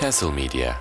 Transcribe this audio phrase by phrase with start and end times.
[0.00, 0.74] Castle Media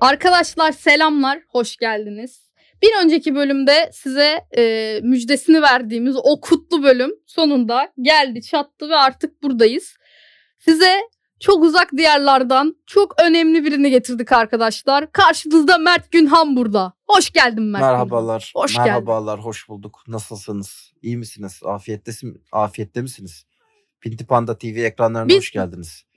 [0.00, 2.50] Arkadaşlar selamlar, hoş geldiniz.
[2.82, 9.42] Bir önceki bölümde size e, müjdesini verdiğimiz o kutlu bölüm sonunda geldi, çattı ve artık
[9.42, 9.96] buradayız.
[10.58, 11.00] Size
[11.40, 15.12] çok uzak diyarlardan çok önemli birini getirdik arkadaşlar.
[15.12, 16.92] Karşınızda Mert Günhan burada.
[17.08, 17.92] Hoş geldin Mert Günhan.
[17.92, 18.52] Merhabalar.
[18.54, 18.90] Hoş geldin.
[18.90, 20.02] Merhabalar, hoş bulduk.
[20.08, 20.92] Nasılsınız?
[21.02, 21.60] İyi misiniz?
[21.64, 22.12] Afiyette,
[22.52, 23.46] afiyette misiniz?
[24.00, 26.04] Pinti Panda TV ekranlarına Biz- hoş geldiniz.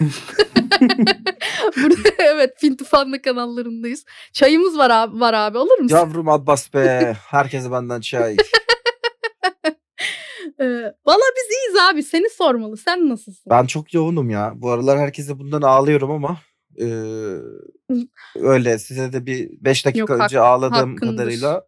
[1.76, 4.04] Burada evet Pintifanlı kanallarındayız.
[4.32, 5.96] Çayımız var abi, var abi alır mısın?
[5.96, 7.16] Yavrum Abbas be.
[7.26, 8.36] Herkese benden çay.
[10.60, 10.64] Ee,
[11.06, 12.76] Valla biz iyiyiz abi seni sormalı.
[12.76, 13.50] Sen nasılsın?
[13.50, 14.52] Ben çok yoğunum ya.
[14.56, 16.38] Bu aralar herkese bundan ağlıyorum ama
[16.80, 16.84] e,
[18.40, 21.16] öyle size de bir 5 dakika Yok, hak- önce ağladığım hakkındır.
[21.16, 21.64] kadarıyla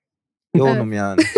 [0.54, 1.22] yoğunum yani.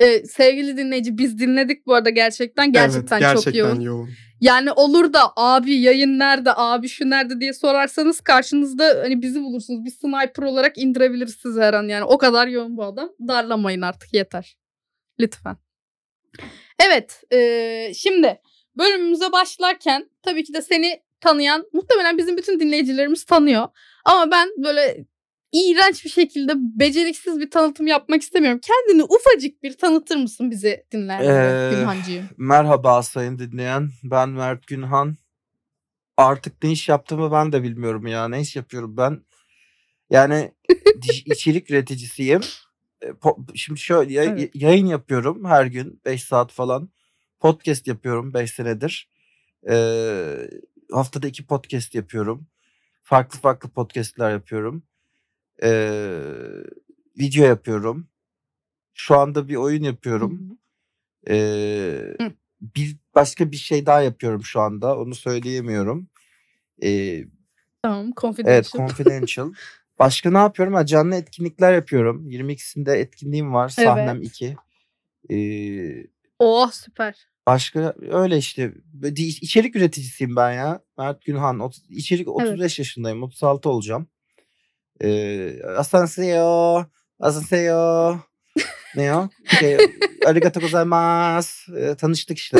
[0.00, 2.72] Ee, sevgili dinleyici biz dinledik bu arada gerçekten.
[2.72, 3.80] Gerçekten, evet, çok gerçekten yoğun.
[3.80, 4.08] yoğun.
[4.40, 9.84] Yani olur da abi yayın nerede, abi şu nerede diye sorarsanız karşınızda hani bizi bulursunuz.
[9.84, 12.04] Biz sniper olarak indirebiliriz sizi her an yani.
[12.04, 13.10] O kadar yoğun bu adam.
[13.28, 14.56] Darlamayın artık yeter.
[15.20, 15.56] Lütfen.
[16.78, 18.40] Evet ee, şimdi
[18.78, 23.68] bölümümüze başlarken tabii ki de seni tanıyan muhtemelen bizim bütün dinleyicilerimiz tanıyor.
[24.04, 25.04] Ama ben böyle
[25.52, 28.60] iğrenç bir şekilde beceriksiz bir tanıtım yapmak istemiyorum.
[28.62, 32.28] Kendini ufacık bir tanıtır mısın bizi dinleyenlere Ee, Gülhancığım?
[32.36, 33.90] Merhaba sayın dinleyen.
[34.02, 35.16] Ben Mert Günhan.
[36.16, 38.28] Artık ne iş yaptığımı ben de bilmiyorum ya.
[38.28, 39.24] Ne iş yapıyorum ben?
[40.10, 40.52] Yani
[41.26, 42.40] içerik üreticisiyim.
[43.02, 44.50] E, po- Şimdi şöyle Evet.
[44.54, 46.90] yayın yapıyorum her gün 5 saat falan.
[47.40, 49.10] Podcast yapıyorum 5 senedir.
[49.70, 50.50] Ee,
[50.92, 52.46] haftada 2 podcast yapıyorum.
[53.02, 54.82] Farklı farklı podcastler yapıyorum.
[55.62, 56.20] Ee,
[57.18, 58.08] video yapıyorum.
[58.94, 60.58] Şu anda bir oyun yapıyorum.
[61.28, 62.16] Ee,
[62.60, 64.98] bir başka bir şey daha yapıyorum şu anda.
[64.98, 66.08] Onu söyleyemiyorum.
[66.82, 67.24] Ee,
[67.82, 68.54] Tamam, confidential.
[68.54, 69.52] evet, confidential.
[69.98, 70.74] Başka ne yapıyorum?
[70.74, 72.30] Ha, canlı etkinlikler yapıyorum.
[72.30, 73.68] 22'sinde etkinliğim var.
[73.68, 74.26] Sahnem Evet.
[74.26, 74.56] 2.
[75.30, 76.06] Ee,
[76.38, 77.14] Oh süper.
[77.46, 78.72] başka öyle işte.
[79.16, 80.80] İçerik üreticisiyim ben ya.
[80.98, 81.58] Mert Günhan.
[81.60, 83.22] Ot- içerik 35 yaşındayım.
[83.22, 84.06] 36 olacağım.
[85.02, 86.84] Ee, asanseo.
[87.20, 88.16] Asanseo.
[88.96, 89.28] ne o?
[89.60, 89.76] Şey,
[90.26, 91.76] arigato gozaimasu.
[91.78, 92.58] Ee, tanıştık işte.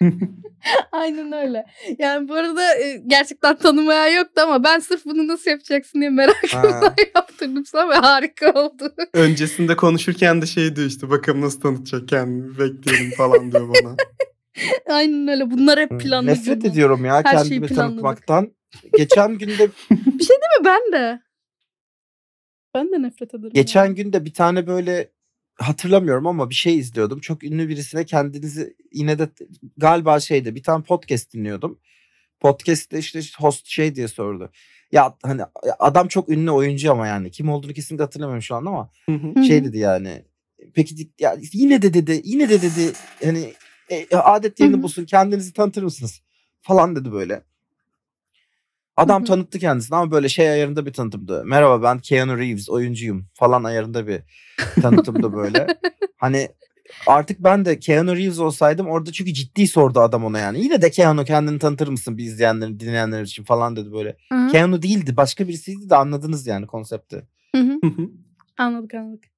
[0.92, 1.66] Aynen öyle.
[1.98, 6.94] Yani bu arada e, gerçekten tanımaya yoktu ama ben sırf bunu nasıl yapacaksın diye merakımdan
[7.14, 8.94] yaptırdım sana ve harika oldu.
[9.12, 13.96] Öncesinde konuşurken de şey diyor işte bakalım nasıl tanıtacak kendimi bekliyorum falan diyor bana.
[14.88, 15.50] Aynen öyle.
[15.50, 16.26] Bunlar hep planlı.
[16.30, 16.72] Nefret bunlar.
[16.72, 18.52] ediyorum ya Her kendimi tanıtmaktan.
[18.96, 20.64] Geçen günde Değil mi?
[20.64, 21.20] Ben de.
[22.74, 23.52] Ben de nefret ederim.
[23.54, 23.94] geçen yani.
[23.94, 25.13] gün de bir tane böyle
[25.54, 27.20] hatırlamıyorum ama bir şey izliyordum.
[27.20, 29.28] Çok ünlü birisine kendinizi yine de
[29.76, 31.78] galiba şeyde bir tane podcast dinliyordum.
[32.40, 34.50] Podcast'te işte host şey diye sordu.
[34.92, 35.42] Ya hani
[35.78, 39.64] adam çok ünlü oyuncu ama yani kim olduğunu kesinlikle hatırlamıyorum şu an ama Hı şey
[39.64, 40.24] dedi yani.
[40.74, 42.92] Peki ya yine de dedi yine de dedi
[43.24, 43.52] hani
[43.90, 46.22] e, adet yerini bulsun kendinizi tanıtır mısınız
[46.60, 47.42] falan dedi böyle.
[48.96, 49.26] Adam Hı hı.
[49.26, 51.42] tanıttı kendisini ama böyle şey ayarında bir tanıtımdı.
[51.44, 54.20] Merhaba ben Keanu Reeves oyuncuyum falan ayarında bir
[54.82, 55.66] tanıtımdı böyle.
[56.16, 56.48] hani
[57.06, 60.60] artık ben de Keanu Reeves olsaydım orada çünkü ciddi sordu adam ona yani.
[60.60, 64.16] Yine de Keanu kendini tanıtır mısın bir izleyenlerin dinleyenler için falan dedi böyle.
[64.32, 64.48] Hı hı.
[64.48, 67.22] Keanu değildi başka birisiydi de anladınız yani konsepti.
[68.58, 69.33] Anladık anladık.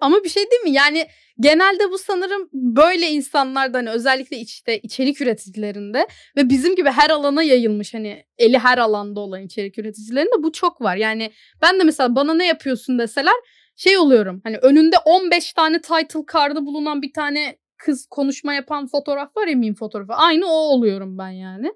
[0.00, 0.70] Ama bir şey değil mi?
[0.70, 1.06] Yani
[1.40, 7.42] genelde bu sanırım böyle insanlarda hani özellikle işte içerik üreticilerinde ve bizim gibi her alana
[7.42, 10.96] yayılmış hani eli her alanda olan içerik üreticilerinde bu çok var.
[10.96, 11.32] Yani
[11.62, 13.34] ben de mesela bana ne yapıyorsun deseler
[13.76, 14.40] şey oluyorum.
[14.44, 19.56] Hani önünde 15 tane title card'ı bulunan bir tane kız konuşma yapan fotoğraf var ya
[19.56, 20.12] meme fotoğrafı.
[20.12, 21.72] Aynı o oluyorum ben yani.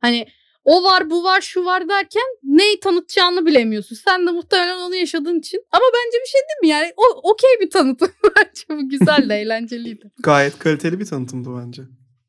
[0.00, 0.26] Hani
[0.66, 3.96] o var bu var şu var derken neyi tanıtacağını bilemiyorsun.
[3.96, 5.60] Sen de muhtemelen onu yaşadığın için.
[5.72, 6.92] Ama bence bir şey değil mi yani?
[6.96, 10.10] O okey bir tanıtım bence bu güzel de eğlenceliydi.
[10.22, 11.82] Gayet kaliteli bir tanıtımdı bence.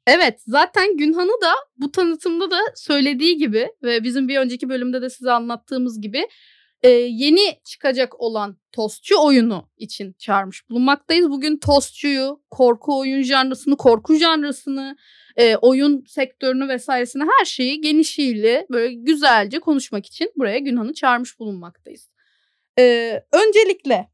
[0.08, 5.10] Evet zaten Günhan'ı da bu tanıtımda da söylediği gibi ve bizim bir önceki bölümde de
[5.10, 6.28] size anlattığımız gibi
[6.84, 11.30] e, yeni çıkacak olan Tostçu oyunu için çağırmış bulunmaktayız.
[11.30, 14.98] Bugün Tostçu'yu, korku oyun janrısını, korku janrısını,
[15.38, 22.10] e, oyun sektörünü vesairesini her şeyi genişiyle böyle güzelce konuşmak için buraya Günhan'ı çağırmış bulunmaktayız.
[22.80, 24.10] E, öncelikle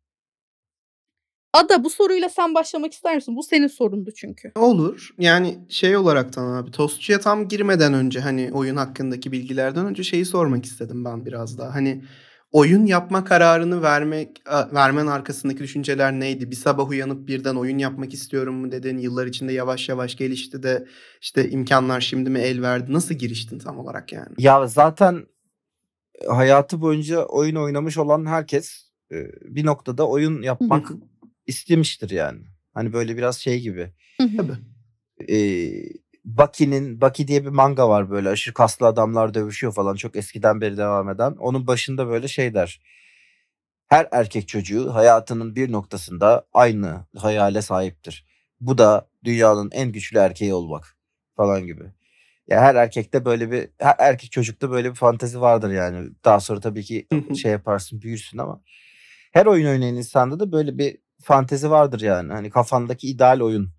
[1.53, 3.35] Ada bu soruyla sen başlamak ister misin?
[3.35, 4.51] Bu senin sorundu çünkü.
[4.55, 5.09] Olur.
[5.19, 10.65] Yani şey olaraktan abi Tostçu'ya tam girmeden önce hani oyun hakkındaki bilgilerden önce şeyi sormak
[10.65, 11.75] istedim ben biraz daha.
[11.75, 12.03] Hani
[12.53, 14.41] oyun yapma kararını vermek
[14.73, 16.51] vermen arkasındaki düşünceler neydi?
[16.51, 18.97] Bir sabah uyanıp birden oyun yapmak istiyorum mu dedin?
[18.97, 20.87] Yıllar içinde yavaş yavaş gelişti de
[21.21, 22.93] işte imkanlar şimdi mi el verdi?
[22.93, 24.35] Nasıl giriştin tam olarak yani?
[24.37, 25.25] Ya zaten
[26.27, 30.91] hayatı boyunca oyun oynamış olan herkes e, bir noktada oyun yapmak
[31.47, 32.39] istemiştir yani.
[32.73, 33.91] Hani böyle biraz şey gibi.
[34.17, 34.57] Tabii.
[35.29, 35.37] E,
[36.25, 40.77] Bucky'nin Bucky diye bir manga var böyle aşırı kaslı adamlar dövüşüyor falan çok eskiden beri
[40.77, 41.31] devam eden.
[41.31, 42.81] Onun başında böyle şey der.
[43.87, 48.25] Her erkek çocuğu hayatının bir noktasında aynı hayale sahiptir.
[48.61, 50.97] Bu da dünyanın en güçlü erkeği olmak
[51.37, 51.83] falan gibi.
[52.47, 56.09] Ya her erkekte böyle bir her erkek çocukta böyle bir fantezi vardır yani.
[56.25, 57.07] Daha sonra tabii ki
[57.41, 58.61] şey yaparsın, büyürsün ama
[59.31, 62.33] her oyun oynayan insanda da böyle bir fantezi vardır yani.
[62.33, 63.69] Hani kafandaki ideal oyun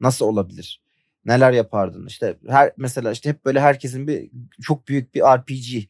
[0.00, 0.82] nasıl olabilir?
[1.24, 2.06] Neler yapardın?
[2.06, 4.30] İşte her mesela işte hep böyle herkesin bir
[4.62, 5.88] çok büyük bir RPG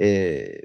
[0.00, 0.08] e,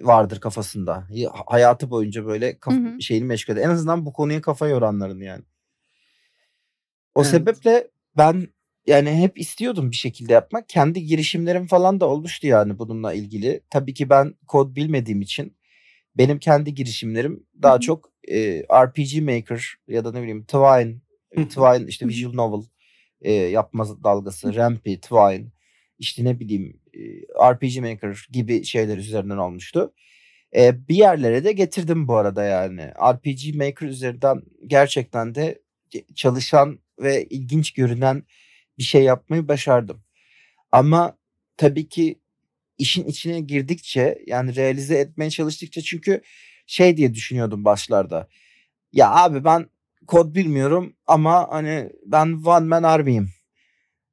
[0.06, 1.08] vardır kafasında.
[1.12, 3.02] Ya- Hayatı boyunca böyle kaf- Hı hı.
[3.02, 3.64] şeyini meşgul eder.
[3.64, 5.44] En azından bu konuya kafa yoranların yani.
[7.16, 7.32] O Evet.
[7.32, 7.88] sebeple
[8.18, 8.48] ben
[8.88, 10.70] yani hep istiyordum bir şekilde yapmak.
[10.70, 13.62] Kendi girişimlerim falan da olmuştu yani bununla ilgili.
[13.70, 15.58] Tabii ki ben kod bilmediğim için
[16.18, 17.80] benim kendi girişimlerim daha hı.
[17.80, 20.96] çok e, RPG Maker ya da ne bileyim Twine,
[21.36, 21.48] Hı hı.
[21.48, 22.66] Twine işte visual novel
[23.22, 25.46] e, yapma dalgası, Rampy, Twine
[26.00, 27.00] işte ne bileyim e,
[27.54, 29.94] RPG Maker gibi şeyler üzerinden olmuştu.
[30.56, 32.82] E, bir yerlere de getirdim bu arada yani.
[32.82, 35.62] RPG Maker üzerinden gerçekten de
[36.16, 38.24] çalışan ve ilginç görünen
[38.78, 40.04] bir şey yapmayı başardım.
[40.72, 41.18] Ama
[41.58, 42.20] tabii ki
[42.78, 46.22] işin içine girdikçe yani realize etmeye çalıştıkça çünkü
[46.68, 48.28] şey diye düşünüyordum başlarda.
[48.94, 49.70] Ya abi ben
[50.10, 53.30] kod bilmiyorum ama hani ben one man army'yim.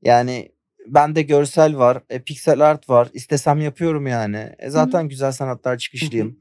[0.02, 0.48] Yani
[0.86, 3.08] bende görsel var, e, piksel art var.
[3.12, 4.52] İstesem yapıyorum yani.
[4.58, 6.38] E, zaten güzel sanatlar çıkışlıyım.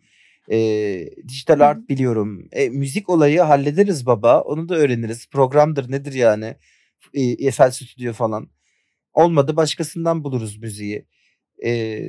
[0.52, 0.58] E,
[1.28, 1.66] dijital Hı hı.
[1.66, 2.48] art biliyorum.
[2.52, 4.42] E, müzik olayı hallederiz baba.
[4.42, 5.28] Onu da öğreniriz.
[5.30, 6.56] Programdır nedir yani?
[7.14, 8.50] E, Eiffel Stüdyo falan.
[9.14, 11.06] Olmadı başkasından buluruz müziği.
[11.66, 12.02] E,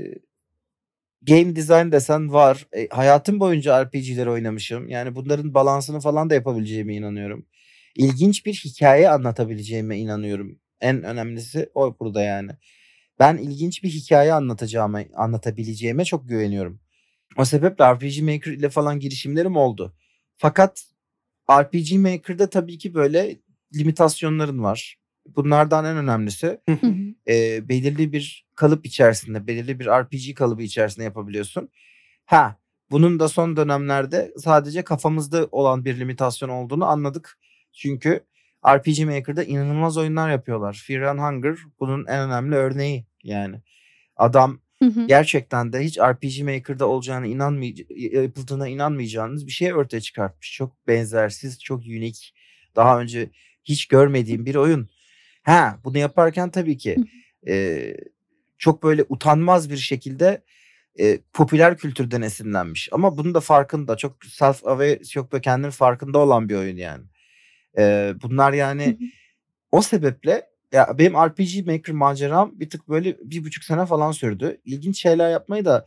[1.26, 2.66] game design desen var.
[2.72, 4.88] E, hayatım boyunca RPG'ler oynamışım.
[4.88, 7.46] Yani bunların balansını falan da yapabileceğime inanıyorum.
[7.96, 10.58] İlginç bir hikaye anlatabileceğime inanıyorum.
[10.80, 12.50] En önemlisi o burada yani.
[13.18, 16.80] Ben ilginç bir hikaye anlatacağıma, anlatabileceğime çok güveniyorum.
[17.36, 19.96] O sebeple RPG Maker ile falan girişimlerim oldu.
[20.36, 20.84] Fakat
[21.50, 23.36] RPG Maker'da tabii ki böyle
[23.74, 24.96] limitasyonların var.
[25.26, 26.60] Bunlardan en önemlisi
[27.28, 31.68] e, belirli bir kalıp içerisinde, belirli bir RPG kalıbı içerisinde yapabiliyorsun.
[32.24, 32.56] Ha,
[32.90, 37.38] bunun da son dönemlerde sadece kafamızda olan bir limitasyon olduğunu anladık.
[37.72, 38.20] Çünkü
[38.66, 40.84] RPG Maker'da inanılmaz oyunlar yapıyorlar.
[40.86, 43.60] Fear and Hunger bunun en önemli örneği yani.
[44.16, 45.06] Adam Hı hı.
[45.06, 50.52] gerçekten de hiç RPG Maker'da olacağını inanmay yapıldığına inanmayacağınız bir şey ortaya çıkartmış.
[50.52, 52.30] Çok benzersiz, çok unique.
[52.76, 53.30] Daha önce
[53.64, 54.88] hiç görmediğim bir oyun.
[55.42, 57.50] Ha, bunu yaparken tabii ki Hı.
[57.50, 57.96] e,
[58.58, 60.42] çok böyle utanmaz bir şekilde
[61.00, 62.88] e, popüler kültürden esinlenmiş.
[62.92, 63.96] Ama bunun da farkında.
[63.96, 67.04] Çok self aware, çok böyle kendinin farkında olan bir oyun yani.
[67.78, 68.98] E, bunlar yani
[69.72, 74.60] o sebeple ya benim RPG Maker maceram bir tık böyle bir buçuk sene falan sürdü.
[74.64, 75.86] İlginç şeyler yapmayı da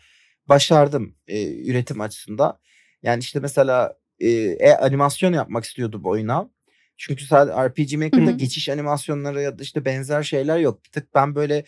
[0.50, 2.60] başardım e, üretim açısından.
[3.04, 6.50] Yani işte mesela e, e, animasyon yapmak istiyordum oyuna.
[6.98, 8.38] Çünkü sadece RPG Maker'da hı.
[8.38, 10.86] geçiş animasyonları ya da işte benzer şeyler yok.
[10.86, 11.64] Bir tık ben böyle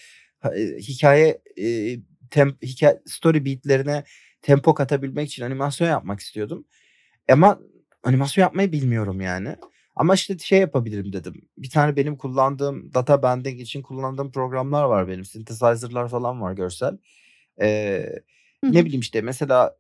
[0.80, 1.98] hikaye e,
[2.32, 4.04] tem, hikaye story beatlerine
[4.42, 6.66] tempo katabilmek için animasyon yapmak istiyordum.
[7.32, 7.60] Ama
[8.04, 9.56] animasyon yapmayı bilmiyorum yani.
[9.96, 11.50] Ama işte şey yapabilirim dedim.
[11.58, 15.26] Bir tane benim kullandığım data banding için kullandığım programlar var benim.
[15.26, 16.98] Synthesizer'lar falan var görsel.
[17.62, 18.06] Ee,
[18.66, 19.78] Hı ne bileyim işte mesela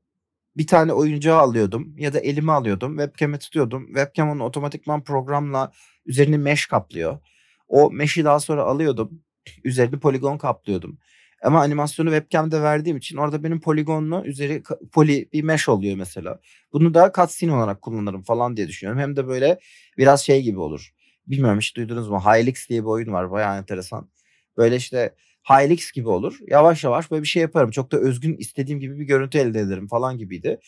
[0.58, 2.98] bir tane oyuncağı alıyordum ya da elime alıyordum.
[2.98, 3.86] Webcam'e tutuyordum.
[3.88, 5.72] Webcam onu otomatikman programla
[6.06, 7.20] üzerini mesh kaplıyor.
[7.68, 9.24] O mesh'i daha sonra alıyordum.
[9.64, 10.98] Üzerini poligon kaplıyordum.
[11.44, 16.40] Ama animasyonu webcam'de verdiğim için orada benim poligonlu üzeri poli bir mesh oluyor mesela.
[16.74, 19.02] Bunu da cutscene olarak kullanırım falan diye düşünüyorum.
[19.02, 19.60] Hem de böyle
[19.98, 20.94] biraz şey gibi olur.
[21.28, 22.20] Bilmiyorum hiç duydunuz mu?
[22.26, 23.32] Hylix diye bir oyun var.
[23.32, 24.10] Bayağı enteresan.
[24.58, 25.16] Böyle işte
[25.50, 26.40] Hylix gibi olur.
[26.48, 27.72] Yavaş yavaş böyle bir şey yaparım.
[27.72, 30.60] Çok da özgün istediğim gibi bir görüntü elde ederim falan gibiydi.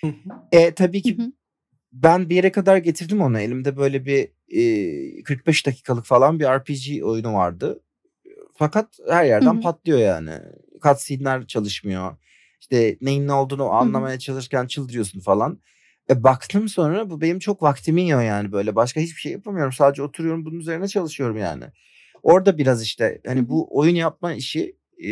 [0.00, 0.12] Hı hı.
[0.52, 1.32] E tabii ki hı.
[1.92, 3.40] ben bir yere kadar getirdim onu.
[3.40, 4.28] Elimde böyle bir
[5.18, 7.80] e, 45 dakikalık falan bir RPG oyunu vardı.
[8.54, 9.60] Fakat her yerden hı.
[9.60, 10.32] patlıyor yani.
[10.82, 12.16] Cutscene'ler çalışmıyor.
[12.60, 15.60] İşte neyin ne olduğunu anlamaya çalışırken çıldırıyorsun falan.
[16.10, 18.74] E baktım sonra bu benim çok vaktimi yiyor yani böyle.
[18.74, 19.72] Başka hiçbir şey yapamıyorum.
[19.72, 21.64] Sadece oturuyorum bunun üzerine çalışıyorum yani.
[22.22, 25.10] Orada biraz işte hani bu oyun yapma işi e,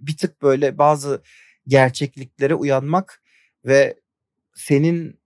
[0.00, 1.22] bir tık böyle bazı
[1.66, 3.22] gerçekliklere uyanmak
[3.64, 4.00] ve
[4.54, 5.20] senin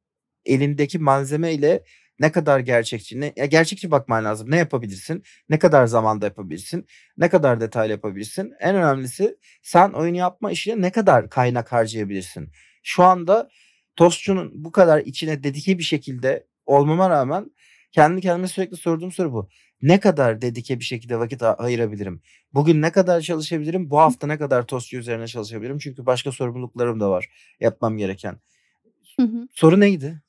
[0.44, 1.85] elindeki malzemeyle
[2.20, 4.50] ne kadar gerçekçi, ne, ya gerçekçi bakman lazım.
[4.50, 5.22] Ne yapabilirsin?
[5.48, 6.86] Ne kadar zamanda yapabilirsin?
[7.16, 8.52] Ne kadar detaylı yapabilirsin?
[8.60, 12.52] En önemlisi sen oyun yapma işine ne kadar kaynak harcayabilirsin?
[12.82, 13.50] Şu anda
[13.96, 17.50] Tostçu'nun bu kadar içine dedike bir şekilde olmama rağmen
[17.92, 19.48] kendi kendime sürekli sorduğum soru bu.
[19.82, 22.22] Ne kadar dedike bir şekilde vakit ayırabilirim?
[22.54, 23.90] Bugün ne kadar çalışabilirim?
[23.90, 25.78] Bu hafta ne kadar Tostçu üzerine çalışabilirim?
[25.78, 27.28] Çünkü başka sorumluluklarım da var
[27.60, 28.40] yapmam gereken.
[29.16, 29.48] Hı hı.
[29.52, 30.22] Soru neydi?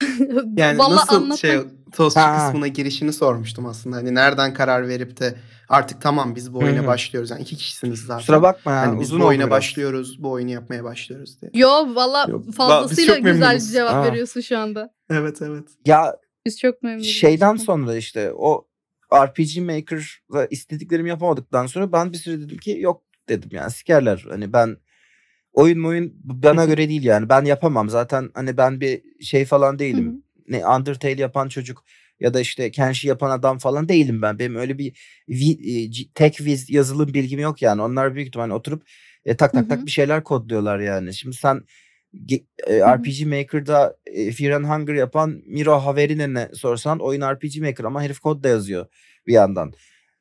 [0.56, 1.58] Yani Vallahi nasıl anlatmak- şey
[1.92, 2.46] tostçu Ha.
[2.46, 3.96] kısmına girişini sormuştum aslında.
[3.96, 5.34] Hani nereden karar verip de
[5.68, 7.30] artık tamam biz bu oyuna başlıyoruz.
[7.30, 8.18] Yani iki kişisiniz zaten.
[8.18, 9.50] Kusura bakma ya Hani biz uzun bu oyuna biraz.
[9.50, 11.50] başlıyoruz, bu oyunu yapmaya başlıyoruz diye.
[11.54, 12.26] Yo valla
[12.56, 13.72] fazlasıyla güzel memnunuz.
[13.72, 14.04] cevap Aa.
[14.04, 14.94] veriyorsun şu anda.
[15.10, 15.64] Evet evet.
[15.86, 16.16] Ya
[16.46, 17.06] Biz çok memnunuz.
[17.06, 18.66] şeyden sonra işte o
[19.14, 24.26] RPG Maker'la istediklerimi yapamadıktan sonra ben bir süre dedim ki yok dedim yani sikerler.
[24.30, 24.76] Hani ben
[25.52, 30.24] oyun oyun bana göre değil yani ben yapamam zaten hani ben bir şey falan değilim.
[30.48, 31.84] Ne Undertale yapan çocuk
[32.20, 34.38] ya da işte Kenshi yapan adam falan değilim ben.
[34.38, 34.92] Benim öyle bir
[35.28, 37.82] vi, e, tek viz yazılım bilgim yok yani.
[37.82, 38.82] Onlar büyük ihtimalle oturup
[39.24, 41.14] e, tak tak tak bir şeyler kodluyorlar yani.
[41.14, 41.62] Şimdi sen
[42.66, 42.80] e.
[42.80, 48.20] RPG Maker'da e, Fear and Hunger yapan Miro Haverinen'e sorsan oyun RPG Maker ama herif
[48.20, 48.86] kod da yazıyor
[49.26, 49.72] bir yandan.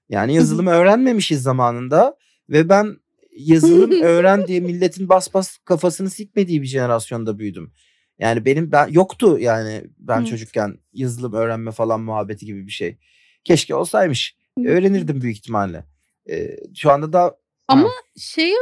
[0.10, 2.18] Yani yazılım öğrenmemişiz zamanında
[2.50, 2.98] ve ben
[3.40, 7.74] yazılım öğren diye milletin bas bas kafasını sikmediği bir jenerasyonda büyüdüm.
[8.20, 10.28] Yani benim ben yoktu yani ben Evet.
[10.28, 12.98] çocukken yazılım öğrenme falan muhabbeti gibi bir şey.
[13.44, 14.36] Keşke olsaymış.
[14.66, 15.86] Öğrenirdim büyük ihtimalle.
[16.30, 17.92] Ee, şu anda da Ama Ha.
[18.18, 18.56] şeyi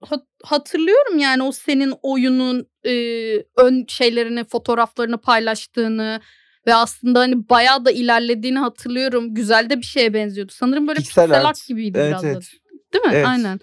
[0.00, 2.92] hat- hatırlıyorum yani o senin oyunun e,
[3.56, 6.20] ön şeylerini, fotoğraflarını paylaştığını
[6.66, 9.34] ve aslında hani bayağı da ilerlediğini hatırlıyorum.
[9.34, 10.52] Güzel de bir şeye benziyordu.
[10.54, 11.46] Sanırım böyle Pixel pixel, art.
[11.46, 12.28] art gibiydi evet biraz da.
[12.28, 12.50] evet.
[12.94, 13.10] Değil mi?
[13.14, 13.26] Evet.
[13.26, 13.60] Aynen.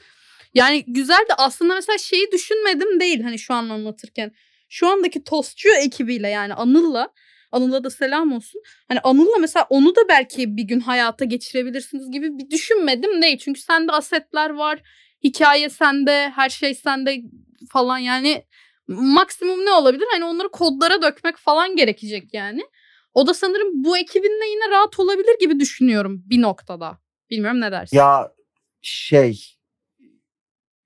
[0.59, 4.31] Yani güzel de aslında mesela şeyi düşünmedim değil hani şu an anlatırken.
[4.69, 7.13] Şu andaki Tostçu ekibiyle yani Anıl'la
[7.51, 8.61] Anıl'a da selam olsun.
[8.87, 13.37] Hani Anıl'la mesela onu da belki bir gün hayata geçirebilirsiniz gibi bir düşünmedim değil.
[13.37, 14.81] Çünkü sende asetler var,
[15.23, 17.21] hikaye sende, her şey sende
[17.71, 18.45] falan yani
[18.87, 20.05] maksimum ne olabilir?
[20.11, 22.61] Hani onları kodlara dökmek falan gerekecek yani.
[23.13, 26.97] O da sanırım bu ekibinle yine rahat olabilir gibi düşünüyorum bir noktada.
[27.29, 27.97] Bilmiyorum ne dersin?
[27.97, 28.31] Ya
[28.81, 29.58] şey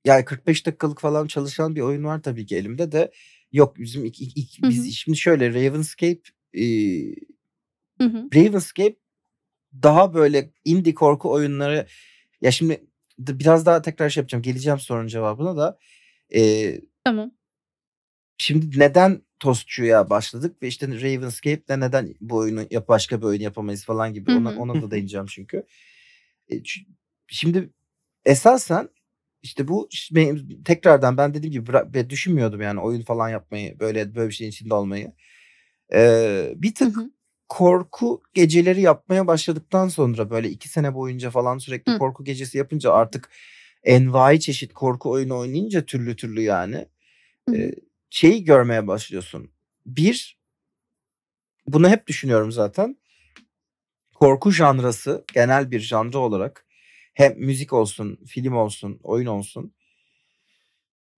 [0.06, 3.12] yani 45 dakikalık falan çalışan bir oyun var tabii ki elimde de
[3.52, 6.22] yok bizim ilk, ilk- ilk- Hı biz şimdi şöyle Ravenscape
[6.54, 6.64] e,
[7.98, 8.28] Hı hı.
[8.36, 8.96] Ravenscape
[9.84, 11.88] daha böyle indie korku oyunları
[12.42, 12.86] ya şimdi
[13.20, 15.80] d- biraz daha tekrar şey yapacağım geleceğim sorunun cevabına da
[16.36, 17.32] E, Tamam.
[18.38, 23.86] şimdi neden Tostçu'ya başladık ve işte Ravenscape'de neden bu oyunu yap başka bir oyun yapamayız
[23.86, 24.56] falan gibi Hı ona hı.
[24.60, 25.64] ona da değineceğim çünkü.
[26.50, 26.86] E, ç-
[27.28, 27.70] şimdi
[28.26, 28.90] esasen
[29.44, 34.30] işte bu benim, tekrardan ben dediğim gibi bıra- düşünmüyordum yani oyun falan yapmayı böyle böyle
[34.30, 35.14] bir şeyin içinde olmayı.
[35.94, 36.98] Ee, bir tık
[37.50, 41.98] korku geceleri yapmaya başladıktan sonra böyle iki sene boyunca falan sürekli Hı.
[41.98, 43.30] korku gecesi yapınca artık
[43.84, 46.86] envai çeşit korku oyunu oynayınca türlü türlü yani
[47.50, 47.72] Hı e,
[48.10, 49.52] şeyi görmeye başlıyorsun.
[49.86, 50.40] Bir,
[51.68, 52.98] bunu hep düşünüyorum zaten.
[54.16, 56.66] Korku janrası genel bir janra olarak
[57.14, 59.74] hem müzik olsun, film olsun, oyun olsun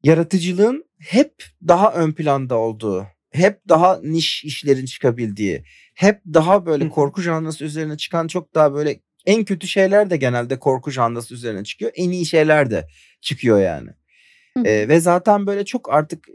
[0.04, 5.64] yaratıcılığın hep daha ön planda olduğu, hep daha niş işlerin çıkabildiği,
[5.96, 10.60] hep daha böyle korku janrası üzerine çıkan çok daha böyle en kötü şeyler de genelde
[10.60, 11.92] korku janrası üzerine çıkıyor.
[11.96, 12.88] En iyi şeyler de
[13.22, 13.90] çıkıyor yani.
[14.66, 16.28] Ee, ve zaten böyle çok artık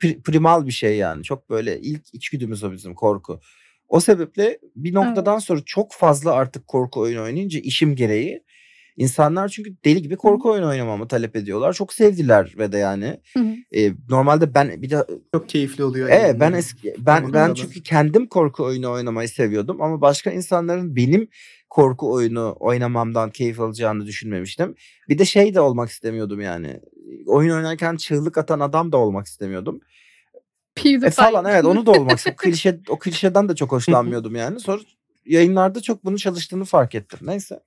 [0.00, 1.22] pri- primal bir şey yani.
[1.22, 3.40] Çok böyle ilk içgüdümüz o bizim korku.
[3.88, 8.42] O sebeple bir noktadan sonra çok fazla artık korku oyunu oynayınca işim gereği
[9.00, 11.72] insanlar çünkü deli gibi korku oyunu oynamamı talep ediyorlar.
[11.72, 13.54] Çok sevdiler ve de yani Hı hı.
[13.76, 16.08] e, normalde ben bir de Çok keyifli oluyor.
[16.08, 16.40] Evet yani.
[16.40, 17.54] ben eski ben Tamam, ben tamam.
[17.54, 21.28] çünkü kendim korku oyunu oynamayı seviyordum ama başka insanların benim
[21.70, 24.74] korku oyunu oynamamdan keyif alacağını düşünmemiştim.
[25.08, 26.80] Bir de şey de olmak istemiyordum yani.
[27.26, 29.80] Oyun oynarken çığlık atan adam da olmak istemiyordum.
[30.74, 31.08] PewDiePie.
[31.08, 34.60] E falan evet onu da olmak o klişe o klişeden de çok hoşlanmıyordum yani.
[34.60, 34.80] Sonra
[35.26, 37.18] yayınlarda çok bunu çalıştığını fark ettim.
[37.22, 37.60] Neyse.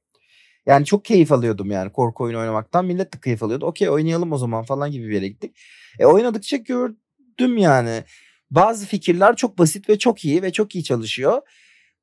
[0.66, 2.86] Yani çok keyif alıyordum yani korku oyunu oynamaktan.
[2.86, 3.66] Millet de keyif alıyordu.
[3.66, 5.58] Okey oynayalım o zaman falan gibi bir yere gittik.
[6.00, 8.04] E oynadıkça gördüm yani.
[8.52, 11.42] Bazı fikirler çok basit ve çok iyi ve çok iyi çalışıyor.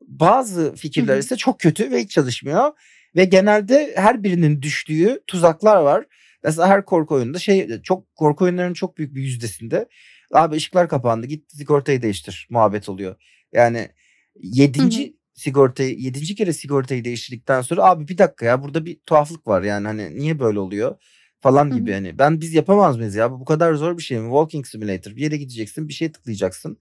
[0.01, 2.73] Bazı fikirler ise çok kötü ve hiç çalışmıyor.
[3.17, 6.05] Ve genelde her birinin düştüğü tuzaklar var.
[6.45, 9.89] Mesela her korku oyununda şey çok korku oyunlarının çok büyük bir yüzdesinde
[10.35, 13.17] abi ışıklar kapandı git sigortayı değiştir muhabbet oluyor.
[13.53, 13.89] Yani
[14.37, 19.63] yedinci sigortayı yedinci kere sigortayı değiştirdikten sonra abi bir dakika ya burada bir tuhaflık var
[19.63, 20.97] yani hani niye böyle oluyor
[21.41, 21.95] falan gibi hı.
[21.95, 25.23] hani ben biz yapamaz mıyız ya bu kadar zor bir şey mi walking simulator bir
[25.23, 26.79] yere gideceksin bir şey tıklayacaksın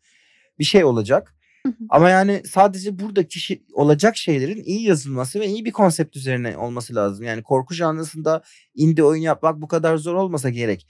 [0.60, 1.36] bir şey olacak
[1.66, 1.86] Hı hı.
[1.90, 6.96] ama yani sadece buradaki şey, olacak şeylerin iyi yazılması ve iyi bir konsept üzerine olması
[6.96, 7.26] lazım.
[7.26, 8.42] Yani korku janrasında
[8.76, 10.88] indie oyun yapmak bu kadar zor olmasa gerek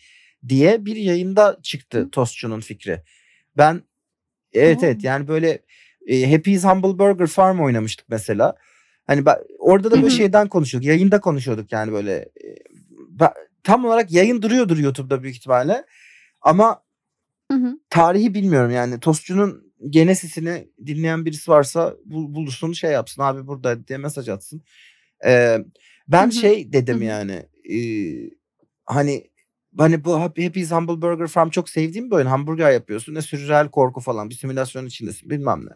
[0.48, 2.10] diye bir yayında çıktı.
[2.12, 3.04] Tostçu'nun fikri.
[3.58, 3.82] Ben
[4.54, 4.86] evet Aa.
[4.86, 5.60] evet yani böyle
[6.08, 8.56] e, Happy's Humble Burger Farm oynamıştık mesela.
[9.08, 10.12] Hani ben, orada da böyle hı.
[10.12, 10.88] şeyden konuşuyorduk.
[10.88, 12.15] Yayında konuşuyorduk yani böyle.
[12.15, 12.56] e,
[13.10, 15.86] ben- tam olarak yayın duruyordur YouTube'da büyük ihtimalle.
[16.41, 16.84] Ama
[17.89, 19.00] tarihi bilmiyorum yani.
[19.00, 24.62] Tostçu'nun Genesis'ini dinleyen birisi varsa bul, bulursun şey yapsın abi burada diye mesaj atsın.
[25.25, 25.58] Ee,
[26.08, 27.79] ben şey dedim yani e,
[28.86, 29.29] hani
[29.80, 32.26] hani bu Happy- Happy's Humble Burger Farm çok sevdiğim bir oyun.
[32.26, 35.72] Hamburger yapıyorsun ne sürreal korku falan bir simülasyon içindesin bilmem ne.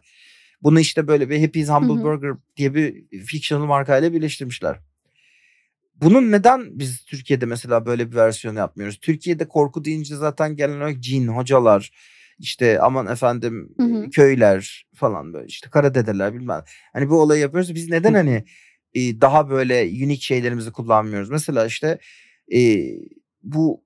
[0.64, 2.04] Bunu işte böyle bir Happy's Humble hı.
[2.04, 4.80] Burger diye bir fictional markayla birleştirmişler.
[5.96, 9.00] Bunun neden biz Türkiye'de mesela böyle bir versiyon yapmıyoruz?
[9.00, 11.92] Türkiye'de korku deyince zaten genel olarak cin, hocalar,
[12.40, 14.06] işte aman efendim Hı hı.
[14.06, 16.64] e, köyler falan böyle işte kara dedeler bilmem.
[16.94, 17.76] Hani bu olayı yapıyoruz.
[17.76, 18.44] Biz neden hani
[18.94, 21.30] e, daha böyle unique şeylerimizi kullanmıyoruz?
[21.30, 22.00] Mesela işte
[22.54, 22.84] e,
[23.44, 23.83] bu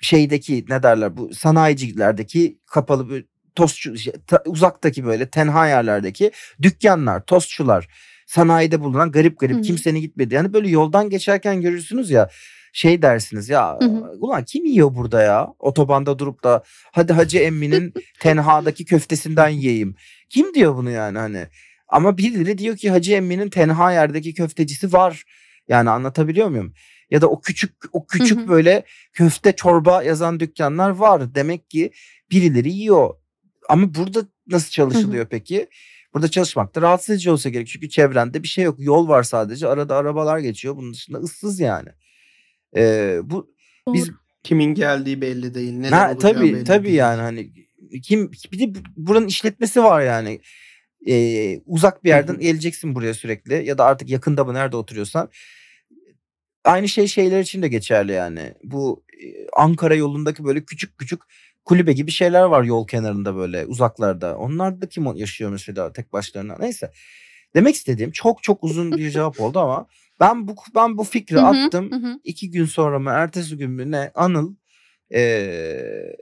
[0.00, 3.24] şeydeki ne derler bu sanayicilerdeki kapalı bir
[3.54, 6.30] tostçu şey, ta- uzaktaki böyle tenha yerlerdeki
[6.62, 7.88] dükkanlar, tostçular,
[8.26, 9.62] sanayide bulunan garip garip hı.
[9.62, 10.34] kimsenin gitmedi.
[10.34, 12.28] Yani böyle yoldan geçerken görürsünüz ya
[12.72, 14.12] şey dersiniz ya Hı hı.
[14.20, 16.62] ulan kim yiyor burada ya otobanda durup da
[16.92, 19.94] hadi Hacı Emmi'nin tenhadaki köftesinden yiyeyim.
[20.28, 21.46] Kim diyor bunu yani hani
[21.88, 25.22] ama birileri diyor ki Hacı Emmi'nin tenha yerdeki köftecisi var.
[25.68, 26.74] Yani anlatabiliyor muyum?
[27.10, 28.48] Ya da o küçük o küçük hı.
[28.48, 31.34] böyle köfte çorba yazan dükkanlar var.
[31.34, 31.90] Demek ki
[32.30, 33.14] birileri yiyor.
[33.68, 35.68] Ama burada nasıl çalışılıyor peki?
[36.14, 37.68] Burada çalışmak da rahatsız edici olsa gerek.
[37.68, 38.76] Çünkü çevrende bir şey yok.
[38.78, 39.68] Yol var sadece.
[39.68, 40.76] Arada arabalar geçiyor.
[40.76, 41.88] Bunun dışında ıssız yani.
[42.76, 43.54] Ee, bu
[43.94, 44.16] biz Doğru.
[44.42, 45.72] Kimin geldiği belli değil.
[45.72, 46.96] Neler ha, olacağı tabii belli tabii değil.
[46.96, 47.52] yani hani
[48.02, 50.40] kim bir de bu- buranın işletmesi var yani.
[51.08, 52.40] Ee, uzak bir Hı yerden hı.
[52.40, 55.28] geleceksin buraya sürekli ya da artık yakında mı nerede oturuyorsan.
[56.66, 58.54] Aynı şey şeyler için de geçerli yani.
[58.64, 59.04] Bu
[59.56, 61.22] Ankara yolundaki böyle küçük küçük
[61.64, 64.38] kulübe gibi şeyler var yol kenarında böyle uzaklarda.
[64.38, 66.56] Onlar da kim yaşıyor mesela tek başlarına.
[66.60, 66.92] Neyse.
[67.54, 69.86] Demek istediğim çok çok uzun bir cevap oldu ama
[70.20, 71.90] ben bu ben bu fikri attım.
[72.24, 74.54] İki gün sonra mı ertesi gün mü ne Anıl
[75.10, 76.16] eee,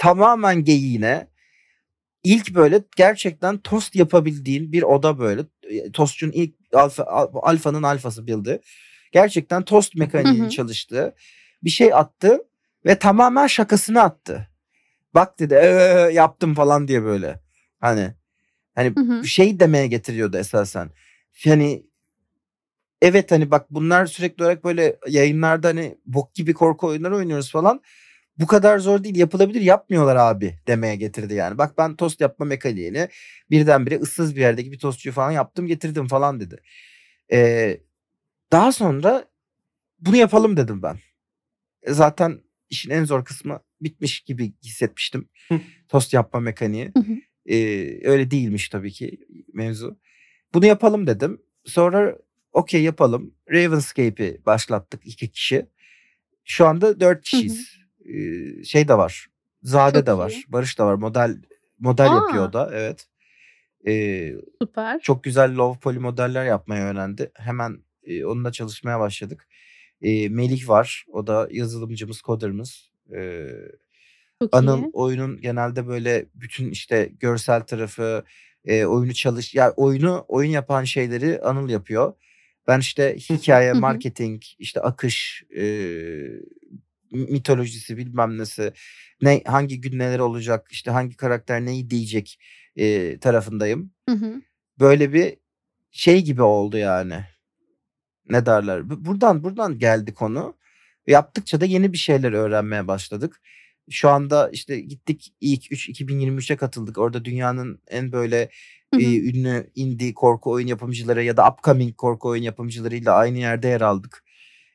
[0.00, 1.28] tamamen geyiğine
[2.24, 5.42] ilk böyle gerçekten tost yapabildiğin bir oda böyle
[5.92, 8.60] tostçunun ilk alfa, al- alfanın alfası bildi.
[9.12, 11.14] Gerçekten tost mekaniğinin çalıştığı
[11.64, 12.38] bir şey attı
[12.86, 14.48] ve tamamen şakasını attı.
[15.14, 15.66] Bak dedi "Ee,
[16.12, 17.40] yaptım falan diye böyle.
[17.80, 18.14] Hani
[18.74, 18.92] hani
[19.26, 20.90] şey demeye getiriyordu esasen.
[21.44, 21.86] Yani
[23.02, 27.80] evet hani bak bunlar sürekli olarak böyle yayınlarda hani bok gibi korku oyunları oynuyoruz falan.
[28.38, 31.58] Bu kadar zor değil yapılabilir yapmıyorlar abi demeye getirdi yani.
[31.58, 33.08] Bak ben tost yapma mekaniğini
[33.50, 36.56] birdenbire ıssız bir yerdeki bir tostçuyu falan yaptım getirdim falan dedi.
[37.32, 37.80] Ee,
[38.52, 39.24] daha sonra
[39.98, 40.96] bunu yapalım dedim ben.
[41.82, 42.40] E, Zaten
[42.70, 45.28] işin en zor kısmı bitmiş gibi hissetmiştim.
[45.48, 45.60] Hı.
[45.88, 46.92] Tost yapma mekaniği.
[46.96, 47.12] Hı hı.
[47.46, 49.18] Ee, öyle değilmiş tabii ki
[49.52, 49.98] mevzu.
[50.54, 51.42] Bunu yapalım dedim.
[51.64, 52.18] Sonra
[52.52, 53.34] okey yapalım.
[53.50, 55.66] Ravenscape'i başlattık iki kişi.
[56.44, 57.81] Şu anda dört Hı hı.
[58.64, 59.26] Şey de var.
[59.62, 60.30] Zade Çok de var.
[60.30, 60.44] iyi.
[60.48, 60.94] Barış da var.
[60.94, 61.36] Model
[61.78, 62.48] model yapıyor Aa.
[62.48, 62.70] o da.
[62.72, 63.06] Evet.
[63.86, 65.00] Ee, Süper.
[65.00, 67.30] çok güzel low poly modeller yapmayı öğrendi.
[67.34, 69.48] Hemen e, onunla çalışmaya başladık.
[70.02, 71.04] E, Melih var.
[71.12, 72.90] O da yazılımcımız, coder'ımız.
[73.16, 73.48] E,
[74.42, 74.90] Çok Anıl iyi.
[74.92, 78.24] oyunun genelde böyle bütün işte görsel tarafı,
[78.64, 82.14] e, oyunu çalış, ya oyunu oyun yapan şeyleri Anıl yapıyor.
[82.68, 85.64] Ben işte hikaye, marketing, işte akış, e,
[87.12, 88.72] mitolojisi bilmem nesi,
[89.22, 92.38] ne hangi gün neler olacak, işte hangi karakter neyi diyecek
[92.76, 94.42] e, tarafındayım Hı hı.
[94.80, 95.36] böyle bir
[95.90, 97.24] şey gibi oldu yani.
[98.28, 98.90] Ne derler?
[98.90, 100.56] Bu- Buradan buradan geldi konu.
[101.06, 103.40] Yaptıkça da yeni bir şeyler öğrenmeye başladık.
[103.90, 106.98] Şu anda işte gittik ilk 3 2023'e katıldık.
[106.98, 108.50] Orada dünyanın en böyle
[108.94, 109.08] Hı e, hı.
[109.10, 114.24] ünlü indie korku oyun yapımcıları ya da upcoming korku oyun yapımcılarıyla aynı yerde yer aldık.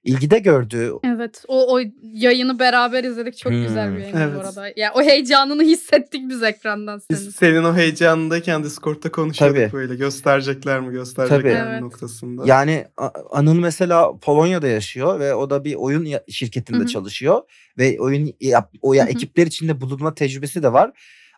[0.07, 0.91] İlgi de gördü.
[1.03, 1.43] Evet.
[1.47, 1.79] O, o
[2.13, 3.37] yayını beraber izledik.
[3.37, 4.01] Çok güzel bir Hmm.
[4.01, 4.45] yayın bu Evet.
[4.45, 4.67] arada.
[4.75, 7.21] Ya o heyecanını hissettik biz ekrandan senin.
[7.27, 9.73] Biz senin o heyecanındayken Discord'da konuşuyorduk Tabii.
[9.73, 9.95] böyle.
[9.95, 11.53] Gösterecekler mi gösterecekler Tabii.
[11.63, 11.81] mi Evet.
[11.81, 12.43] noktasında.
[12.45, 12.85] Yani
[13.31, 16.87] Anıl mesela Polonya'da yaşıyor ve o da bir oyun şirketinde Hı hı.
[16.87, 17.41] çalışıyor
[17.77, 19.11] ve oyun yap, o ya Hı hı.
[19.11, 20.91] ekipler içinde bulunma tecrübesi de var.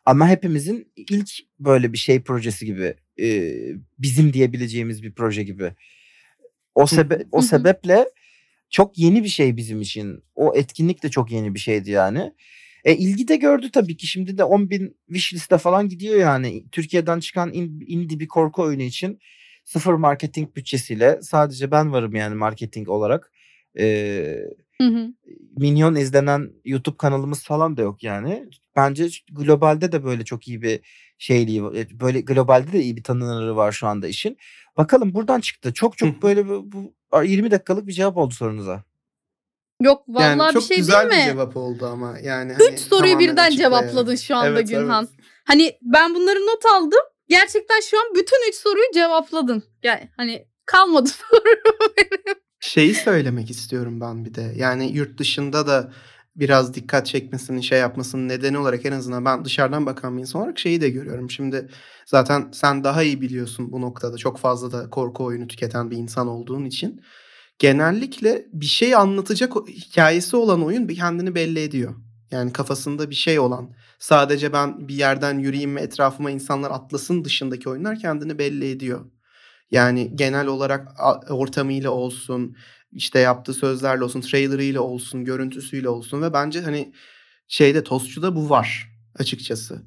[0.05, 1.29] Ama hepimizin ilk
[1.59, 3.53] böyle bir şey projesi gibi e,
[3.99, 5.71] bizim diyebileceğimiz bir proje gibi.
[6.75, 8.09] O sebe o sebeple
[8.69, 10.23] çok yeni bir şey bizim için.
[10.35, 12.33] O etkinlik de çok yeni bir şeydi yani.
[12.85, 14.07] E ilgi de gördü tabii ki.
[14.07, 16.69] Şimdi de 10 bin wishlist'e falan gidiyor yani.
[16.71, 19.19] Türkiye'den çıkan in- indie bir korku oyunu için
[19.65, 23.31] sıfır marketing bütçesiyle sadece ben varım yani marketing olarak.
[23.79, 24.37] Ee,
[24.81, 25.07] Hı hı.
[25.57, 28.49] milyon izlenen YouTube kanalımız falan da yok yani.
[28.75, 30.79] Bence globalde de böyle çok iyi bir
[31.17, 34.37] şeyliği e, Böyle globalde de iyi bir tanınırı var şu anda işin.
[34.77, 35.73] Bakalım buradan çıktı.
[35.73, 35.97] Çok Hı.
[35.97, 38.83] çok böyle bu, bu 20 dakikalık bir cevap oldu sorunuza.
[39.81, 41.23] Yok vallahi yani çok bir şey güzel değil bir mi?
[41.31, 42.53] cevap oldu ama yani.
[42.53, 45.07] hani Üç soruyu tamamen birden cevapladın şu anda Evet, Günhan.
[45.11, 45.25] evet.
[45.45, 46.99] Hani ben bunları not aldım.
[47.27, 49.63] Gerçekten şu an bütün üç soruyu cevapladın.
[49.83, 51.55] Yani hani kalmadı soru.
[52.59, 54.53] Şeyi söylemek istiyorum ben bir de.
[54.55, 55.93] Yani yurt dışında da
[56.35, 60.59] biraz dikkat çekmesinin, şey yapmasının nedeni olarak en azından ben dışarıdan bakan bir insan olarak
[60.59, 61.31] şeyi de görüyorum.
[61.31, 61.69] Şimdi
[62.05, 64.17] zaten sen daha iyi biliyorsun bu noktada.
[64.17, 67.01] Çok fazla da korku oyunu tüketen bir insan olduğun için.
[67.59, 71.95] Genellikle bir şey anlatacak hikayesi olan oyun kendini belli ediyor.
[72.31, 73.73] Yani kafasında bir şey olan.
[73.99, 79.05] Sadece ben bir yerden yürüyeyim ve etrafıma insanlar atlasın dışındaki oyunlar kendini belli ediyor.
[79.71, 80.87] Yani genel olarak
[81.29, 82.55] ortamıyla olsun,
[82.91, 86.93] işte yaptığı sözlerle olsun, trailerıyla olsun, görüntüsüyle olsun ve bence hani
[87.47, 89.83] şeyde Tostçu'da bu var açıkçası.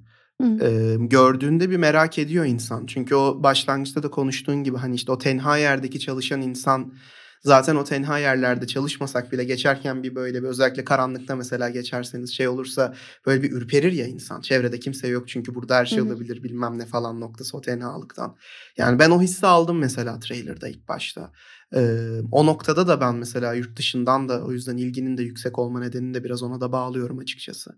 [0.62, 2.86] Ee, gördüğünde bir merak ediyor insan.
[2.86, 6.94] Çünkü o başlangıçta da konuştuğun gibi hani işte o tenha yerdeki çalışan insan
[7.42, 12.48] zaten o tenha yerlerde çalışmasak bile geçerken bir böyle bir özellikle karanlıkta mesela geçerseniz şey
[12.48, 12.94] olursa
[13.26, 14.40] böyle bir ürperir ya insan.
[14.40, 16.06] Çevrede kimse yok çünkü burada her şey Hı hı.
[16.06, 18.36] olabilir bilmem ne falan noktası o tenhalıktan.
[18.76, 21.32] Yani ben o hissi aldım mesela trailer'da ilk başta.
[21.74, 25.80] Ee, o noktada da ben mesela yurt dışından da o yüzden ilginin de yüksek olma
[25.80, 27.70] nedenini de biraz ona da bağlıyorum açıkçası.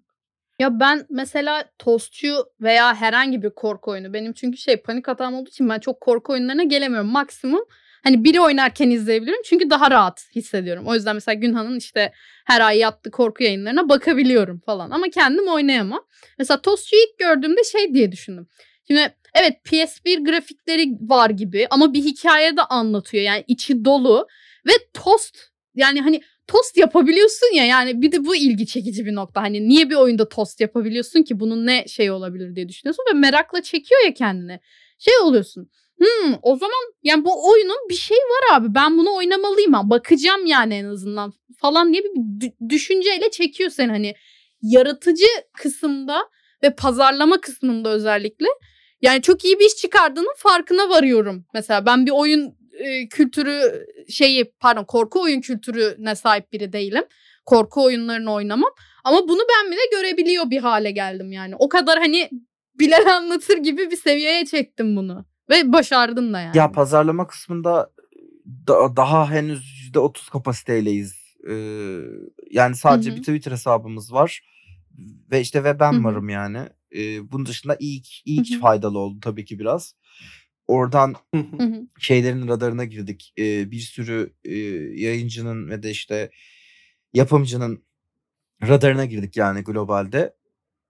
[0.58, 5.48] Ya ben mesela tostçu veya herhangi bir korku oyunu benim çünkü şey panik atağım olduğu
[5.48, 7.08] için ben çok korku oyunlarına gelemiyorum.
[7.08, 7.64] Maksimum
[8.04, 10.86] hani biri oynarken izleyebilirim çünkü daha rahat hissediyorum.
[10.86, 12.12] O yüzden mesela Günhan'ın işte
[12.44, 16.06] her ay yaptığı korku yayınlarına bakabiliyorum falan ama kendim oynayamam.
[16.38, 18.46] Mesela tostçuyu ilk gördüğümde şey diye düşündüm.
[18.86, 23.22] Şimdi evet PS1 grafikleri var gibi ama bir hikaye de anlatıyor.
[23.22, 24.28] Yani içi dolu
[24.66, 25.36] ve tost
[25.74, 29.42] yani hani tost yapabiliyorsun ya yani bir de bu ilgi çekici bir nokta.
[29.42, 33.62] Hani niye bir oyunda tost yapabiliyorsun ki bunun ne şey olabilir diye düşünüyorsun ve merakla
[33.62, 34.60] çekiyor ya kendini.
[34.98, 35.70] Şey oluyorsun.
[35.98, 38.74] Hmm, o zaman yani bu oyunun bir şey var abi.
[38.74, 39.90] Ben bunu oynamalıyım ha.
[39.90, 42.10] Bakacağım yani en azından falan diye bir
[42.46, 44.14] dü- düşünceyle çekiyor seni hani
[44.62, 45.26] yaratıcı
[45.58, 46.28] kısımda
[46.62, 48.46] ve pazarlama kısmında özellikle.
[49.02, 51.46] Yani çok iyi bir iş çıkardığının farkına varıyorum.
[51.54, 57.04] Mesela ben bir oyun e, kültürü şeyi pardon korku oyun kültürüne sahip biri değilim.
[57.46, 58.70] Korku oyunlarını oynamam.
[59.04, 61.54] Ama bunu ben bile görebiliyor bir hale geldim yani.
[61.58, 62.30] O kadar hani
[62.74, 65.24] bilen anlatır gibi bir seviyeye çektim bunu.
[65.50, 66.56] Ve başardın da yani.
[66.56, 67.90] Ya pazarlama kısmında
[68.68, 71.24] da- daha henüz %30 kapasiteyleyiz.
[71.50, 71.54] Ee,
[72.50, 73.16] yani sadece Hı hı.
[73.16, 74.40] bir Twitter hesabımız var
[75.30, 76.04] ve işte ve ben Hı hı.
[76.04, 76.58] varım yani.
[76.96, 78.60] Ee, bunun dışında ilk ilk Hı hı.
[78.60, 79.94] faydalı oldu tabii ki biraz.
[80.66, 81.86] Oradan Hı hı.
[81.98, 83.32] şeylerin radarına girdik.
[83.38, 84.54] Ee, bir sürü e,
[85.02, 86.30] yayıncının ve de işte
[87.14, 87.84] yapımcının
[88.62, 90.34] radarına girdik yani globalde.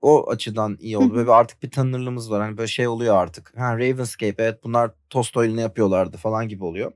[0.05, 1.27] O açıdan iyi oldu.
[1.27, 2.43] Ve artık bir tanınırlığımız var.
[2.43, 3.53] Hani böyle şey oluyor artık.
[3.59, 6.93] Ha Ravenscape evet bunlar Tolstoy'la yapıyorlardı falan gibi oluyor.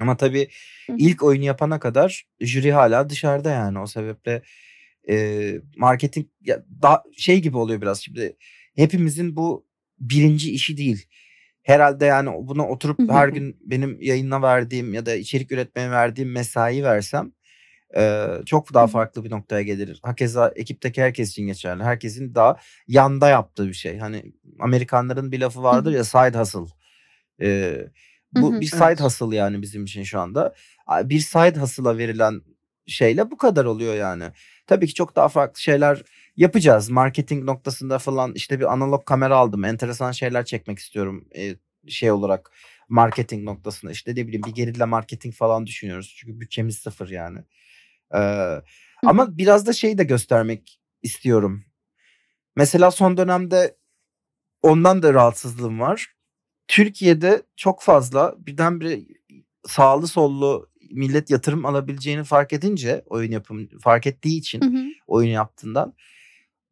[0.00, 0.48] Ama tabii
[0.98, 3.78] ilk oyunu yapana kadar jüri hala dışarıda yani.
[3.78, 4.42] O sebeple
[5.10, 8.36] e, marketing ya, daha şey gibi oluyor biraz şimdi.
[8.76, 9.66] Hepimizin bu
[10.00, 11.06] birinci işi değil.
[11.62, 16.84] Herhalde yani buna oturup her gün benim yayına verdiğim ya da içerik üretmeye verdiğim mesai
[16.84, 17.32] versem
[17.96, 20.00] e, çok daha farklı bir noktaya gelir.
[20.02, 21.82] Hakeza ekipteki herkes için geçerli.
[21.82, 22.56] Herkesin daha
[22.88, 23.98] yanda yaptığı bir şey.
[23.98, 26.74] Hani Amerikanların bir lafı vardır ya side hustle.
[27.42, 27.78] E,
[28.32, 28.60] bu hı.
[28.60, 29.00] bir side Evet.
[29.00, 30.54] hustle yani bizim için şu anda.
[31.04, 32.42] Bir side hustle'a verilen
[32.86, 34.24] şeyle bu kadar oluyor yani.
[34.66, 36.02] Tabii ki çok daha farklı şeyler
[36.36, 36.90] yapacağız.
[36.90, 39.64] Marketing noktasında falan işte bir analog kamera aldım.
[39.64, 41.56] Enteresan şeyler çekmek istiyorum e,
[41.88, 42.50] şey olarak
[42.88, 43.92] marketing noktasında.
[43.92, 46.14] İşte ne bileyim bir gerilla marketing falan düşünüyoruz.
[46.18, 47.38] Çünkü bütçemiz sıfır yani.
[48.14, 48.62] Ee,
[49.06, 51.64] ama biraz da şeyi de göstermek istiyorum.
[52.56, 53.76] Mesela son dönemde
[54.62, 56.14] ondan da rahatsızlığım var.
[56.68, 59.00] Türkiye'de çok fazla birdenbire
[59.66, 64.84] sağlı sollu millet yatırım alabileceğini fark edince oyun yapım fark ettiği için Hı hı.
[65.06, 65.94] oyun yaptığından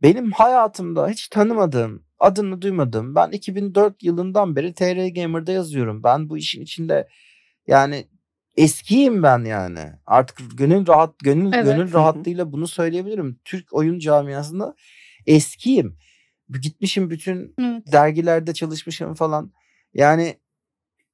[0.03, 6.03] benim hayatımda hiç tanımadığım, adını duymadığım ben 2004 yılından beri TR Gamer'da yazıyorum.
[6.03, 7.09] Ben bu işin içinde
[7.67, 8.09] yani
[8.57, 9.81] eskiyim ben yani.
[10.07, 11.65] Artık gönül rahat gönül Evet.
[11.65, 13.41] gönül rahatlığıyla bunu söyleyebilirim.
[13.45, 14.75] Türk oyun camiasında
[15.27, 15.99] eskiyim.
[16.63, 17.93] Gitmişim bütün Evet.
[17.93, 19.53] dergilerde çalışmışım falan.
[19.95, 20.37] Yani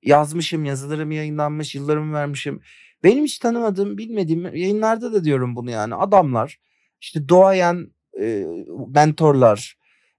[0.02, 2.60] yazmışım, yazılarım yayınlanmış, yıllarımı vermişim.
[3.04, 5.94] Benim hiç tanımadığım, bilmediğim yayınlarda da diyorum bunu yani.
[5.94, 6.58] Adamlar
[7.00, 8.46] işte doğayan e,
[8.88, 9.76] mentorlar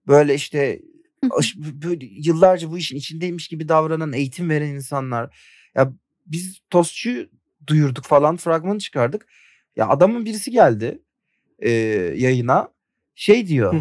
[0.08, 0.80] böyle işte
[1.58, 5.38] böyle yıllarca bu işin içindeymiş gibi davranan, eğitim veren insanlar.
[5.76, 5.94] Ya
[6.26, 7.30] biz tostçu
[7.68, 9.28] duyurduk falan, fragmanı çıkardık.
[9.76, 11.02] Ya adamın birisi geldi
[11.60, 11.70] e,
[12.16, 12.70] yayına
[13.16, 13.74] şey diyor.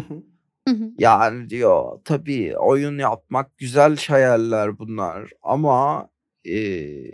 [0.99, 6.09] Yani diyor tabii oyun yapmak güzel hayaller bunlar ama
[6.43, 7.11] eee,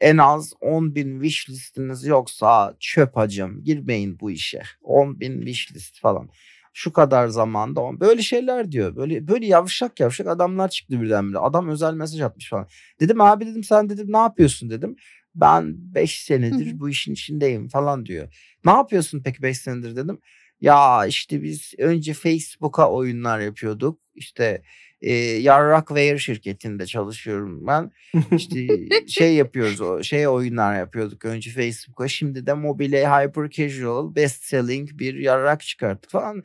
[0.00, 4.62] en az 10 bin wish listiniz yoksa çöp hacım girmeyin bu işe.
[4.82, 6.28] 10 bin wish list falan.
[6.72, 8.96] Şu kadar zamanda böyle şeyler diyor.
[8.96, 11.38] Böyle böyle yavşak yavşak adamlar çıktı birdenbire.
[11.38, 12.66] Adam özel mesaj atmış falan.
[13.00, 14.96] Dedim abi dedim sen dedim ne yapıyorsun dedim.
[15.34, 16.78] Ben 5 senedir Hı hı.
[16.80, 18.34] bu işin içindeyim falan diyor.
[18.64, 20.18] Ne yapıyorsun peki 5 senedir dedim.
[20.60, 24.00] Ya işte biz önce Facebook'a oyunlar yapıyorduk.
[24.14, 24.62] İşte
[25.02, 27.90] e, Yarrakware şirketinde çalışıyorum ben.
[28.36, 28.66] İşte
[29.06, 32.08] şey yapıyoruz o şey oyunlar yapıyorduk önce Facebook'a.
[32.08, 36.42] Şimdi de mobile hyper casual best selling bir yarrak çıkarttık falan.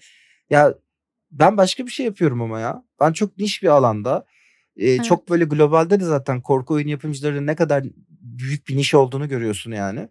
[0.49, 0.73] Ya
[1.31, 2.83] ben başka bir şey yapıyorum ama ya.
[2.99, 4.25] Ben çok niş bir alanda.
[4.77, 7.83] e, Çok böyle globalde de zaten korku oyun yapımcılarının ne kadar
[8.21, 10.09] büyük bir niş olduğunu görüyorsun yani.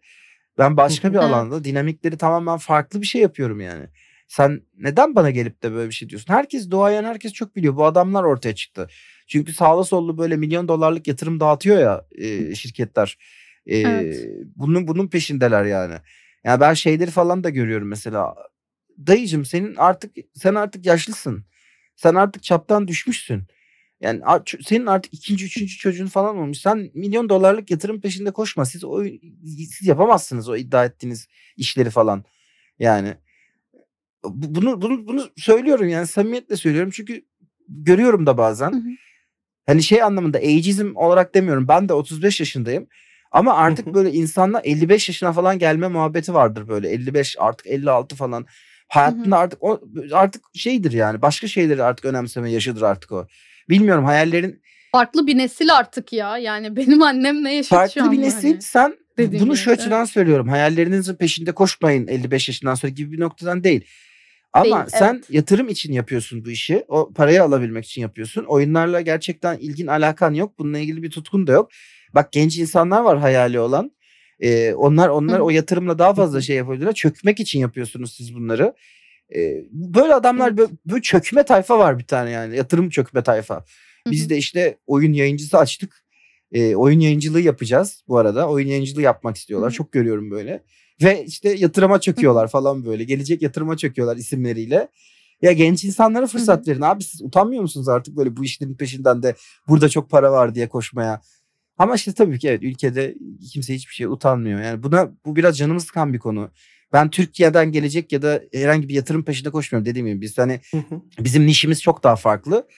[0.59, 1.25] Ben başka bir Evet.
[1.27, 3.87] alanda dinamikleri tamamen farklı bir şey yapıyorum yani.
[4.29, 6.33] Sen neden bana gelip de böyle bir şey diyorsun?
[6.35, 7.77] Herkes doğayan herkes çok biliyor.
[7.77, 8.89] Bu adamlar ortaya çıktı.
[9.27, 13.19] Çünkü sağlı sollu böyle milyon dolarlık yatırım dağıtıyor ya e, şirketler.
[13.67, 14.27] E, Evet.
[14.57, 15.95] Bunun bunun peşindeler yani.
[16.45, 18.35] Yani ben şeyleri falan da görüyorum mesela.
[19.07, 21.45] Dayıcım senin artık sen artık yaşlısın.
[21.97, 23.43] Sen artık çaptan düşmüşsün.
[24.01, 24.23] Yani
[24.65, 26.59] senin artık ikinci, üçüncü çocuğun falan olmuş.
[26.59, 28.65] Sen milyon dolarlık yatırım peşinde koşma.
[28.65, 29.05] Siz o
[29.45, 32.25] siz yapamazsınız o iddia ettiğiniz işleri falan.
[32.79, 33.15] Yani
[34.25, 37.25] bunu bunu bunu söylüyorum yani samimiyetle söylüyorum çünkü
[37.69, 38.73] görüyorum da bazen.
[38.73, 38.91] Hı hı.
[39.67, 41.69] Hani şey anlamında ageizm olarak demiyorum.
[41.69, 42.87] Ben de 35 yaşındayım.
[43.33, 43.95] Ama artık Hı hı.
[43.95, 46.91] böyle insanlar 55 yaşına falan gelme muhabbeti vardır böyle.
[46.91, 48.47] 55 artık 56 falan.
[48.89, 49.81] Hayatında artık o
[50.13, 51.23] artık şeydir yani.
[51.23, 53.27] Başka şeyleri artık önemseme yaşıdır artık o.
[53.69, 56.39] Bilmiyorum hayallerin Farklı bir nesil artık ya.
[56.39, 58.61] Yani benim annem ne yaşadı şu farklı an bir nesil.
[58.61, 60.11] Sen dediğim bunu gibi, şu açıdan evet.
[60.11, 60.49] söylüyorum.
[60.49, 63.85] Hayallerinizin peşinde koşmayın 55 yaşından sonra gibi bir noktadan değil.
[64.55, 65.31] Ama Değil, sen evet.
[65.31, 66.85] yatırım için yapıyorsun bu işi.
[66.89, 68.45] O parayı alabilmek için yapıyorsun.
[68.45, 70.59] Oyunlarla gerçekten ilgin alakan yok.
[70.59, 71.71] Bununla ilgili bir tutkun da yok.
[72.15, 73.93] Bak genç insanlar var hayali olan.
[74.41, 76.95] Ee, onlar onlar Hı o yatırımla daha fazla şey yapabilirler.
[76.95, 78.75] Çökmek için yapıyorsunuz siz bunları.
[79.37, 82.57] Ee, böyle adamlar böyle, böyle çökme tayfa var bir tane yani.
[82.57, 83.65] Yatırım çökme tayfa.
[84.11, 86.05] Biz de işte oyun yayıncısı açtık.
[86.53, 88.49] Ee, oyun yayıncılığı yapacağız bu arada.
[88.49, 89.71] Oyun yayıncılığı yapmak istiyorlar.
[89.71, 90.63] Çok görüyorum böyle.
[91.03, 93.05] Ve işte yatırıma çöküyorlar falan böyle.
[93.05, 94.89] Gelecek yatırıma çöküyorlar isimleriyle.
[95.43, 99.35] Ya genç insanlara fırsat verin abi siz utanmıyor musunuz artık böyle bu işlerin peşinden de
[99.69, 101.21] burada çok para var diye koşmaya.
[101.79, 103.15] Ama işte tabii ki evet ülkede
[103.53, 104.61] kimse hiçbir şey utanmıyor.
[104.61, 106.51] Yani buna bu biraz canımı sıkan bir konu.
[106.93, 110.21] Ben Türkiye'den gelecek ya da herhangi bir yatırım peşinde koşmuyorum dediğim gibi.
[110.21, 111.01] Biz hani Hı hı.
[111.19, 112.69] bizim nişimiz çok daha farklı.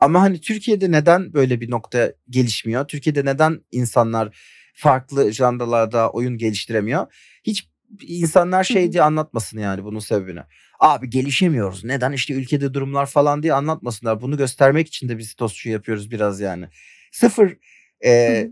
[0.00, 2.88] Ama hani Türkiye'de neden böyle bir nokta gelişmiyor?
[2.88, 4.36] Türkiye'de neden insanlar
[4.80, 7.06] farklı janralarda oyun geliştiremiyor?
[7.44, 7.68] Hiç
[8.02, 10.40] insanlar şey diye anlatmasın yani bunun sebebini.
[10.80, 11.84] Abi gelişemiyoruz.
[11.84, 14.20] Neden işte ülkede durumlar falan diye anlatmasınlar.
[14.20, 16.68] Bunu göstermek için de biz tostçu yapıyoruz biraz yani.
[17.12, 17.56] Sıfır
[18.04, 18.46] e,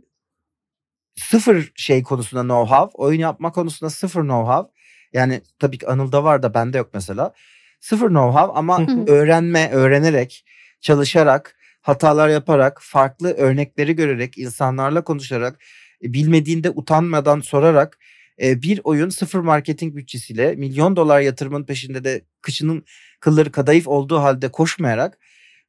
[1.16, 2.90] sıfır şey konusunda know-how.
[2.94, 4.68] Oyun yapma konusunda sıfır know-how.
[5.12, 7.32] Yani tabii ki Anıl'da var da bende yok mesela.
[7.80, 10.44] Sıfır know-how ama öğrenme, öğrenerek,
[10.80, 15.58] çalışarak, hatalar yaparak, farklı örnekleri görerek, insanlarla konuşarak,
[16.02, 17.98] bilmediğinde utanmadan sorarak
[18.42, 22.84] e, bir oyun sıfır marketing bütçesiyle milyon dolar yatırımın peşinde de kıçının
[23.20, 25.18] kılları kadayıf olduğu halde koşmayarak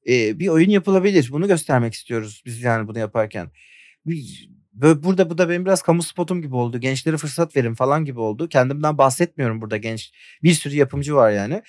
[0.09, 1.29] e, bir oyun yapılabilir.
[1.31, 3.51] Bunu göstermek istiyoruz biz yani bunu yaparken.
[4.73, 6.79] Burada bu da benim biraz kamu spotum gibi oldu.
[6.79, 8.49] Gençlere fırsat verin falan gibi oldu.
[8.49, 10.11] Kendimden bahsetmiyorum burada genç.
[10.43, 11.61] Bir sürü yapımcı var yani.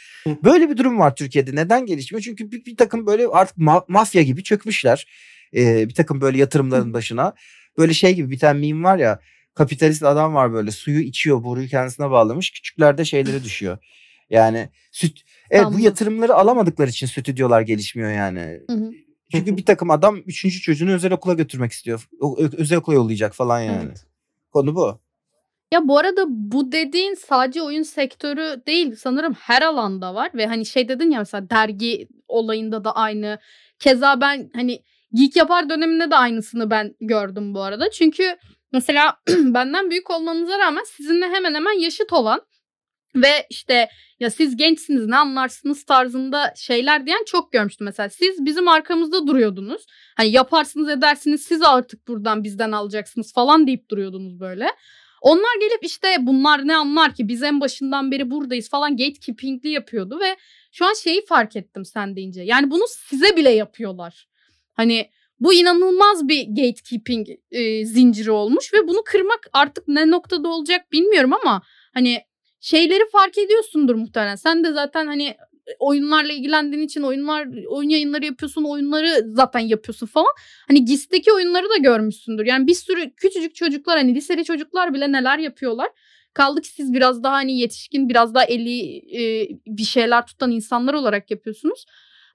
[0.44, 1.54] Böyle bir durum var Türkiye'de.
[1.54, 2.22] Neden gelişmiyor?
[2.22, 5.06] Çünkü bir, bir takım böyle artık ma- mafya gibi çökmüşler.
[5.56, 7.34] Ee, bir takım böyle yatırımların başına.
[7.78, 9.20] Böyle şey gibi bir tane meme var ya.
[9.54, 12.50] Kapitalist adam var böyle suyu içiyor boruyu kendisine bağlamış.
[12.50, 13.78] Küçüklerde şeylere düşüyor.
[14.30, 15.22] Yani süt.
[15.50, 15.80] Evet bu Damla.
[15.80, 18.61] yatırımları alamadıkları için stüdyolar gelişmiyor yani.
[18.70, 18.92] Hı hı.
[19.33, 22.09] Çünkü bir takım adam üçüncü çocuğunu özel okula götürmek istiyor.
[22.56, 23.85] Özel okula yollayacak falan yani.
[23.87, 24.06] Evet.
[24.52, 25.00] Konu bu.
[25.72, 30.66] Ya bu arada bu dediğin sadece oyun sektörü değil sanırım her alanda var ve hani
[30.66, 33.38] şey dedin ya mesela dergi olayında da aynı.
[33.78, 34.83] Keza ben hani
[35.14, 37.90] Geek Yapar döneminde de aynısını ben gördüm bu arada.
[37.90, 38.36] Çünkü
[38.72, 42.40] mesela benden büyük olmanıza rağmen sizinle hemen hemen yaşıt olan
[43.14, 43.88] ve işte
[44.20, 48.08] ya siz gençsiniz ne anlarsınız tarzında şeyler diyen çok görmüştüm mesela.
[48.08, 49.86] Siz bizim arkamızda duruyordunuz.
[50.16, 54.66] Hani yaparsınız edersiniz siz artık buradan bizden alacaksınız falan deyip duruyordunuz böyle.
[55.22, 60.20] Onlar gelip işte bunlar ne anlar ki biz en başından beri buradayız falan gatekeeping'li yapıyordu
[60.20, 60.36] ve
[60.72, 62.42] şu an şeyi fark ettim sen deyince.
[62.42, 64.29] Yani bunu size bile yapıyorlar.
[64.80, 70.92] Hani bu inanılmaz bir gatekeeping e, zinciri olmuş ve bunu kırmak artık ne noktada olacak
[70.92, 71.62] bilmiyorum ama
[71.94, 72.20] hani
[72.60, 74.36] şeyleri fark ediyorsundur muhtemelen.
[74.36, 75.34] Sen de zaten hani
[75.78, 80.32] oyunlarla ilgilendiğin için oyunlar oyun yayınları yapıyorsun, oyunları zaten yapıyorsun falan.
[80.68, 82.46] Hani GIS'teki oyunları da görmüşsündür.
[82.46, 85.88] Yani bir sürü küçücük çocuklar hani liseli çocuklar bile neler yapıyorlar.
[86.34, 90.94] Kaldı ki siz biraz daha hani yetişkin, biraz daha eli e, bir şeyler tutan insanlar
[90.94, 91.84] olarak yapıyorsunuz.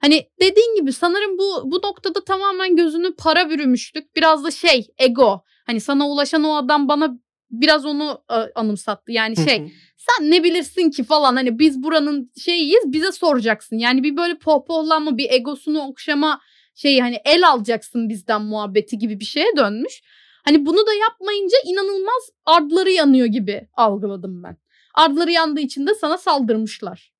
[0.00, 4.16] Hani dediğin gibi sanırım bu bu noktada tamamen gözünü para bürümüşlük.
[4.16, 5.42] Biraz da şey ego.
[5.66, 7.18] Hani sana ulaşan o adam bana
[7.50, 9.12] biraz onu e, anımsattı.
[9.12, 13.78] Yani şey sen ne bilirsin ki falan hani biz buranın şeyiyiz bize soracaksın.
[13.78, 16.40] Yani bir böyle pohpohlanma bir egosunu okşama
[16.74, 20.02] şeyi hani el alacaksın bizden muhabbeti gibi bir şeye dönmüş.
[20.44, 24.56] Hani bunu da yapmayınca inanılmaz ardları yanıyor gibi algıladım ben.
[24.94, 27.12] Ardları yandığı için de sana saldırmışlar.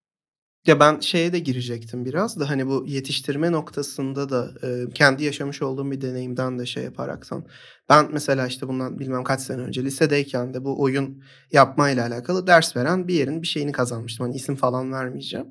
[0.66, 5.62] Ya ben şeye de girecektim biraz da hani bu yetiştirme noktasında da e, kendi yaşamış
[5.62, 7.44] olduğum bir deneyimden de şey yaparaktan.
[7.88, 12.76] Ben mesela işte bundan bilmem kaç sene önce lisedeyken de bu oyun yapmayla alakalı ders
[12.76, 14.26] veren bir yerin bir şeyini kazanmıştım.
[14.26, 15.46] Hani isim falan vermeyeceğim.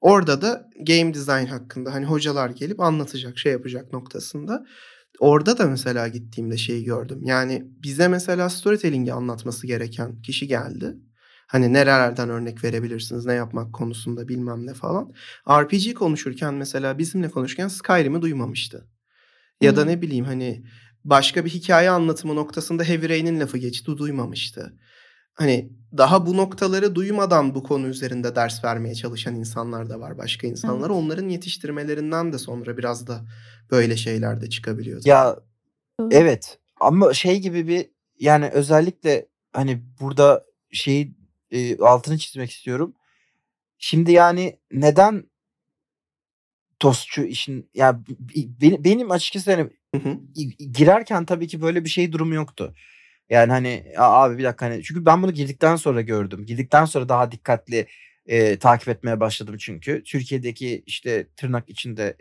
[0.00, 4.66] Orada da game design hakkında hani hocalar gelip anlatacak, şey yapacak noktasında.
[5.18, 7.20] Orada da mesela gittiğimde şeyi gördüm.
[7.24, 10.96] Yani bize mesela storytelling'i anlatması gereken kişi geldi.
[11.52, 15.12] Hani nerelerden örnek verebilirsiniz, ne yapmak konusunda bilmem ne falan.
[15.48, 18.88] RPG konuşurken mesela bizimle konuşurken Skyrim'i duymamıştı.
[19.60, 19.76] Ya hmm.
[19.76, 20.64] da ne bileyim hani
[21.04, 24.78] başka bir hikaye anlatımı noktasında Heavy Rain'in lafı geçti duymamıştı.
[25.34, 30.18] Hani daha bu noktaları duymadan bu konu üzerinde ders vermeye çalışan insanlar da var.
[30.18, 30.90] Başka insanlar.
[30.90, 30.96] Evet.
[30.96, 33.24] Onların yetiştirmelerinden de sonra biraz da
[33.70, 35.02] böyle şeyler de çıkabiliyor.
[35.04, 35.36] Ya
[36.10, 41.21] evet ama şey gibi bir yani özellikle hani burada şeyi
[41.52, 42.94] e, altını çizmek istiyorum.
[43.78, 45.24] Şimdi yani neden
[46.78, 48.00] tostçu işin ya
[48.60, 50.18] benim, benim açıkçası hani hı hı.
[50.72, 52.74] girerken tabii ki böyle bir şey durumu yoktu.
[53.30, 56.46] Yani hani abi bir dakika hani çünkü ben bunu girdikten sonra gördüm.
[56.46, 57.86] Girdikten sonra daha dikkatli
[58.26, 60.02] e, takip etmeye başladım çünkü.
[60.04, 62.16] Türkiye'deki işte tırnak içinde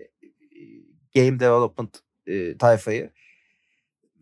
[1.15, 3.09] game development e, tayfayı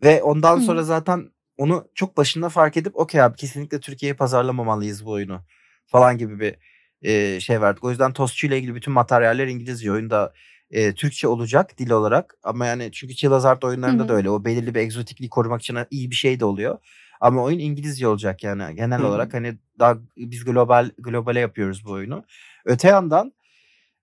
[0.02, 0.62] ve ondan Hı.
[0.62, 5.40] sonra zaten onu çok başında fark edip okey abi kesinlikle Türkiye'ye pazarlamamalıyız bu oyunu
[5.86, 6.56] falan gibi bir
[7.02, 7.84] e, şey verdik.
[7.84, 9.92] O yüzden Tostçu ile ilgili bütün materyaller İngilizce.
[9.92, 10.32] Oyunda
[10.70, 14.08] e, Türkçe olacak dil olarak ama yani çünkü Chill Hazard oyunlarında Hı-hı.
[14.08, 14.30] da öyle.
[14.30, 16.78] O belirli bir egzotikliği korumak için iyi bir şey de oluyor.
[17.20, 19.08] Ama oyun İngilizce olacak yani genel Hı-hı.
[19.08, 22.24] olarak hani daha biz global globale yapıyoruz bu oyunu.
[22.64, 23.32] Öte yandan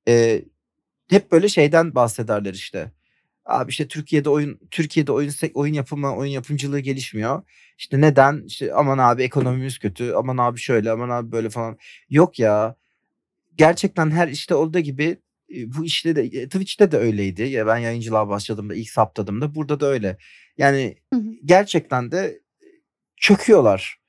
[0.07, 0.43] e,
[1.09, 2.91] hep böyle şeyden bahsederler işte.
[3.47, 7.41] Abi işte Türkiye'de oyun Türkiye'de oyun oyun yapımı, oyun yapımcılığı gelişmiyor.
[7.77, 8.43] İşte neden?
[8.45, 10.11] İşte aman abi ekonomimiz kötü.
[10.11, 11.77] Aman abi şöyle, aman abi böyle falan.
[12.09, 12.75] Yok ya.
[13.55, 15.17] Gerçekten her işte olduğu gibi
[15.49, 17.43] bu işte de Twitch'te de öyleydi.
[17.43, 20.17] Ya ben yayıncılığa başladığımda ilk saptadığımda burada da öyle.
[20.57, 21.23] Yani hı hı.
[21.45, 22.41] gerçekten de
[23.17, 23.99] çöküyorlar.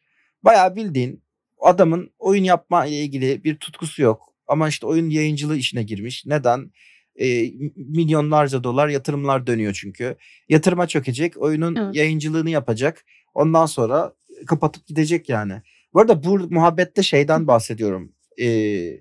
[0.43, 1.23] Bayağı bildiğin
[1.61, 4.35] adamın oyun yapma ile ilgili bir tutkusu yok.
[4.47, 6.27] Ama işte oyun yayıncılığı işine girmiş.
[6.27, 6.71] Neden?
[7.21, 10.17] E, milyonlarca dolar yatırımlar dönüyor çünkü.
[10.49, 11.95] Yatırıma çökecek, oyunun evet.
[11.95, 13.05] yayıncılığını yapacak.
[13.35, 14.13] Ondan sonra
[14.47, 15.63] kapatıp gidecek yani.
[15.95, 18.13] Bu arada bu muhabbette şeyden bahsediyorum.
[18.41, 19.01] Ee,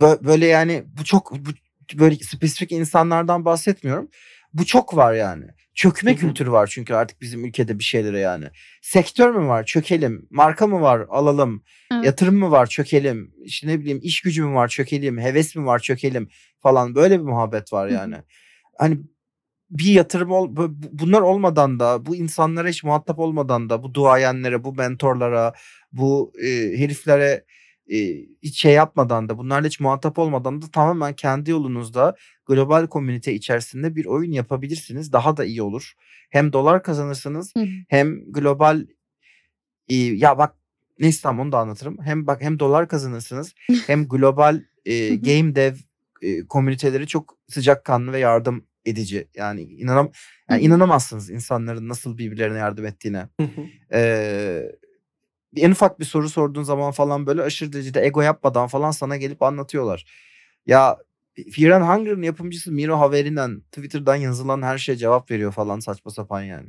[0.00, 1.50] böyle yani bu çok bu,
[1.98, 4.08] böyle spesifik insanlardan bahsetmiyorum.
[4.54, 5.44] Bu çok var yani.
[5.74, 8.44] Çökme kültürü var çünkü artık bizim ülkede bir şeylere yani.
[8.82, 9.64] Sektör mü var?
[9.64, 10.26] Çökelim.
[10.30, 11.06] Marka mı var?
[11.08, 11.64] Alalım.
[11.92, 12.04] Evet.
[12.04, 12.66] Yatırım mı var?
[12.66, 13.34] Çökelim.
[13.44, 14.68] İşte ne bileyim iş gücü mü var?
[14.68, 15.18] Çökelim.
[15.18, 15.78] Heves mi var?
[15.78, 16.28] Çökelim
[16.60, 16.94] falan.
[16.94, 18.16] Böyle bir muhabbet var yani.
[18.78, 18.98] Hani
[19.70, 20.48] bir yatırım ol,
[20.92, 25.52] bunlar olmadan da bu insanlara hiç muhatap olmadan da bu duayenlere, bu mentorlara,
[25.92, 27.44] bu e, heriflere
[27.90, 27.96] e,
[28.42, 32.16] hiç şey yapmadan da bunlarla hiç muhatap olmadan da tamamen kendi yolunuzda
[32.46, 35.12] global komünite içerisinde bir oyun yapabilirsiniz.
[35.12, 35.92] Daha da iyi olur.
[36.30, 37.66] Hem dolar kazanırsınız Hı.
[37.88, 38.86] hem global
[39.88, 40.54] e, ya bak
[40.98, 41.98] neyse tamam onu da anlatırım.
[42.02, 43.54] Hem bak hem dolar kazanırsınız
[43.86, 45.74] hem global e, game dev
[46.22, 49.28] e, komüniteleri çok sıcakkanlı ve yardım edici.
[49.34, 50.10] Yani inanam
[50.50, 53.28] yani inanamazsınız insanların nasıl birbirlerine yardım ettiğine.
[53.92, 54.72] ee,
[55.56, 59.42] en ufak bir soru sorduğun zaman falan böyle aşırı derecede ego yapmadan falan sana gelip
[59.42, 60.04] anlatıyorlar.
[60.66, 60.98] Ya
[61.52, 66.42] Fear and Hunger'ın yapımcısı Miro Haveri'nden Twitter'dan yazılan her şeye cevap veriyor falan saçma sapan
[66.42, 66.68] yani.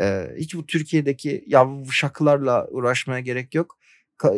[0.00, 3.78] Ee, hiç bu Türkiye'deki yavşaklarla uğraşmaya gerek yok.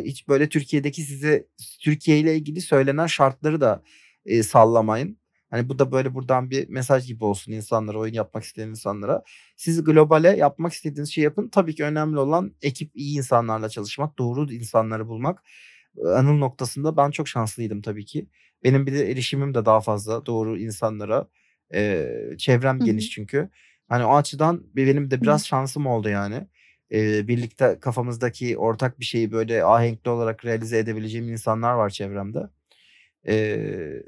[0.03, 1.47] Hiç böyle Türkiye'deki size
[1.81, 3.83] Türkiye ile ilgili söylenen şartları da
[4.25, 5.17] e, sallamayın.
[5.53, 9.23] Hani bu da böyle buradan bir mesaj gibi olsun insanlara, oyun yapmak isteyen insanlara.
[9.55, 11.49] Siz globale yapmak istediğiniz şeyi yapın.
[11.49, 15.43] Tabii ki önemli olan ekip iyi insanlarla çalışmak, doğru insanları bulmak.
[16.05, 18.27] Anıl noktasında ben çok şanslıydım tabii ki.
[18.63, 21.27] Benim bir de erişimim de daha fazla doğru insanlara.
[21.73, 22.85] Ee, çevrem Hı hı.
[22.85, 23.49] geniş çünkü.
[23.89, 26.47] Hani o açıdan benim de biraz şansım oldu yani.
[26.91, 32.39] Ee, birlikte kafamızdaki ortak bir şeyi böyle ahenkli olarak realize edebileceğim insanlar var çevremde.
[33.27, 34.03] Ee,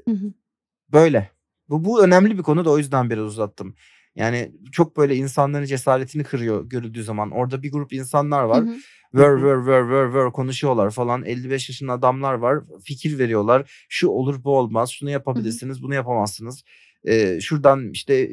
[0.92, 1.35] böyle.
[1.68, 3.74] Bu, bu önemli bir konu da o yüzden biraz uzattım.
[4.16, 7.30] Yani çok böyle insanların cesaretini kırıyor görüldüğü zaman.
[7.30, 8.62] Orada bir grup insanlar Hı var.
[8.62, 8.66] hı.
[8.66, 9.42] Hı hı.
[9.42, 11.24] vör vör vör vör konuşuyorlar falan.
[11.24, 12.58] 55 yaşında adamlar var.
[12.84, 13.86] Fikir veriyorlar.
[13.88, 14.90] Şu olur bu olmaz.
[14.90, 16.62] Şunu yapabilirsiniz bunu yapamazsınız.
[17.04, 18.28] Ee, şuradan işte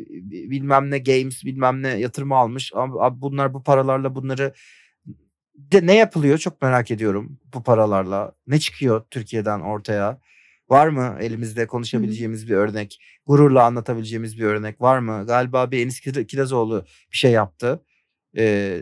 [0.50, 2.72] bilmem ne games bilmem ne yatırımı almış.
[2.76, 4.54] Abi, abi bunlar bu paralarla bunları
[5.56, 8.32] de ne yapılıyor çok merak ediyorum bu paralarla.
[8.48, 10.20] Ne çıkıyor Türkiye'den ortaya?
[10.70, 13.00] Var mı elimizde konuşabileceğimiz bir örnek?
[13.26, 15.24] Gururla anlatabileceğimiz bir örnek var mı?
[15.28, 17.86] Galiba bir Enis Kira- Kirazoğlu bir şey yaptı.
[18.38, 18.82] Ee,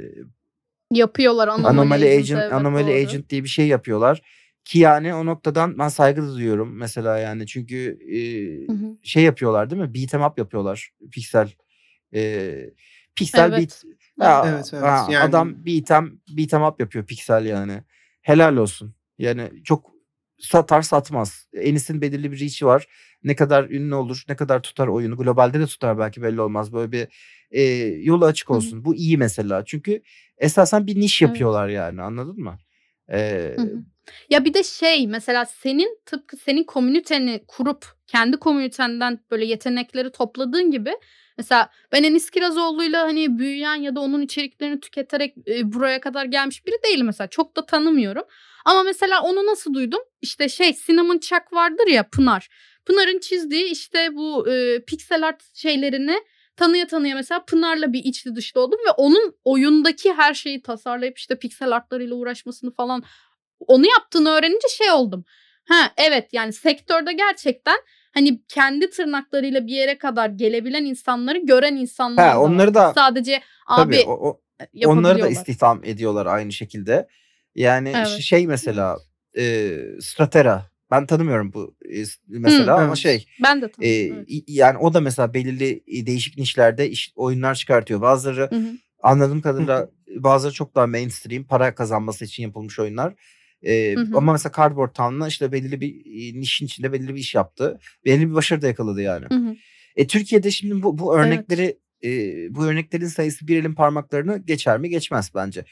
[0.91, 2.91] Yapıyorlar Anomaly, Anomaly Agent, Agent, evet, Anomaly doğru.
[2.93, 4.21] Agent diye bir şey yapıyorlar.
[4.65, 8.17] Ki yani o noktadan ben saygı duyuyorum mesela yani çünkü e,
[8.71, 8.97] Hı hı.
[9.03, 9.93] şey yapıyorlar değil mi?
[9.93, 10.89] Beat 'em up yapıyorlar.
[11.11, 11.51] Pixel.
[12.13, 12.53] E,
[13.15, 13.59] Pixel Evet.
[13.59, 13.83] beat.
[14.21, 14.83] Ya, Evet, evet.
[14.83, 17.83] ha, Yani- Adam beat 'em, beat 'em up yapıyor Pixel yani.
[18.21, 18.95] Helal olsun.
[19.17, 19.90] Yani çok
[20.41, 21.47] satar satmaz.
[21.53, 22.87] Enis'in belirli bir reach'i var.
[23.23, 25.17] Ne kadar ünlü olur, ne kadar tutar oyunu.
[25.17, 26.73] Globalde de tutar belki belli olmaz.
[26.73, 27.07] Böyle bir
[27.51, 27.61] e,
[28.03, 28.85] yolu açık olsun.
[28.85, 29.65] Bu iyi mesela.
[29.65, 30.01] Çünkü
[30.37, 31.29] esasen bir niş Evet.
[31.29, 32.57] yapıyorlar yani anladın mı?
[33.11, 33.83] Ee, Hı hı.
[34.29, 40.71] Ya bir de şey mesela senin tıpkı senin komüniteni kurup kendi komünitenden böyle yetenekleri topladığın
[40.71, 40.91] gibi
[41.41, 46.75] mesela ben Enis Kirazoğlu'yla hani büyüyen ya da onun içeriklerini tüketerek buraya kadar gelmiş biri
[46.83, 47.27] değilim mesela.
[47.27, 48.23] Çok da tanımıyorum.
[48.65, 49.99] Ama mesela onu nasıl duydum?
[50.21, 52.49] İşte şey Cinnamon Chuck vardır ya Pınar.
[52.85, 56.17] Pınar'ın çizdiği işte bu e, pixel art şeylerini
[56.55, 61.39] tanıya tanıya mesela Pınar'la bir içli dışlı oldum ve onun oyundaki her şeyi tasarlayıp işte
[61.39, 63.03] piksel artlarıyla uğraşmasını falan
[63.59, 65.25] onu yaptığını öğrenince şey oldum.
[65.67, 67.77] Ha evet yani sektörde gerçekten
[68.11, 73.95] hani kendi tırnaklarıyla bir yere kadar gelebilen insanları gören insanlar da onları da- sadece abi
[73.95, 74.41] tabii o, o-
[74.85, 77.07] onları da istihdam ediyorlar aynı şekilde.
[77.55, 78.07] Yani Evet.
[78.07, 78.97] şey mesela
[79.37, 80.71] e, Stratera.
[80.91, 82.97] Ben tanımıyorum bu e, mesela ama evet.
[82.97, 84.25] şey Ben de e, tanıdım.
[84.29, 84.43] evet.
[84.47, 88.01] yani o da mesela belirli e, değişik nişlerde iş, oyunlar çıkartıyor.
[88.01, 88.71] Bazıları Hı hı.
[89.03, 93.13] anladığım kadarıyla bazıları çok daha mainstream para kazanması için yapılmış oyunlar.
[93.63, 94.17] Ee, Hı hı.
[94.17, 97.79] ama mesela Cardboard Town'la işte belirli bir e, nişin içinde belirli bir iş yaptı.
[98.05, 99.25] Belirli bir başarı da yakaladı yani.
[99.31, 99.55] Hı hı.
[99.95, 101.25] E, Türkiye'de şimdi bu, bu Evet.
[101.25, 102.09] örnekleri e,
[102.55, 104.89] bu örneklerin sayısı bir elin parmaklarını geçer mi?
[104.89, 105.65] Geçmez bence.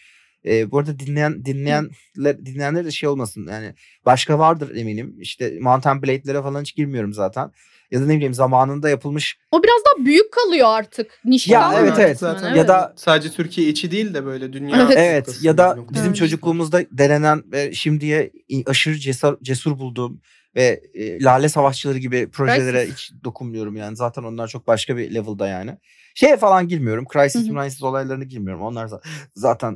[0.46, 3.74] E, bu arada dinleyen dinleyenler dinleyenler de şey olmasın yani
[4.06, 5.16] başka vardır eminim.
[5.20, 7.52] İşte Mountain Blade'lere falan hiç girmiyorum zaten.
[7.92, 11.20] Ya da ne bileyim zamanında yapılmış O biraz daha büyük kalıyor artık.
[11.26, 12.20] Niş Ya, evet, evet.
[12.20, 14.98] Zaten Ya da- sadece Türkiye içi değil de böyle dünya Evet.
[14.98, 16.16] Evet ya da bizim Evet.
[16.16, 18.32] çocukluğumuzda denenen ve şimdiye
[18.66, 20.22] aşırı cesur, cesur bulduğum
[20.56, 22.94] ve e, Lale Savaşçıları gibi projelere Crisis.
[22.98, 23.96] hiç dokunmuyorum yani.
[23.96, 25.78] Zaten onlar çok başka bir level'da yani.
[26.16, 27.06] Şeye falan girmiyorum.
[27.14, 27.48] Crisis.
[27.50, 28.62] Crisis olaylarına girmiyorum.
[28.64, 29.02] Onlar za-
[29.36, 29.76] zaten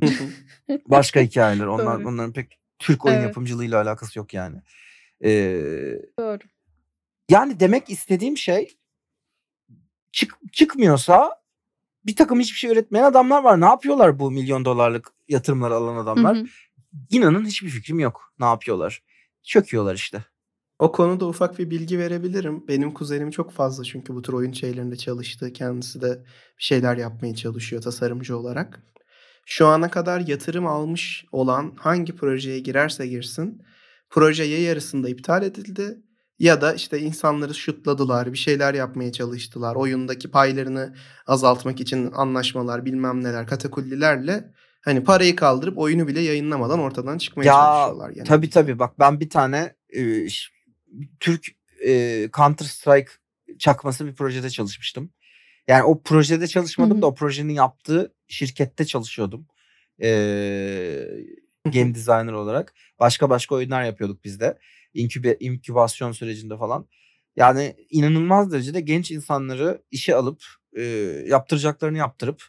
[0.85, 1.65] başka hikayeler.
[1.67, 3.25] Onlar onların pek Türk oyun Evet.
[3.27, 4.57] yapımcılığıyla alakası yok yani.
[5.23, 5.61] Ee,
[6.19, 6.39] Doğru.
[7.33, 8.77] Yani demek istediğim şey
[10.11, 11.43] çık, çıkmıyorsa
[12.05, 13.61] bir takım hiçbir şey üretmeyen adamlar var.
[13.61, 16.37] Ne yapıyorlar bu milyon dolarlık yatırımları alan Hı adamlar?
[16.37, 16.45] hı.
[17.09, 18.33] İnanın hiçbir fikrim yok.
[18.39, 19.03] Ne yapıyorlar?
[19.43, 20.25] Çöküyorlar işte.
[20.79, 22.67] O konuda ufak bir bilgi verebilirim.
[22.67, 25.53] Benim kuzenim çok fazla çünkü bu tür oyun şeylerinde çalıştı.
[25.53, 26.23] Kendisi de
[26.57, 28.83] bir şeyler yapmaya çalışıyor tasarımcı olarak.
[29.45, 33.61] Şu ana kadar yatırım almış olan hangi projeye girerse girsin
[34.09, 36.01] proje ya yarısında iptal edildi
[36.39, 39.75] ya da işte insanları şutladılar, bir şeyler yapmaya çalıştılar.
[39.75, 40.95] Oyundaki paylarını
[41.27, 47.53] azaltmak için anlaşmalar, bilmem neler, katakullilerle hani parayı kaldırıp oyunu bile yayınlamadan ortadan çıkmaya Ya,
[47.53, 48.09] çalışıyorlar.
[48.09, 48.23] genellikle.
[48.35, 50.27] Tabii tabii bak ben bir tane e,
[51.19, 51.47] Türk
[51.85, 53.11] e, Counter Strike
[53.59, 55.09] çakması bir projede çalışmıştım.
[55.67, 59.47] Yani o projede çalışmadım da o projenin yaptığı şirkette çalışıyordum.
[60.01, 61.07] Ee,
[61.65, 62.73] game designer olarak.
[62.99, 64.57] Başka başka oyunlar yapıyorduk biz de.
[64.93, 66.87] İnkübe, inkübasyon sürecinde falan.
[67.35, 70.43] Yani inanılmaz derecede genç insanları işe alıp
[70.77, 70.81] e,
[71.27, 72.43] yaptıracaklarını yaptırıp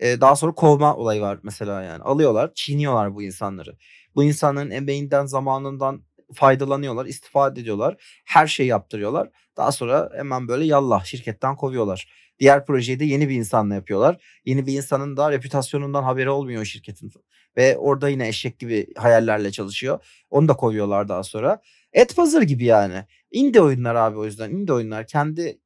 [0.00, 2.02] Eee, daha sonra kovma olayı var mesela yani.
[2.02, 3.76] Alıyorlar, çiğniyorlar bu insanları.
[4.14, 6.04] Bu insanların emeğinden, zamanından
[6.34, 7.96] faydalanıyorlar, istifade ediyorlar.
[8.24, 9.30] Her şeyi yaptırıyorlar.
[9.56, 12.08] Daha sonra hemen böyle yallah şirketten kovuyorlar.
[12.38, 14.24] Diğer projeyi de yeni bir insanla yapıyorlar.
[14.44, 17.12] Yeni bir insanın da reputasyonundan haberi olmuyor şirketin.
[17.56, 20.04] Ve orada yine eşek gibi hayallerle çalışıyor.
[20.30, 21.60] Onu da kovuyorlar daha sonra.
[21.92, 23.04] Et pazarı gibi yani.
[23.32, 24.50] Indie oyunlar abi o yüzden.
[24.50, 25.06] Indie oyunlar.
[25.06, 25.58] Kendi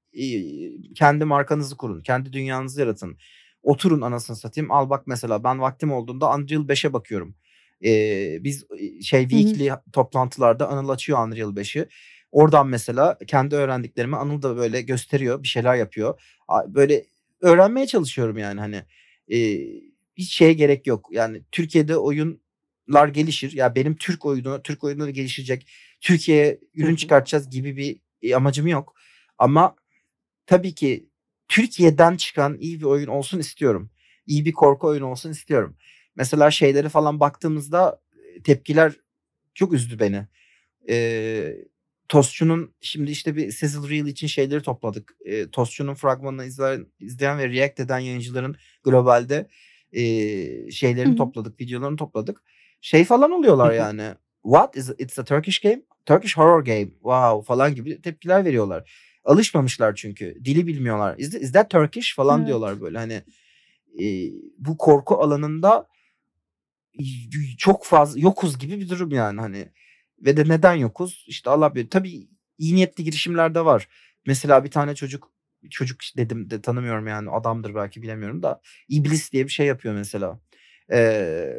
[0.94, 2.00] kendi markanızı kurun.
[2.02, 3.18] Kendi dünyanızı yaratın.
[3.62, 4.70] Oturun anasını satayım.
[4.70, 7.34] Al bak mesela ben vaktim olduğunda Unreal 5'e bakıyorum.
[7.80, 8.64] Eee, biz
[9.02, 11.88] şey weekly toplantılarda Anıl açıyor Unreal 5'i.
[12.32, 15.42] Oradan mesela kendi öğrendiklerimi Anıl da böyle gösteriyor.
[15.42, 16.20] Bir şeyler yapıyor.
[16.68, 17.04] Böyle
[17.40, 18.82] öğrenmeye çalışıyorum yani hani.
[19.28, 19.80] Eee,
[20.16, 21.08] hiç şeye gerek yok.
[21.12, 23.52] Yani Türkiye'de oyunlar gelişir.
[23.52, 25.68] Ya benim Türk oyunu, Türk oyunları gelişecek.
[26.00, 28.94] Türkiye'ye ürün çıkartacağız gibi bir, eee, amacım yok.
[29.38, 29.76] Ama
[30.46, 31.08] tabii ki
[31.48, 33.90] Türkiye'den çıkan iyi bir oyun olsun istiyorum.
[34.26, 35.76] İyi bir korku oyunu olsun istiyorum.
[36.16, 38.00] Mesela şeylere falan baktığımızda,
[38.36, 38.92] eee, tepkiler
[39.54, 40.26] çok üzdü beni.
[40.88, 41.64] Eee,
[42.08, 45.16] Tostçu'nun şimdi işte bir Sizzle Reel için şeyleri topladık.
[45.26, 49.48] Eee, Tostçu'nun fragmanını izleyen izleyen ve react eden yayıncıların globalde,
[49.94, 51.16] Hı şeylerini hı.
[51.16, 52.42] topladık, videolarını topladık.
[52.80, 53.76] Şey falan oluyorlar hı.
[53.76, 54.14] yani.
[54.42, 54.76] "What?
[54.76, 55.82] Is it's a Turkish game?
[56.06, 56.88] Turkish horror game.
[56.90, 58.90] Wow!" falan gibi tepkiler veriyorlar.
[59.24, 60.44] Alışmamışlar çünkü.
[60.44, 61.18] Dili bilmiyorlar.
[61.18, 62.48] "Is is that Turkish?" falan Evet.
[62.48, 63.22] diyorlar böyle hani.
[63.98, 65.86] Eee, bu korku alanında
[67.58, 69.68] çok fazla yokuz gibi bir durum yani hani.
[70.18, 71.24] Ve de neden yokuz?
[71.28, 71.90] İşte Allah bilir.
[71.90, 72.28] Tabii
[72.58, 73.88] iyi niyetli girişimler de var.
[74.26, 75.32] Mesela bir tane çocuk,
[75.70, 80.40] çocuk dedim de tanımıyorum yani adamdır belki bilemiyorum da İblis diye bir şey yapıyor mesela.
[80.92, 81.56] Eee,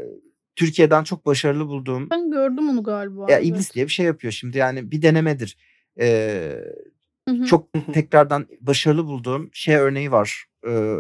[0.56, 3.32] Türkiye'den çok başarılı bulduğum Ben gördüm onu galiba.
[3.32, 3.74] Ya İblis Evet.
[3.76, 4.34] diye bir şey yapıyor.
[4.34, 5.58] Şimdi yani bir denemedir.
[6.00, 6.66] Eee,
[7.30, 7.46] Hı hı.
[7.46, 10.46] çok tekrardan başarılı bulduğum şey örneği var.
[10.68, 10.96] Eee,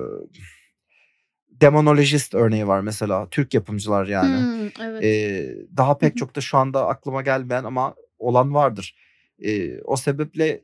[1.49, 3.27] Demonologist örneği var mesela.
[3.31, 4.35] Türk yapımcılar yani.
[4.35, 5.03] Hımm, evet.
[5.03, 8.95] Eee, daha pek çok da şu anda aklıma gelmeyen ama olan vardır.
[9.39, 10.61] Eee, o sebeple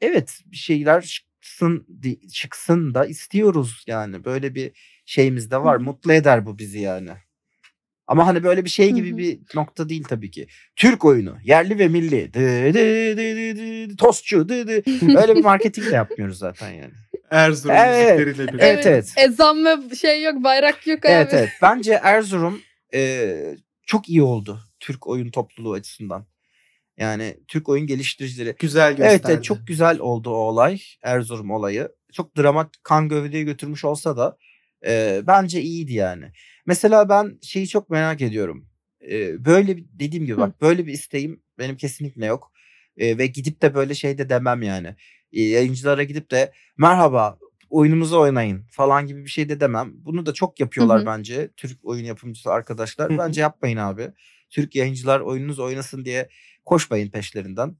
[0.00, 1.86] evet bir şeyler çıksın
[2.32, 4.24] çıksın da istiyoruz yani.
[4.24, 4.72] Böyle bir
[5.06, 5.78] şeyimiz de var.
[5.78, 5.82] hı.
[5.82, 7.10] Mutlu eder bu bizi yani.
[8.06, 9.16] Ama hani böyle bir şey gibi hı.
[9.18, 10.46] bir nokta değil tabii ki.
[10.76, 14.72] Türk oyunu, yerli ve milli, dı dı dı dı dı, tostçu, dı dı.
[15.22, 16.92] Öyle bir marketing de yapmıyoruz zaten yani.
[17.30, 18.66] Erzurum Evet, müzikleriyle birlikte.
[18.66, 19.12] evet, Evet.
[19.16, 19.28] evet.
[19.30, 21.36] Ezan ve şey yok, bayrak yok Evet, abi.
[21.36, 21.50] evet.
[21.62, 22.60] Bence Erzurum,
[22.92, 26.26] eee, çok iyi oldu Türk oyun topluluğu açısından.
[26.98, 28.56] Yani Türk oyun geliştiricileri.
[28.58, 29.42] Güzel Evet, evet gösterdi.
[29.42, 31.88] çok güzel oldu o olay, Erzurum olayı.
[32.12, 34.36] Çok dramat kan gövdeyi götürmüş olsa da,
[34.84, 36.24] eee, bence iyiydi yani.
[36.66, 38.68] Mesela ben şeyi çok merak ediyorum.
[39.00, 40.40] Eee, böyle dediğim gibi Hı.
[40.40, 42.52] bak böyle bir isteğim benim kesinlikle yok.
[42.96, 44.94] Eee, ve gidip de böyle şey de demem yani.
[45.32, 47.38] Eee, yayıncılara gidip de merhaba
[47.70, 49.92] oyunumuzu oynayın falan gibi bir şey de demem.
[49.94, 51.06] Bunu da çok yapıyorlar hı.
[51.06, 53.10] bence Türk oyun yapımcısı arkadaşlar.
[53.10, 53.18] Hı hı.
[53.18, 54.08] Bence yapmayın abi.
[54.50, 56.28] Türk yayıncılar oyununuz oynasın diye
[56.68, 57.76] koşmayın peşlerinden.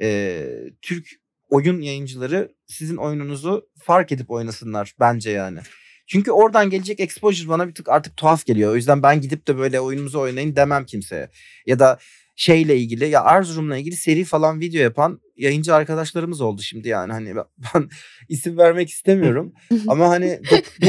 [0.00, 1.08] Eee, Türk
[1.50, 5.58] oyun yayıncıları sizin oyununuzu fark edip oynasınlar bence yani.
[6.06, 8.72] Çünkü oradan gelecek exposure bana bir tık artık tuhaf geliyor.
[8.72, 11.30] O yüzden ben gidip de böyle oyunumuzu oynayın demem kimseye.
[11.66, 11.98] Ya da
[12.36, 17.12] şeyle ilgili ya Erzurum'la ilgili seri falan video yapan yayıncı arkadaşlarımız oldu şimdi yani.
[17.12, 17.88] Hani ben, ben
[18.28, 19.52] isim vermek istemiyorum.
[19.88, 20.40] Ama hani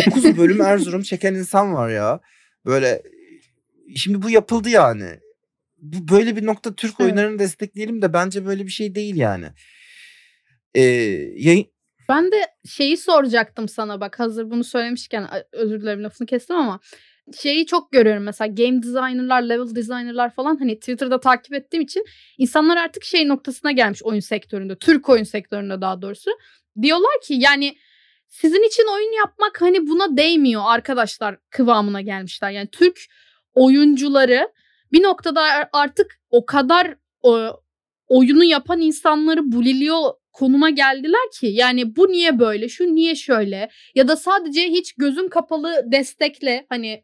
[0.06, 2.20] 9 bölüm Erzurum çeken insan var ya.
[2.66, 3.02] Böyle
[3.96, 5.20] şimdi bu yapıldı yani.
[5.84, 7.02] Bu böyle bir nokta Türk Evet.
[7.02, 9.46] oyunlarını destekleyelim de bence böyle bir şey değil yani.
[10.76, 11.66] Eee, yayın
[12.10, 16.80] Ben de şeyi soracaktım sana bak hazır bunu söylemişken özür dilerim lafını kestim ama
[17.40, 22.06] şeyi çok görüyorum mesela game designer'lar, level designer'lar falan hani Twitter'da takip ettiğim için
[22.38, 26.32] insanlar artık şey noktasına gelmiş oyun sektöründe, Türk oyun sektöründe daha doğrusu.
[26.82, 27.78] Diyorlar ki yani
[28.28, 32.52] sizin için oyun yapmak hani buna değmiyor arkadaşlar kıvamına gelmişler.
[32.52, 33.00] Yani Türk
[33.54, 34.50] oyuncuları
[34.94, 37.62] bir noktada artık o kadar o,
[38.08, 44.08] oyunu yapan insanları buliliyor konuma geldiler ki yani bu niye böyle şu niye şöyle ya
[44.08, 47.04] da sadece hiç gözün kapalı destekle hani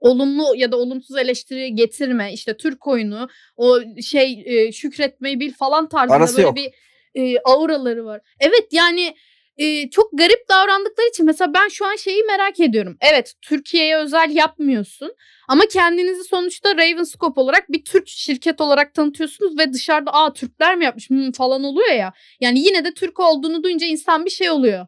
[0.00, 5.88] olumlu ya da olumsuz eleştiri getirme işte Türk oyunu o şey e, şükretmeyi bil falan
[5.88, 6.56] tarzında Arası böyle yok.
[6.56, 6.72] bir
[7.14, 8.20] e, auraları var.
[8.40, 9.14] Evet yani
[9.58, 12.96] e, çok garip davrandıkları için mesela ben şu an şeyi merak ediyorum.
[13.00, 15.14] Evet Türkiye'ye özel yapmıyorsun
[15.48, 20.84] ama kendinizi sonuçta Ravenscope olarak bir Türk şirket olarak tanıtıyorsunuz ve dışarıda aa Türkler mi
[20.84, 22.12] yapmış hmm, falan oluyor ya.
[22.40, 24.86] Yani yine de Türk olduğunu duyunca insan bir şey oluyor.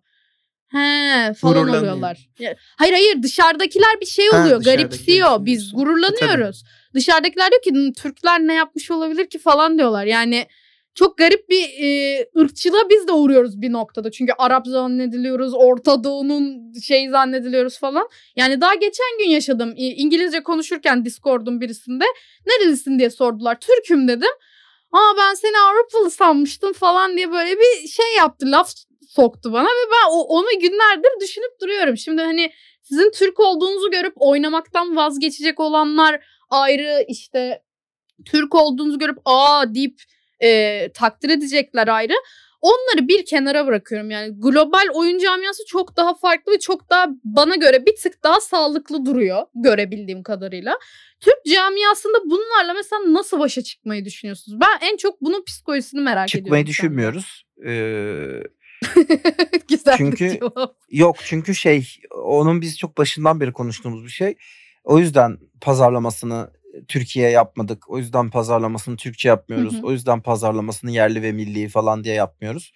[0.73, 2.29] He falan oluyorlar.
[2.77, 4.61] Hayır hayır dışarıdakiler bir şey Ha, oluyor.
[4.61, 5.45] dışarıdakiler Garipsiyor.
[5.47, 5.79] Biz düşünüyorsun.
[5.79, 6.65] gururlanıyoruz.
[6.95, 10.05] Dışarıdakiler diyor ki "Hmm, Türkler ne yapmış olabilir ki falan diyorlar.
[10.05, 10.47] Yani
[10.95, 14.11] çok garip bir e, ırkçılığa biz de uğruyoruz bir noktada.
[14.11, 18.09] Çünkü Arap zannediliyoruz, Orta Doğu'nun şey zannediliyoruz falan.
[18.37, 19.75] Yani daha geçen gün yaşadım.
[19.77, 22.05] İngilizce konuşurken Discord'un birisinde
[22.47, 23.61] nerelisin diye sordular.
[23.61, 24.31] Türk'üm dedim.
[24.93, 28.47] Aa ben seni Avrupalı sanmıştım falan diye böyle bir şey yaptı.
[28.51, 28.71] Laf
[29.09, 31.97] soktu bana ve ben onu günlerdir düşünüp duruyorum.
[31.97, 37.63] Şimdi hani sizin Türk olduğunuzu görüp oynamaktan vazgeçecek olanlar ayrı işte
[38.27, 40.03] Türk olduğunuzu görüp aa deyip
[40.41, 42.15] e, takdir edecekler ayrı.
[42.61, 47.57] Onları bir kenara bırakıyorum yani global oyun camiası çok daha farklı ve çok daha bana
[47.57, 50.79] göre bir tık daha sağlıklı duruyor görebildiğim kadarıyla.
[51.21, 54.61] Türk camiasında bunlarla mesela nasıl başa çıkmayı düşünüyorsunuz?
[54.61, 56.45] Ben en çok bunun psikolojisini merak ediyorum.
[56.45, 57.45] Çıkmayı düşünmüyoruz.
[57.67, 58.43] Ee,
[59.69, 60.41] Güzel Çünkü-
[60.91, 61.87] yok çünkü şey
[62.25, 64.37] onun biz çok başından beri konuştuğumuz bir şey.
[64.85, 66.51] O yüzden pazarlamasını
[66.89, 67.91] Türkiye yapmadık.
[67.91, 69.75] O yüzden pazarlamasını Türkçe yapmıyoruz.
[69.75, 69.87] Hı hı.
[69.87, 72.73] O yüzden pazarlamasını yerli ve milli falan diye yapmıyoruz.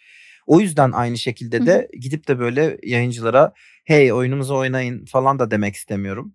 [0.46, 3.52] O yüzden aynı şekilde Hı de gidip de böyle yayıncılara
[3.84, 6.34] hey oyunumuzu oynayın falan da demek istemiyorum.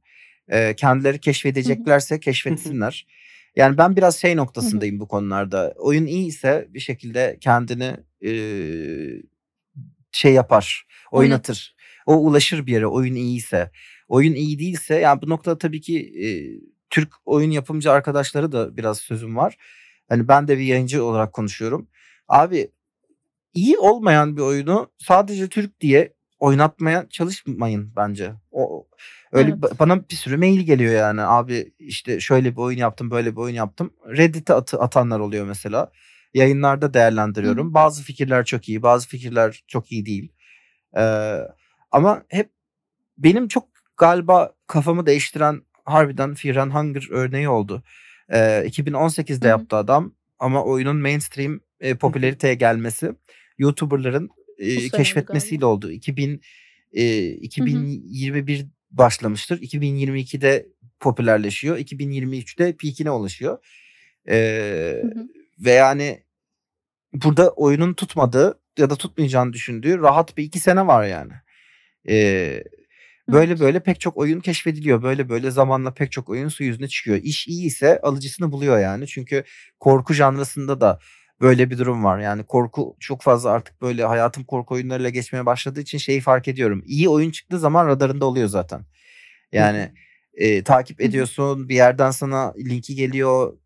[0.51, 3.07] Ee, kendileri keşfedeceklerse keşfetsinler.
[3.55, 5.73] Yani ben biraz şey noktasındayım bu konularda.
[5.77, 9.21] Oyun iyi ise bir şekilde kendini eee,
[10.11, 11.75] şey yapar, oynatır.
[12.05, 13.71] O ulaşır bir yere oyun iyiyse.
[14.07, 16.59] Oyun iyi değilse yani bu noktada tabii ki eee,
[16.89, 19.57] Türk oyun yapımcı arkadaşları da biraz sözüm var.
[20.09, 21.87] Hani ben de bir yayıncı olarak konuşuyorum.
[22.27, 22.71] Abi
[23.53, 28.33] iyi olmayan bir oyunu sadece Türk diye oynatmaya çalışmayın bence.
[28.51, 28.87] O
[29.31, 29.59] öyle Evet.
[29.59, 31.21] ba- bana bir sürü mail geliyor yani.
[31.21, 33.93] Abi işte şöyle bir oyun yaptım, böyle bir oyun yaptım.
[34.07, 35.91] Reddit'e atı, atanlar oluyor mesela.
[36.33, 37.73] Yayınlarda değerlendiriyorum.
[37.73, 40.31] Bazı fikirler çok iyi, bazı fikirler çok iyi değil.
[40.97, 41.37] Ee,
[41.91, 42.49] ama hep
[43.17, 43.67] benim çok
[43.97, 47.83] galiba kafamı değiştiren harbiden Fear and Hunger örneği oldu.
[48.29, 49.47] Ee, 2018'de Hı hı.
[49.47, 53.11] yaptı adam ama oyunun mainstream e, popülariteye gelmesi
[53.57, 55.91] YouTuber'ların e, keşfetmesiyle oldu.
[55.91, 56.41] 2000
[56.93, 59.61] e, 2021 başlamıştır.
[59.61, 60.67] 2022'de
[60.99, 61.77] popülerleşiyor.
[61.77, 63.57] 2023'te peakine ulaşıyor.
[64.27, 64.33] Hı.
[65.59, 66.23] ve yani
[67.13, 71.33] burada oyunun tutmadığı ya da tutmayacağını düşündüğü rahat bir iki sene var yani.
[72.09, 72.63] Ee,
[73.29, 75.03] böyle böyle pek çok oyun keşfediliyor.
[75.03, 77.17] Böyle böyle zamanla pek çok oyun su yüzüne çıkıyor.
[77.23, 79.07] İş iyi ise alıcısını buluyor yani.
[79.07, 79.43] Çünkü
[79.79, 80.99] korku janrasında da
[81.41, 82.19] böyle bir durum var.
[82.19, 86.83] Yani korku çok fazla artık böyle hayatım korku oyunlarıyla geçmeye başladığı için şeyi fark ediyorum.
[86.85, 88.85] İyi oyun çıktığı zaman radarında oluyor zaten.
[89.51, 89.91] Yani
[90.33, 93.57] e, takip ediyorsun bir yerden sana linki geliyor.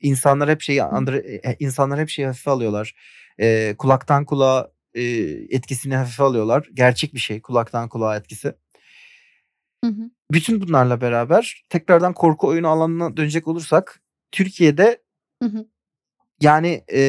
[0.00, 2.94] İnsanlar hep şeyi e, insanlar hep şeyi hafife alıyorlar.
[3.40, 5.02] E, kulaktan kulağa e,
[5.50, 6.68] etkisini hafife alıyorlar.
[6.74, 8.54] Gerçek bir şey kulaktan kulağa etkisi.
[9.84, 10.10] Hı hı.
[10.32, 14.02] Bütün bunlarla beraber tekrardan korku oyunu alanına dönecek olursak
[14.32, 15.02] Türkiye'de
[15.42, 15.66] Hı hı.
[16.40, 17.00] yani e,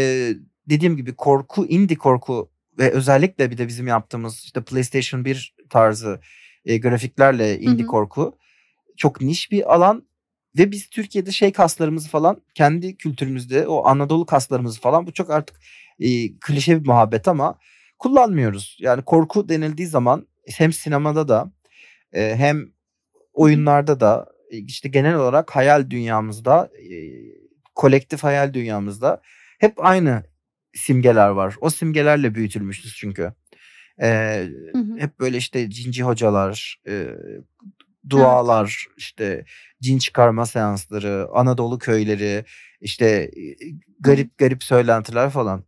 [0.69, 6.19] dediğim gibi korku, indie korku ve özellikle bir de bizim yaptığımız işte PlayStation 1 tarzı
[6.65, 7.87] e, grafiklerle indie hı.
[7.87, 8.37] korku
[8.97, 10.07] çok niş bir alan
[10.57, 15.59] ve biz Türkiye'de şey kaslarımızı falan kendi kültürümüzde o Anadolu kaslarımızı falan bu çok artık
[15.99, 17.59] e, klişe bir muhabbet ama
[17.99, 18.77] kullanmıyoruz.
[18.79, 21.51] Yani korku denildiği zaman hem sinemada da
[22.13, 22.71] e, hem
[23.33, 26.95] oyunlarda da işte genel olarak hayal dünyamızda e,
[27.75, 29.21] kolektif hayal dünyamızda
[29.59, 30.23] hep aynı
[30.75, 31.55] simgeler var.
[31.61, 33.33] O simgelerle büyütülmüşüz çünkü.
[34.01, 34.07] E,
[34.73, 34.97] Hı hı.
[34.97, 37.07] hep böyle işte cinci hocalar, e,
[38.09, 39.45] dualar, işte
[39.81, 42.45] cin çıkarma seansları, Anadolu köyleri,
[42.81, 43.31] işte
[43.99, 45.63] garip garip söylentiler falan.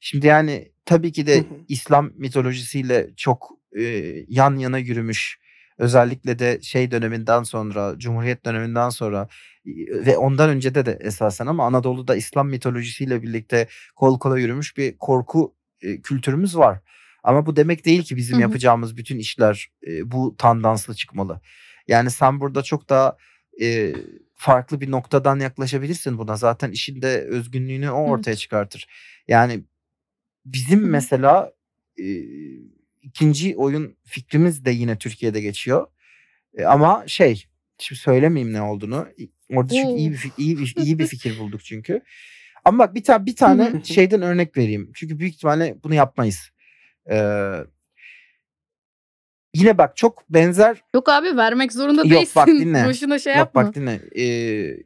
[0.00, 1.44] Şimdi yani tabii ki de Hı hı.
[1.68, 3.82] İslam mitolojisiyle çok e,
[4.28, 5.38] yan yana yürümüş.
[5.78, 9.28] Özellikle de şey döneminden sonra, Cumhuriyet döneminden sonra
[10.06, 14.98] ve ondan önce de de esasen ama Anadolu'da İslam mitolojisiyle birlikte kol kola yürümüş bir
[14.98, 16.80] korku e, kültürümüz var.
[17.22, 18.42] Ama bu demek değil ki bizim Hı hı.
[18.42, 21.40] yapacağımız bütün işler e, bu tandanslı çıkmalı.
[21.88, 23.16] Yani sen burada çok daha
[23.62, 23.94] e,
[24.34, 26.36] farklı bir noktadan yaklaşabilirsin buna.
[26.36, 28.38] Zaten işin de özgünlüğünü o ortaya Evet.
[28.38, 28.86] çıkartır.
[29.28, 29.64] Yani
[30.44, 31.52] bizim mesela
[31.98, 32.04] e,
[33.02, 35.86] ikinci oyun fikrimiz de yine Türkiye'de geçiyor.
[36.56, 37.44] E, ama şey
[37.78, 39.06] şimdi söylemeyeyim ne olduğunu.
[39.54, 42.02] Orada çünkü iyi bir iyi bir iyi bir fikir bulduk çünkü.
[42.64, 44.90] Ama bak bir tane bir tane şeyden örnek vereyim.
[44.94, 46.50] Çünkü büyük ihtimalle bunu yapmayız.
[47.10, 47.52] Ee,
[49.54, 52.32] yine bak çok benzer Yok abi vermek zorunda Yok, değilsin.
[52.36, 52.84] bak dinle.
[52.88, 53.64] Boşuna şey Yok yapma.
[53.64, 54.00] bak dinle.
[54.18, 54.76] Ee,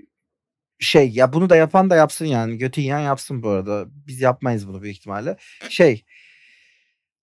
[0.79, 2.59] şey ya bunu da yapan da yapsın yani.
[2.59, 3.87] Götü yiyen yapsın bu arada.
[4.07, 5.37] Biz yapmayız bunu büyük ihtimalle.
[5.69, 6.05] Şey.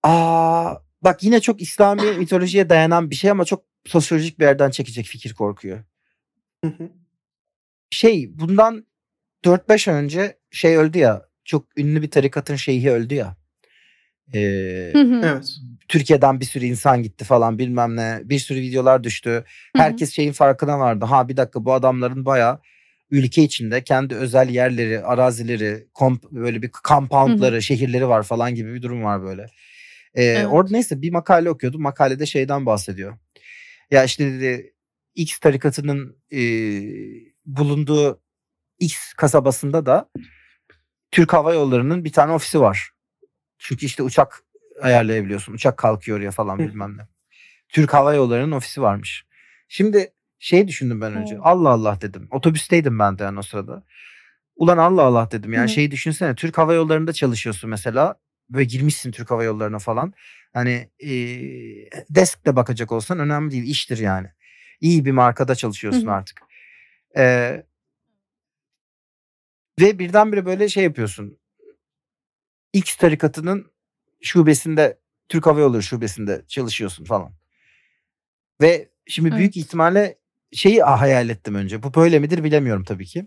[0.02, 5.06] Aa, bak yine çok İslami mitolojiye dayanan bir şey ama çok sosyolojik bir yerden çekecek
[5.06, 5.84] fikir korkuyor.
[6.64, 6.88] Hı hı.
[7.90, 8.86] Şey bundan
[9.44, 13.36] 4-5 ay önce şey öldü ya çok ünlü bir tarikatın şeyhi öldü ya.
[14.34, 15.20] Ee, Hı hı.
[15.24, 15.56] Evet.
[15.88, 18.20] Türkiye'den bir sürü insan gitti falan bilmem ne.
[18.24, 19.44] Bir sürü videolar düştü.
[19.76, 21.04] Herkes şeyin farkına vardı.
[21.04, 22.60] Ha bir dakika bu adamların bayağı
[23.10, 28.82] ülke içinde kendi özel yerleri, arazileri, komp böyle bir compoundları, şehirleri var falan gibi bir
[28.82, 29.46] durum var böyle.
[30.14, 30.46] Ee, Evet.
[30.50, 31.82] Orada neyse bir makale okuyordum.
[31.82, 33.18] Makalede şeyden bahsediyor.
[33.90, 34.74] Ya işte dedi
[35.14, 36.40] X tarikatının e,
[37.46, 38.22] bulunduğu
[38.78, 40.10] X kasabasında da
[41.10, 42.90] Türk Hava Yolları'nın bir tane ofisi var.
[43.58, 44.42] Çünkü işte uçak
[44.82, 45.52] ayarlayabiliyorsun.
[45.52, 46.62] Uçak kalkıyor oraya falan Hı.
[46.62, 47.02] bilmem ne.
[47.68, 49.24] Türk Hava Yolları'nın ofisi varmış.
[49.68, 51.38] Şimdi şey düşündüm ben önce.
[51.38, 51.42] Oo.
[51.44, 52.28] Allah Allah dedim.
[52.30, 53.84] Otobüsteydim ben de yani o sırada.
[54.56, 55.52] Ulan Allah Allah dedim.
[55.52, 55.74] Yani Hı.
[55.74, 56.34] şeyi düşünsene.
[56.34, 58.14] Türk Hava Yolları'nda çalışıyorsun mesela.
[58.50, 60.12] Böyle girmişsin Türk Hava Yolları'na falan.
[60.52, 61.10] Hani e,
[62.10, 63.64] deskle bakacak olsan önemli değil.
[63.64, 64.28] iştir yani.
[64.80, 66.14] İyi bir markada çalışıyorsun Hı hı.
[66.14, 66.40] artık.
[67.16, 67.64] Ee,
[69.80, 71.38] ve birdenbire böyle şey yapıyorsun.
[72.72, 73.70] X tarikatının
[74.22, 74.98] şubesinde
[75.28, 77.32] Türk Hava Yolları şubesinde çalışıyorsun falan.
[78.60, 79.66] Ve şimdi büyük Evet.
[79.66, 80.18] ihtimalle
[80.52, 81.82] şeyi ah, hayal ettim önce.
[81.82, 83.26] Bu böyle midir bilemiyorum tabii ki.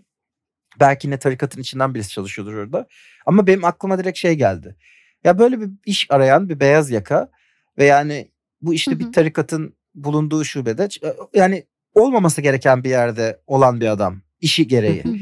[0.80, 2.86] Belki ne tarikatın içinden birisi çalışıyordur orada.
[3.26, 4.76] Ama benim aklıma direkt şey geldi.
[5.24, 7.30] Ya böyle bir iş arayan bir beyaz yaka
[7.78, 10.88] ve yani bu işte Hı bir tarikatın bulunduğu şubede
[11.34, 15.04] yani olmaması gereken bir yerde olan bir adam işi gereği.
[15.04, 15.16] Hı hı.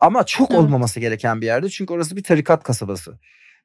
[0.00, 0.60] Ama çok Evet.
[0.60, 1.68] olmaması gereken bir yerde.
[1.68, 3.18] Çünkü orası bir tarikat kasabası.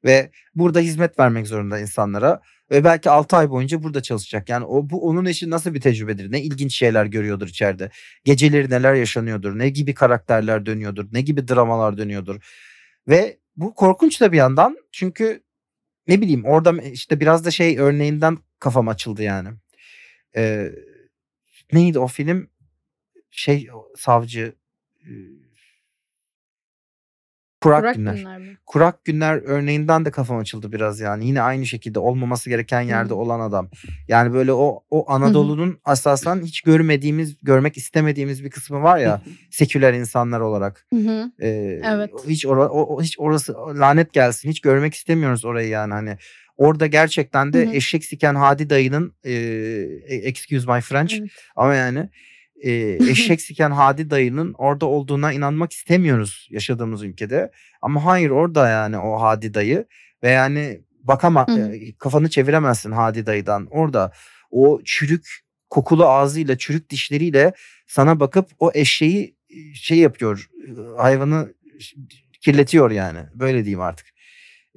[0.04, 2.40] Ve burada hizmet vermek zorunda insanlara.
[2.70, 4.48] Ve belki 6 ay boyunca burada çalışacak.
[4.48, 6.32] Yani o bu onun için nasıl bir tecrübedir?
[6.32, 7.90] Ne ilginç şeyler görüyordur içeride.
[8.24, 9.58] Geceleri neler yaşanıyordur?
[9.58, 11.06] Ne gibi karakterler dönüyordur?
[11.12, 12.42] Ne gibi dramalar dönüyordur?
[13.08, 14.76] Ve bu korkunç da bir yandan.
[14.92, 15.43] Çünkü
[16.08, 19.48] ne bileyim orada işte biraz da şey örneğinden kafam açıldı yani.
[20.36, 20.72] Ee,
[21.72, 22.50] neydi o film?
[23.30, 24.54] Şey savcı
[27.64, 28.14] Kurak, Kurak Günler.
[28.14, 28.56] günler mi?
[28.66, 31.26] Kurak Günler örneğinden de kafam açıldı biraz yani.
[31.26, 33.14] Yine aynı şekilde olmaması gereken yerde Hı.
[33.16, 33.70] olan adam.
[34.08, 39.92] Yani böyle o o Anadolu'nun asasen hiç görmediğimiz, görmek istemediğimiz bir kısmı var ya seküler
[39.94, 40.86] insanlar olarak.
[40.94, 41.32] Hı hı.
[41.42, 42.10] Ee, Evet.
[42.28, 44.50] Hiç ora, o, hiç orası lanet gelsin.
[44.50, 46.16] Hiç görmek istemiyoruz orayı yani hani.
[46.56, 47.74] Orada gerçekten de Hı hı.
[47.74, 49.32] eşek siken Hadi dayının e,
[50.08, 51.30] excuse my French Evet.
[51.56, 52.08] ama yani
[52.64, 57.50] e, eşek siken Hadi dayının orada olduğuna inanmak istemiyoruz yaşadığımız ülkede.
[57.82, 59.86] Ama hayır orada yani o Hadi dayı
[60.22, 63.68] ve yani bakama e, kafanı çeviremezsin Hadi dayıdan.
[63.70, 64.12] Orada
[64.50, 67.52] o çürük kokulu ağzıyla çürük dişleriyle
[67.86, 69.36] sana bakıp o eşeği
[69.74, 70.50] şey yapıyor
[70.96, 71.54] hayvanı
[72.40, 74.06] kirletiyor yani böyle diyeyim artık.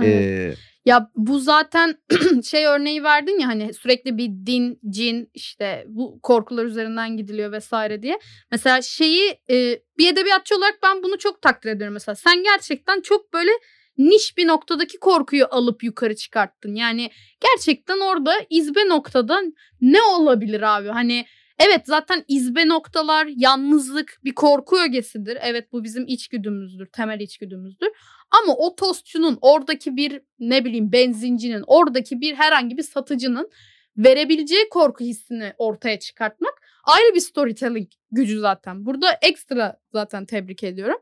[0.02, 0.26] Evet.
[0.26, 0.56] Ee,
[0.88, 1.96] Ya bu zaten
[2.44, 8.04] şey örneği verdin ya hani sürekli bir din, cin işte bu korkular üzerinden gidiliyor vesaire
[8.04, 8.20] diye.
[8.52, 12.16] Mesela şeyi e, bir edebiyatçı olarak ben bunu çok takdir ediyorum mesela.
[12.16, 13.52] Sen gerçekten çok böyle
[13.98, 16.76] niş bir noktadaki korkuyu alıp yukarı çıkarttın.
[16.76, 17.10] Yani
[17.42, 19.42] gerçekten orada izbe noktada
[19.82, 20.88] ne olabilir abi?
[20.88, 21.26] Hani
[21.60, 25.38] evet zaten izbe noktalar yalnızlık bir korku ögesidir.
[25.42, 27.90] Evet bu bizim içgüdümüzdür, temel içgüdümüzdür.
[28.32, 33.50] Ama o tostçunun oradaki bir ne bileyim benzincinin oradaki bir herhangi bir satıcının
[33.98, 36.54] verebileceği korku hissini ortaya çıkartmak
[36.84, 38.86] ayrı bir storytelling gücü zaten.
[38.86, 41.02] Burada ekstra zaten tebrik ediyorum.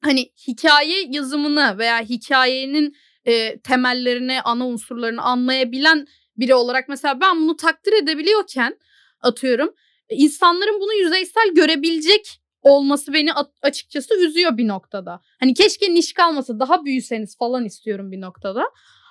[0.00, 6.06] Hani hikaye yazımını veya hikayenin e, temellerini, ana unsurlarını anlayabilen
[6.36, 8.78] biri olarak mesela ben bunu takdir edebiliyorken
[9.20, 9.74] atıyorum
[10.08, 13.30] e, insanların bunu yüzeysel görebilecek olması beni
[13.62, 15.20] açıkçası üzüyor bir noktada.
[15.40, 18.64] Hani keşke niş kalmasa daha büyüseniz falan istiyorum bir noktada.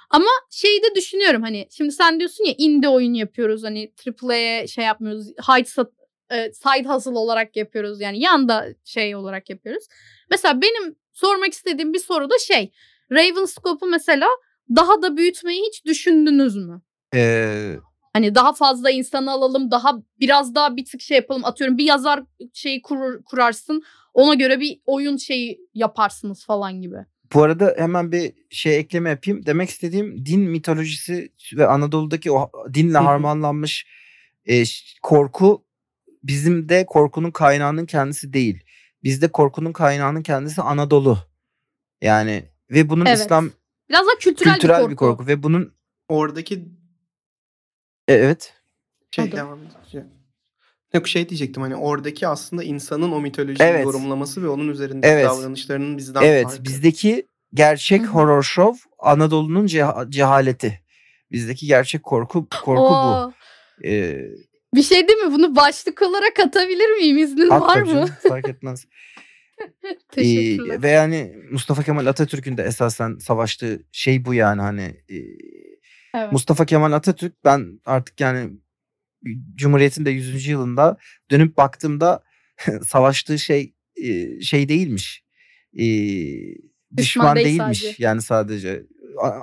[0.10, 3.94] Ama şeyi de düşünüyorum hani şimdi sen diyorsun ya indie oyun yapıyoruz hani
[4.24, 5.28] AAA'ye şey yapmıyoruz.
[5.28, 5.92] High sat,
[6.32, 9.84] e, side hustle olarak yapıyoruz yani yanda şey olarak yapıyoruz.
[10.32, 12.72] Mesela benim sormak istediğim bir soru da şey
[13.12, 14.28] Ravenscope'u mesela
[14.76, 16.82] daha da büyütmeyi hiç düşündünüz mü?
[17.16, 17.76] e,
[18.16, 21.46] Hani daha fazla insanı alalım, daha biraz daha bir tık şey yapalım.
[21.46, 23.84] Atıyorum bir yazar şeyi kurur, kurarsın.
[24.14, 26.96] Ona göre bir oyun şeyi yaparsınız falan gibi.
[27.34, 29.46] Bu arada hemen bir şey ekleme yapayım.
[29.46, 33.88] Demek istediğim din mitolojisi ve Anadolu'daki o dinle harmanlanmış
[34.46, 34.64] e,
[35.04, 35.66] korku
[36.24, 38.64] bizim de korkunun kaynağının kendisi değil.
[39.04, 41.18] Bizde korkunun kaynağının kendisi Anadolu.
[42.02, 43.20] Yani ve bunun Evet.
[43.20, 43.52] İslam
[43.90, 44.92] Biraz daha kültürel, kültürel bir korku.
[44.92, 45.76] bir korku ve bunun
[46.10, 46.66] Oradaki
[48.08, 48.54] e, evet
[49.12, 49.36] şey Hadi.
[49.38, 50.08] devam edeceğim.
[50.94, 53.86] Yok şey diyecektim hani oradaki aslında insanın o mitolojiyi Evet.
[53.86, 55.26] yorumlaması ve onun üzerindeki Evet.
[55.26, 56.64] davranışlarının bizden evet farkı.
[56.64, 60.82] bizdeki gerçek Hı horror show Anadolu'nun ceha- cehaleti.
[61.32, 62.86] Bizdeki gerçek korku korku bu.
[62.86, 63.32] Oo.
[63.86, 64.22] Ee,
[64.76, 65.34] Bir şey değil mi?
[65.34, 67.18] Bunu başlık olarak atabilir miyim?
[67.18, 67.88] İznin At var mı?
[67.88, 68.86] canım, fark etmez.
[69.84, 70.82] Ee, Teşekkürler.
[70.84, 75.16] ve yani Mustafa Kemal Atatürk'ün de esasen savaştığı şey bu yani hani e,
[76.16, 76.32] Evet.
[76.32, 78.52] Mustafa Kemal Atatürk ben artık yani
[79.56, 80.48] Cumhuriyet'in de 100.
[80.48, 80.98] yılında
[81.32, 82.24] dönüp baktığımda
[82.86, 85.24] savaştığı şey e, şey değilmiş.
[85.74, 85.86] E,
[86.98, 88.04] düşman değil değilmiş sadece.
[88.04, 88.84] yani sadece.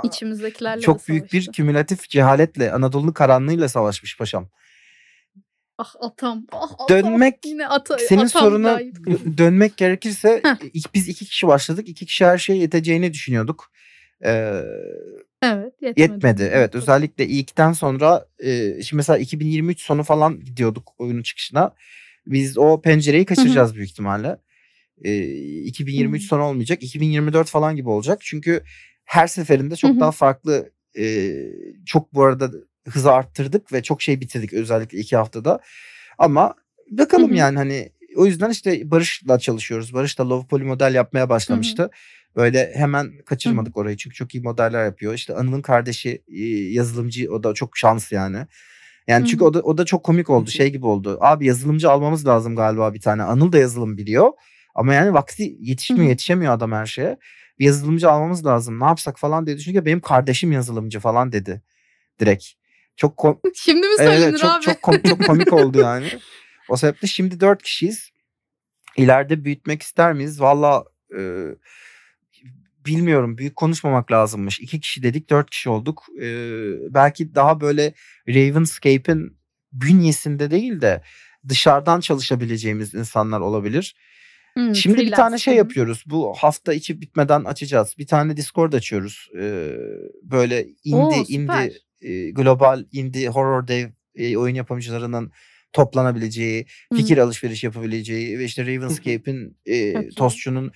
[0.05, 4.49] İçimizdekilerle de Çok büyük bir kümülatif cehaletle Anadolu'nun karanlığıyla savaşmış paşam.
[5.79, 6.47] Ah atam.
[6.53, 6.87] Ah atam.
[6.89, 8.81] Dönmek Yine ata, Senin atam soruna
[9.39, 10.85] dönmek gerekirse Heh.
[10.95, 11.89] biz iki kişi başladık.
[11.89, 13.73] İki kişi her şeye yeteceğini düşünüyorduk.
[14.25, 14.63] Ee,
[15.43, 16.01] Evet yetmedi.
[16.01, 16.51] yetmedi.
[16.53, 21.75] Evet özellikle ilkten sonra e, şimdi mesela 2023 sonu falan gidiyorduk oyunun çıkışına.
[22.27, 24.37] Biz o pencereyi kaçıracağız büyük ihtimalle.
[25.05, 25.23] Ee,
[25.63, 26.27] 2023 Hı.
[26.27, 26.83] sonu olmayacak.
[26.83, 28.19] 2024 falan gibi olacak.
[28.23, 28.63] Çünkü
[29.05, 30.01] her seferinde çok Hı hı.
[30.01, 31.33] daha farklı e,
[31.87, 32.51] çok bu arada
[32.89, 35.59] hızı arttırdık ve çok şey bitirdik özellikle iki haftada.
[36.19, 36.55] Ama
[36.91, 37.39] bakalım Hı hı.
[37.39, 39.95] yani hani o yüzden işte Barış'la çalışıyoruz.
[39.95, 41.91] Barış da Love Poly model yapmaya başlamıştı.
[42.37, 45.15] Böyle hemen kaçırmadık orayı çünkü çok iyi modeller yapıyor.
[45.15, 46.23] İşte Anıl'ın kardeşi
[46.75, 48.47] yazılımcı o da çok şans yani.
[49.07, 50.51] Yani çünkü o da o da çok komik oldu.
[50.51, 51.19] Şey gibi oldu.
[51.21, 53.23] Abi yazılımcı almamız lazım galiba bir tane.
[53.23, 54.31] Anıl da yazılım biliyor.
[54.75, 57.19] Ama yani vakti yetişmiyor, yetişemiyor adam her şeye.
[57.59, 58.81] Bir yazılımcı almamız lazım.
[58.81, 61.63] Ne yapsak falan diye düşününce benim kardeşim yazılımcı falan dedi.
[62.21, 62.45] Direkt.
[62.97, 64.63] Çok kom- Şimdi mi Evet, söylenir çok abi?
[64.65, 66.07] çok kom- çok komik oldu yani.
[66.69, 68.11] O sebeple şimdi dört kişiyiz.
[68.97, 70.41] İleride büyütmek ister miyiz?
[70.41, 70.85] Valla
[71.19, 71.45] e,
[72.87, 73.39] bilmiyorum.
[73.39, 74.61] Büyük konuşmamak lazımmış.
[74.61, 76.07] İki kişi dedik, dört kişi olduk.
[76.23, 76.27] E,
[76.95, 77.95] belki daha böyle
[78.29, 79.37] Ravenscape'in
[79.73, 81.03] bünyesinde değil de
[81.49, 83.95] dışarıdan çalışabileceğimiz insanlar olabilir.
[84.55, 85.17] Hmm, Şimdi bir freelance.
[85.17, 86.05] tane şey yapıyoruz.
[86.07, 87.95] Bu hafta içi bitmeden açacağız.
[87.99, 89.29] Bir tane Discord açıyoruz.
[89.39, 89.73] Ee,
[90.23, 91.35] böyle indie Oo, süper.
[91.35, 95.33] indie e, global indie horror dev e, oyun yapımcılarının
[95.73, 96.99] toplanabileceği, Hı hı.
[96.99, 100.09] fikir alışveriş yapabileceği ve işte Ravenscape'in e.
[100.09, 100.73] Tostçu'nun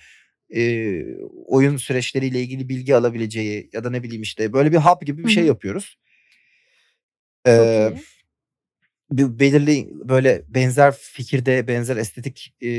[0.55, 1.01] e,
[1.45, 5.29] oyun süreçleriyle ilgili bilgi alabileceği ya da ne bileyim işte böyle bir hub gibi bir
[5.29, 5.47] Hı şey hı.
[5.47, 5.97] yapıyoruz.
[7.45, 8.03] Çok iyi.
[9.11, 12.69] bir belirli böyle benzer fikirde, benzer estetik e,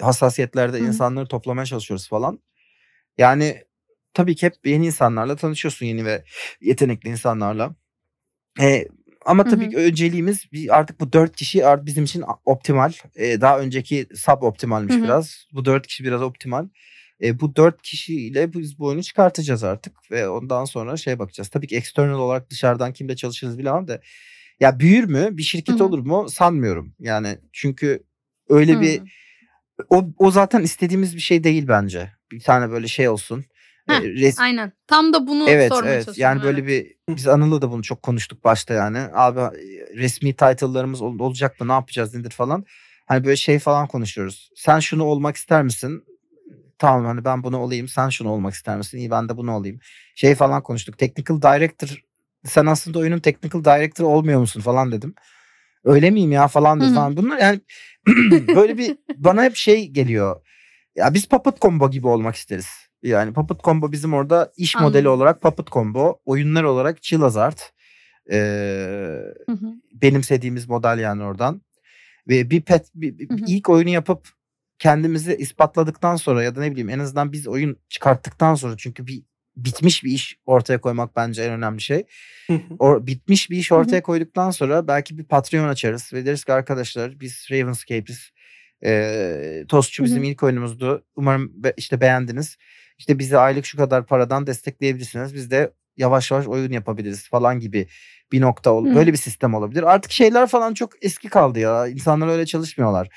[0.00, 0.86] hassasiyetlerde Hı hı.
[0.86, 2.40] insanları toplamaya çalışıyoruz falan.
[3.18, 3.64] Yani
[4.14, 6.24] tabii ki hep yeni insanlarla tanışıyorsun, yeni ve
[6.60, 7.74] yetenekli insanlarla.
[8.60, 8.88] E,
[9.24, 9.70] ama Hı tabii hı.
[9.70, 12.92] ki önceliğimiz bir artık bu dört kişi bizim için optimal.
[13.16, 15.04] E, daha önceki sub optimalmiş Hı hı.
[15.04, 15.46] biraz.
[15.52, 16.68] Bu dört kişi biraz optimal.
[17.22, 21.48] E, bu dört kişiyle biz bu oyunu çıkartacağız artık ve ondan sonra şeye bakacağız.
[21.48, 24.00] Tabii ki external olarak dışarıdan kimle çalışırız bilemem de
[24.60, 25.28] ya büyür mü?
[25.32, 25.84] Bir Hı şirket hı.
[25.84, 26.28] olur mu?
[26.30, 26.94] Sanmıyorum.
[26.98, 28.02] Yani çünkü
[28.48, 29.06] öyle bir Hımm.
[29.90, 32.12] o o zaten istediğimiz bir şey değil bence.
[32.32, 33.44] Bir tane böyle şey olsun.
[33.90, 34.72] Heh, res- Aynen.
[34.86, 36.22] Tam da bunu Evet sormaya evet çalışıyordum.
[36.22, 38.98] yani böyle bir biz Anıl'la da bunu çok konuştuk başta yani.
[38.98, 39.40] Abi
[39.96, 41.68] resmi title'larımız ol- olacak mı?
[41.68, 42.64] Ne yapacağız nedir falan.
[43.06, 44.50] Hani böyle şey falan konuşuyoruz.
[44.56, 46.04] Sen şunu olmak ister misin?
[46.78, 47.88] Tamam hani ben bunu olayım.
[47.88, 48.98] Sen şunu olmak ister misin?
[48.98, 49.78] İyi ben de bunu olayım.
[50.14, 50.98] Şey falan konuştuk.
[50.98, 52.02] Technical director
[52.44, 55.14] sen aslında oyunun technical director olmuyor musun falan dedim.
[55.84, 57.16] Öyle miyim ya falan dedi falan.
[57.16, 57.60] Bunlar yani
[58.54, 60.40] böyle bir bana hep şey geliyor.
[60.96, 62.66] Ya biz Puppet Combo gibi olmak isteriz.
[63.02, 65.12] Yani Puppet Combo bizim orada iş modeli Anladım.
[65.12, 67.58] olarak Puppet Combo, oyunlar olarak Chill Hazard.
[68.30, 68.36] Ee,
[69.46, 69.66] Hı hı.
[69.92, 71.62] benimsediğimiz model yani oradan.
[72.28, 73.38] Ve bir pet bir, bir- Hı hı.
[73.46, 74.28] ilk oyunu yapıp
[74.78, 79.22] kendimizi ispatladıktan sonra ya da ne bileyim en azından biz oyun çıkarttıktan sonra çünkü bir
[79.56, 82.04] bitmiş bir iş ortaya koymak bence en önemli şey.
[82.78, 87.20] O bitmiş bir iş ortaya koyduktan sonra belki bir Patreon açarız ve deriz ki arkadaşlar
[87.20, 88.30] biz Ravenscape'iz.
[88.84, 91.04] Ee, Tostçu bizim ilk oyunumuzdu.
[91.16, 92.56] Umarım be- işte beğendiniz.
[93.00, 95.34] İşte bizi aylık şu kadar paradan destekleyebilirsiniz.
[95.34, 97.86] Biz de yavaş yavaş oyun yapabiliriz falan gibi
[98.32, 99.82] bir nokta ol- böyle bir sistem olabilir.
[99.82, 101.88] Artık şeyler falan çok eski kaldı ya.
[101.88, 103.08] İnsanlar öyle çalışmıyorlar.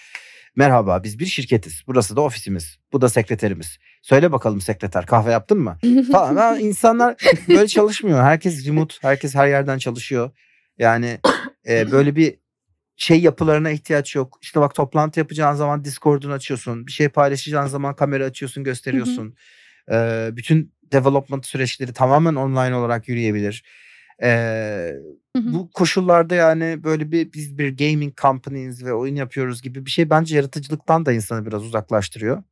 [0.56, 1.82] Merhaba biz bir şirketiz.
[1.88, 2.78] Burası da ofisimiz.
[2.94, 3.78] Bu da sekreterimiz.
[4.02, 5.78] Söyle bakalım sekreter kahve yaptın mı?
[6.12, 6.36] falan.
[6.36, 7.16] Ha, insanlar
[7.50, 8.24] böyle çalışmıyor.
[8.24, 10.32] Herkes remote, herkes her yerden çalışıyor.
[10.78, 11.20] Yani
[11.68, 12.36] e, böyle bir
[12.96, 14.38] şey yapılarına ihtiyaç yok.
[14.42, 16.88] İşte bak toplantı yapacağın zaman Discord'unu açıyorsun.
[16.88, 19.36] Bir şey paylaşacağın zaman kamera açıyorsun, gösteriyorsun.
[19.92, 23.64] E, bütün development süreçleri tamamen online olarak yürüyebilir.
[24.24, 24.30] E,
[25.36, 25.54] Hı hı.
[25.54, 30.10] bu koşullarda yani böyle bir biz bir gaming company'yiz ve oyun yapıyoruz gibi bir şey
[30.10, 32.44] bence yaratıcılıktan da insanı biraz uzaklaştırıyor.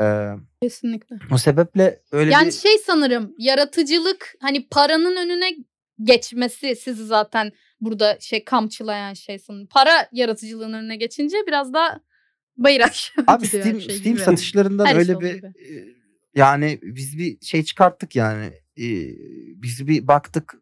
[0.00, 0.30] E,
[0.62, 1.16] Kesinlikle.
[1.32, 5.56] o sebeple öyle Yani bir şey sanırım yaratıcılık hani paranın önüne
[6.02, 9.66] geçmesi sizi zaten burada şey kamçılayan şey sanırım.
[9.66, 12.00] Para yaratıcılığın önüne geçince biraz daha
[12.56, 14.24] bayır aşağı Abi Steam, şey Steam gibi.
[14.24, 15.52] satışlarından Her iş öyle olduğu bir gibi.
[16.36, 18.46] E, yani biz bir şey çıkarttık yani
[18.78, 18.86] e,
[19.62, 20.54] biz bir baktık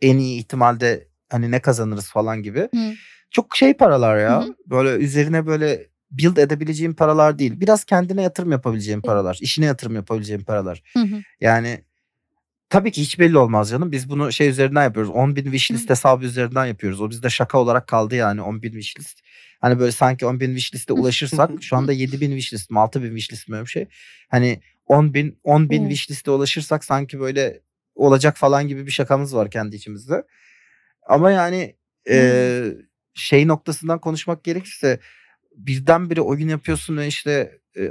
[0.00, 2.60] en iyi ihtimalde hani ne kazanırız falan gibi.
[2.60, 2.92] Hı.
[3.30, 7.60] Çok şey paralar ya Hı böyle üzerine böyle build edebileceğin paralar değil.
[7.60, 9.38] Biraz kendine yatırım yapabileceğin paralar.
[9.40, 10.82] işine yatırım yapabileceğin paralar.
[10.92, 11.22] Hı hı.
[11.40, 11.84] Yani
[12.70, 13.92] tabii ki hiç belli olmaz canım.
[13.92, 15.10] Biz bunu şey üzerinden yapıyoruz.
[15.10, 17.00] 10 bin wishlist hesabı üzerinden yapıyoruz.
[17.00, 19.20] O bizde şaka olarak kaldı yani 10 bin wishlist.
[19.60, 23.16] Hani böyle sanki 10 bin wishlist'e ulaşırsak şu anda 7 bin wishlist mi 6 bin
[23.16, 23.86] wishlist mi öyle bir şey.
[24.28, 25.90] Hani 10 bin 10 bin Evet.
[25.90, 27.60] wishlist'e ulaşırsak sanki böyle
[27.94, 30.22] olacak falan gibi bir şakamız var kendi içimizde.
[31.02, 31.76] Ama yani
[32.10, 32.64] e,
[33.14, 35.00] şey noktasından konuşmak gerekirse
[35.56, 37.90] birdenbire oyun yapıyorsun ve işte e,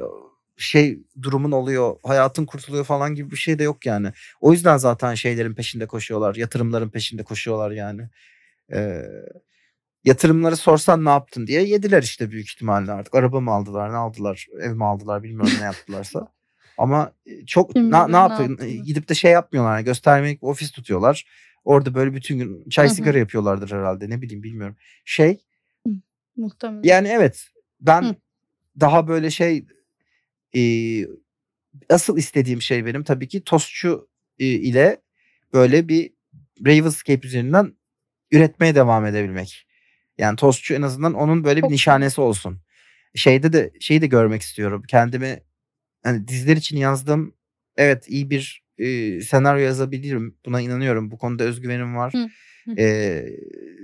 [0.58, 4.12] şey durumun oluyor, hayatın kurtuluyor falan gibi bir şey de yok yani.
[4.42, 8.10] O yüzden zaten şeylerin peşinde koşuyorlar, yatırımların peşinde koşuyorlar yani.
[8.74, 9.02] E,
[10.04, 13.16] yatırımları sorsan ne yaptın diye yediler işte büyük ihtimalle artık.
[13.16, 16.35] Araba mı aldılar, ne aldılar, ev mi aldılar bilmiyorum ne yaptılarsa.
[16.78, 18.68] Ama e, çok Kim ne, ne ne yapın yaptılar.
[18.70, 21.26] gidip de şey yapmıyorlar yani göstermelik bir ofis tutuyorlar.
[21.64, 22.96] Orada böyle bütün gün çay Hı hı.
[22.96, 24.76] sigara yapıyorlardır herhalde ne bileyim bilmiyorum.
[25.06, 25.42] Şey
[26.38, 26.84] Muhtemelen.
[26.84, 27.48] yani evet
[27.82, 28.16] ben Hı.
[28.80, 29.66] daha böyle şey
[30.56, 30.62] e,
[31.90, 34.10] asıl istediğim şey benim tabii ki tostçu
[34.40, 35.02] e, ile
[35.54, 36.14] böyle bir
[36.66, 37.74] Ravenscape üzerinden
[38.32, 39.68] üretmeye devam edebilmek.
[40.18, 42.60] Yani tostçu en azından onun böyle bir Çok nişanesi olsun.
[43.16, 44.84] Şeyde de şeyi de görmek istiyorum.
[44.88, 45.40] Kendimi
[46.06, 47.34] hani diziler için yazdığım
[47.78, 50.38] evet iyi bir e, senaryo yazabilirim.
[50.46, 51.12] Buna inanıyorum.
[51.12, 52.14] Bu konuda özgüvenim var.
[52.14, 52.28] Hı.
[52.78, 53.26] E,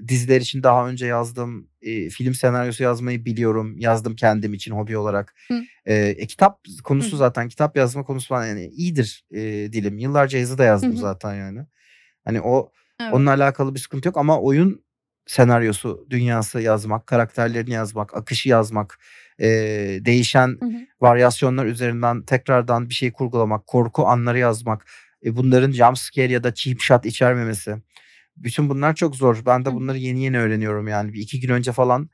[0.08, 3.78] diziler için daha önce yazdığım e, film senaryosu yazmayı biliyorum.
[3.78, 5.36] Yazdım kendim için hobi olarak.
[5.48, 5.62] Hı.
[5.86, 7.18] E, e, kitap konusu Hı.
[7.18, 9.42] zaten kitap yazma konusu falan yani iyidir e,
[9.74, 9.98] dilim.
[9.98, 10.98] Yıllarca yazı da yazdım hı.
[10.98, 11.60] zaten yani.
[12.26, 13.14] Hani o Evet.
[13.14, 14.84] onunla alakalı bir sıkıntı yok ama oyun
[15.28, 19.00] senaryosu, dünyası yazmak, karakterlerini yazmak, akışı yazmak,
[19.40, 19.48] e,
[20.06, 20.72] değişen Hı hı.
[21.02, 24.86] varyasyonlar üzerinden tekrardan bir şey kurgulamak, korku anları yazmak,
[25.26, 27.76] e, bunların jump scare ya da cheap shot içermemesi.
[28.38, 29.42] Bütün bunlar çok zor.
[29.46, 29.74] Ben de Hı.
[29.74, 31.14] bunları yeni yeni öğreniyorum yani.
[31.14, 32.10] Bir iki gün önce falan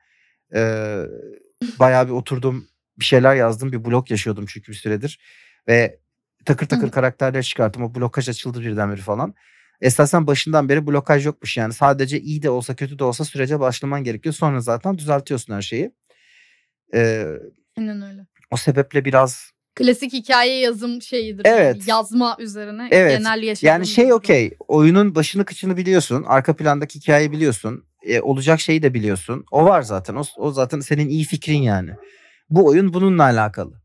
[0.56, 0.60] e,
[1.80, 2.68] bayağı bir oturdum
[3.00, 3.72] bir şeyler yazdım.
[3.72, 5.20] Bir blok yaşıyordum çünkü bir süredir.
[5.68, 6.00] Ve
[6.46, 6.92] takır takır Hı.
[6.92, 7.84] karakterler çıkarttım.
[7.84, 9.36] O blokaj açıldı birdenbire falan.
[9.82, 11.74] Esasen başından beri blokaj yokmuş yani.
[11.74, 14.36] Sadece iyi de olsa kötü de olsa sürece başlaman gerekiyor.
[14.36, 15.92] Sonra zaten düzeltiyorsun her şeyi.
[16.94, 18.26] Aynen öyle.
[18.52, 21.42] o sebeple biraz Klasik hikaye yazım şeyidir.
[21.46, 21.88] Evet.
[21.88, 23.18] Yazma üzerine Evet.
[23.18, 24.52] genel yaşadığım Yani şey okey.
[24.68, 26.24] Oyunun başını kıçını biliyorsun.
[26.28, 27.84] Arka plandaki hikayeyi biliyorsun.
[28.04, 29.46] e, olacak şeyi de biliyorsun.
[29.52, 30.16] O var zaten.
[30.16, 31.92] O, o zaten senin iyi fikrin yani.
[32.50, 33.82] Bu oyun bununla alakalı.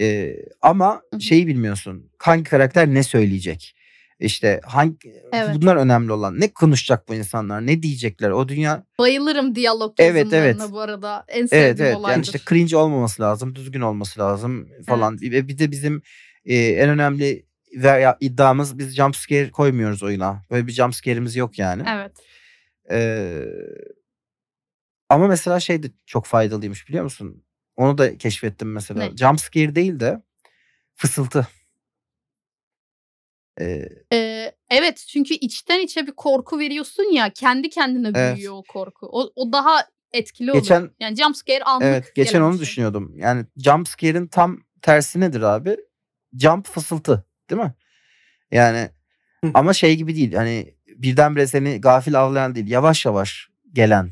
[0.00, 2.10] E, ama şeyi bilmiyorsun.
[2.18, 3.74] Hangi karakter ne söyleyecek?
[4.20, 5.50] İşte hangi Evet.
[5.54, 6.40] bunlar önemli olan.
[6.40, 7.66] Ne konuşacak bu insanlar?
[7.66, 8.30] Ne diyecekler?
[8.30, 10.60] O dünya Bayılırım diyalog Evet, evet.
[10.70, 11.24] bu arada.
[11.28, 12.12] En sevdiğim Evet evet olaydır.
[12.16, 15.18] yani işte cringe olmaması lazım, düzgün olması lazım falan.
[15.20, 16.02] Ve bir de bizim
[16.44, 20.42] e, en önemli veya iddiamız biz jump scare koymuyoruz oyuna.
[20.50, 21.82] Böyle bir jump scare'imiz yok yani.
[21.88, 22.12] Evet.
[22.90, 23.44] Ee,
[25.08, 27.44] ama mesela şey de çok faydalıymış biliyor musun?
[27.76, 29.04] Onu da keşfettim mesela.
[29.04, 29.16] Ne?
[29.16, 30.22] Jump scare değil de
[30.94, 31.48] fısıltı.
[33.60, 38.36] Ee, Ee, evet çünkü içten içe bir korku veriyorsun ya kendi kendine Evet.
[38.36, 39.06] büyüyor o korku.
[39.12, 40.62] O, o daha etkili oluyor.
[40.62, 42.60] Geçen- Yani jump scare anlık evet geçen onu şey.
[42.62, 43.12] düşünüyordum.
[43.16, 45.76] Yani jump scare'in tam tersi nedir abi?
[46.40, 47.74] Jump fısıltı değil mi?
[48.52, 48.90] Yani
[49.54, 50.34] ama şey gibi değil.
[50.34, 52.68] Hani birdenbire seni gafil avlayan değil.
[52.70, 54.10] Yavaş yavaş gelen.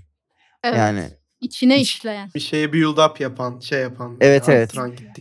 [0.64, 0.76] Evet.
[0.78, 1.04] Yani
[1.40, 2.30] içine iç- işleyen.
[2.34, 4.16] Bir şeye build up yapan, şey yapan.
[4.20, 4.74] Evet, evet.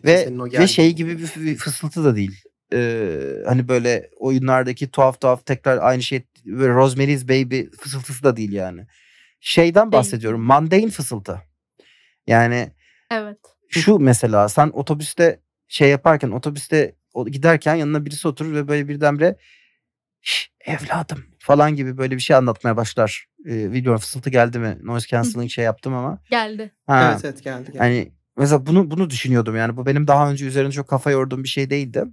[0.06, 2.44] ve senin o ve şey gibi bir fısıltı da değil.
[2.74, 8.52] Ee, hani böyle oyunlardaki tuhaf tuhaf tekrar aynı şey böyle Rosemary's Baby fısıltısı da değil
[8.52, 8.88] yani.
[9.40, 10.00] Şeyden Değil.
[10.00, 10.42] bahsediyorum.
[10.42, 11.42] Mundane fısıltı.
[12.28, 12.72] Yani
[13.12, 13.38] Evet.
[13.70, 19.36] şu mesela sen otobüste şey yaparken otobüste o- giderken yanına birisi oturur ve böyle birdenbire
[20.22, 23.26] "Şş, evladım falan gibi böyle bir şey anlatmaya başlar.
[23.46, 24.78] Ee, bilmiyorum fısıltı geldi mi?
[24.84, 26.22] Noise cancelling şey yaptım ama.
[26.30, 26.72] Geldi.
[26.88, 27.78] Ha, Evet evet geldi geldi.
[27.78, 31.50] Hani mesela bunu bunu düşünüyordum yani bu benim daha önce üzerine çok kafa yorduğum bir
[31.50, 32.04] şey değildi.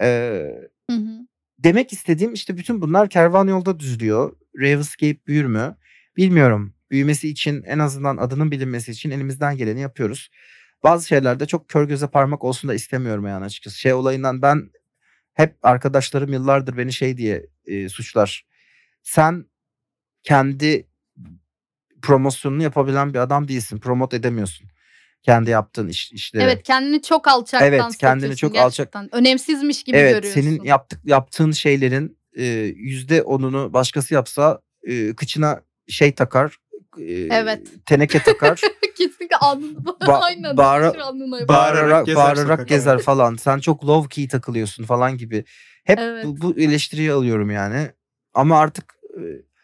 [0.00, 0.50] Ee,
[0.90, 1.26] Hı hı.
[1.58, 4.36] demek istediğim işte bütün bunlar kervan yolda düzülüyor.
[4.56, 5.76] Ravenscape büyür mü?
[6.16, 6.74] Bilmiyorum.
[6.90, 10.30] Büyümesi için en azından adının bilinmesi için elimizden geleni yapıyoruz.
[10.82, 13.78] Bazı şeylerde çok kör göze parmak olsun da istemiyorum yani açıkçası.
[13.78, 14.70] Şey olayından ben
[15.34, 18.46] hep arkadaşlarım yıllardır beni şey diye e, suçlar.
[19.02, 19.44] Sen
[20.22, 20.86] kendi
[22.02, 23.78] promosyonunu yapabilen bir adam değilsin.
[23.78, 24.68] Promote edemiyorsun.
[25.22, 26.42] Kendi yaptığın iş, işleri.
[26.42, 29.14] Evet kendini çok alçaktan Evet, kendini çok alçak- gerçekten.
[29.14, 30.40] Önemsizmiş gibi evet görüyorsun.
[30.40, 32.44] senin yaptık yaptığın şeylerin e,
[32.76, 36.56] yüzde onunu başkası yapsa e, kıçına şey takar.
[36.98, 37.66] e, Evet.
[37.86, 38.60] Teneke takar.
[38.98, 39.78] Kesinlikle alnına.
[39.78, 40.56] Ba- Aynen.
[40.56, 41.56] bağıra- alnına yapar.
[41.56, 43.36] Bağırarak bağırarak gezer bağırarak gezer falan.
[43.36, 45.44] Sen çok low key takılıyorsun falan gibi.
[45.84, 46.24] Hep Evet.
[46.24, 47.90] bu, bu eleştiriyi alıyorum yani.
[48.34, 49.22] Ama artık e,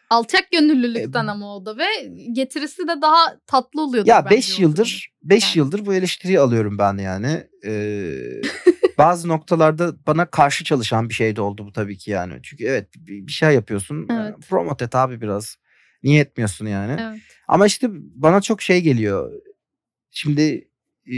[0.09, 1.85] Alçak gönüllülükten E, ama o da ve
[2.31, 4.09] getirisi de daha tatlı oluyordu.
[4.09, 5.57] Ya 5 yıldır 5 Yani.
[5.65, 7.47] yıldır bu eleştiriyi alıyorum ben yani.
[7.65, 8.41] Ee,
[8.97, 12.39] bazı noktalarda bana karşı çalışan bir şey de oldu bu tabii ki yani.
[12.43, 14.07] Çünkü evet bir şey yapıyorsun.
[14.11, 14.35] Evet.
[14.37, 15.57] e, Promote et abi biraz.
[16.03, 17.01] Niye etmiyorsun yani?
[17.01, 17.19] Evet.
[17.47, 19.31] Ama işte bana çok şey geliyor.
[20.11, 20.69] Şimdi
[21.07, 21.13] e,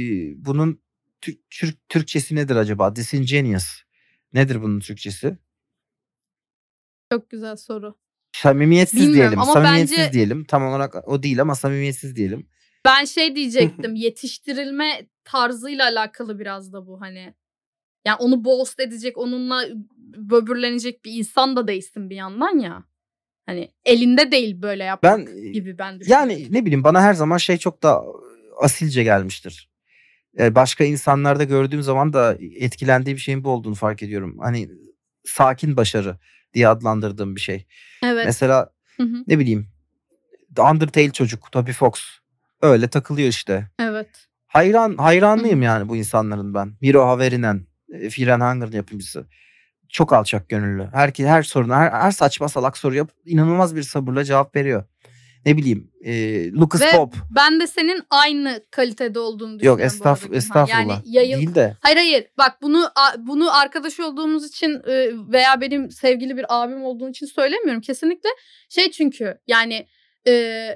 [0.46, 0.82] bunun
[1.22, 2.96] Tür- Türk Türkçesi nedir acaba?
[2.96, 3.82] Disingenuous.
[4.34, 5.38] Nedir bunun Türkçesi?
[7.12, 7.96] Çok güzel soru.
[8.42, 9.40] Samimiyetsiz Bilmiyorum diyelim.
[9.40, 10.44] ama Samimiyetsiz bence- diyelim.
[10.44, 12.48] Tam olarak o değil ama samimiyetsiz diyelim.
[12.86, 13.96] Ben şey diyecektim.
[13.96, 17.34] yetiştirilme tarzıyla alakalı biraz da bu hani.
[18.06, 19.64] Yani onu boast edecek, onunla
[20.18, 22.84] böbürlenecek bir insan da değilsin bir yandan ya.
[23.46, 26.30] Hani elinde değil böyle yapmak Ben gibi ben düşünüyorum.
[26.30, 28.04] Yani ne bileyim bana her zaman şey çok da
[28.62, 29.70] asilce gelmiştir.
[30.40, 34.38] Ee, Başka insanlarda gördüğüm zaman da etkilendiğim şeyin bu olduğunu fark ediyorum.
[34.40, 34.70] Hani
[35.26, 36.18] sakin başarı
[36.54, 37.66] diye adlandırdığım bir şey.
[38.04, 38.26] evet.
[38.26, 39.24] Mesela Hı hı.
[39.28, 39.68] ne bileyim
[40.56, 42.02] The Undertale çocuk Toby Fox
[42.62, 43.68] öyle takılıyor işte.
[43.80, 44.28] Evet.
[44.48, 46.74] Hayran hayranlıyım yani bu insanların ben.
[46.82, 49.28] Miro Haverinen, e, and Hunger'ın yapımcısı.
[49.90, 50.90] Çok alçak gönüllü.
[50.94, 54.84] Her, her soruna, her, her saçma salak soruya inanılmaz bir sabırla cevap veriyor.
[55.46, 57.14] Ne bileyim, e, Lucas Ve Pop.
[57.36, 59.80] Ben de senin aynı kalitede olduğunu düşünüyorum.
[59.80, 60.80] Yok estağf, estağfurullah.
[60.80, 61.38] Yani yayıl...
[61.38, 61.78] Değil de.
[61.82, 64.82] Hayır hayır bak bunu bunu arkadaş olduğumuz için
[65.32, 67.82] veya benim sevgili bir abim olduğun için söylemiyorum.
[67.82, 68.30] Kesinlikle
[68.70, 69.88] şey çünkü yani
[70.28, 70.70] e,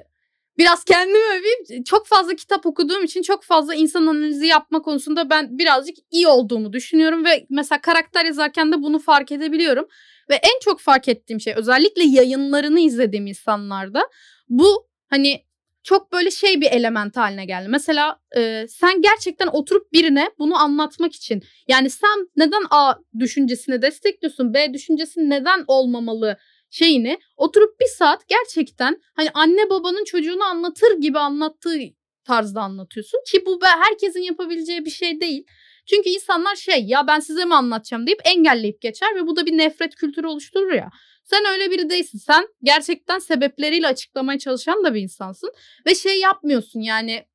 [0.58, 1.84] biraz kendimi öveyim.
[1.84, 6.72] Çok fazla kitap okuduğum için çok fazla insan analizi yapma konusunda ben birazcık iyi olduğumu
[6.72, 7.24] düşünüyorum.
[7.24, 9.88] Ve mesela karakter yazarken de bunu fark edebiliyorum.
[10.30, 14.08] Ve en çok fark ettiğim şey özellikle yayınlarını izlediğim insanlarda
[14.48, 15.44] bu hani
[15.82, 17.68] çok böyle şey bir element haline geldi.
[17.68, 24.54] Mesela e, sen gerçekten oturup birine bunu anlatmak için yani sen neden A düşüncesini destekliyorsun
[24.54, 26.36] B düşüncesi neden olmamalı
[26.70, 31.78] şeyini oturup bir saat gerçekten hani anne babanın çocuğunu anlatır gibi anlattığı
[32.24, 35.46] tarzda anlatıyorsun ki bu herkesin yapabileceği bir şey değil.
[35.86, 39.58] Çünkü insanlar şey ya ben size mi anlatacağım deyip engelleyip geçer ve bu da bir
[39.58, 40.90] nefret kültürü oluşturur ya.
[41.24, 42.18] Sen öyle biri değilsin.
[42.18, 45.52] Sen gerçekten sebepleriyle açıklamaya çalışan da bir insansın.
[45.86, 47.26] Ve şey yapmıyorsun yani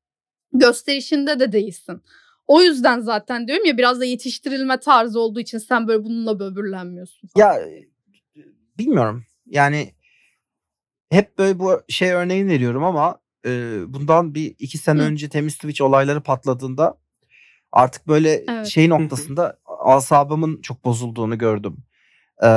[0.52, 2.02] gösterişinde de değilsin.
[2.46, 7.28] O yüzden zaten diyorum ya biraz da yetiştirilme tarzı olduğu için sen böyle bununla böbürlenmiyorsun.
[7.28, 7.46] falan.
[7.46, 7.60] Ya
[8.78, 9.24] bilmiyorum.
[9.46, 9.94] Yani
[11.10, 15.04] hep böyle bu şey örneğini veriyorum ama e, bundan bir iki sene Hı.
[15.04, 16.98] önce temiz Twitch olayları patladığında
[17.72, 18.66] artık böyle Evet.
[18.66, 21.76] şey noktasında asabımın çok bozulduğunu gördüm.
[22.42, 22.48] Eee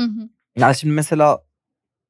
[0.00, 0.28] Hı hı.
[0.56, 1.44] Yani şimdi mesela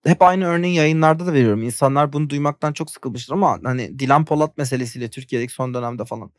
[0.07, 1.63] hep aynı örneği yayınlarda da veriyorum.
[1.63, 6.33] İnsanlar bunu duymaktan çok sıkılmıştır ama hani Dilan Polat meselesiyle Türkiye'deki son dönemde falan.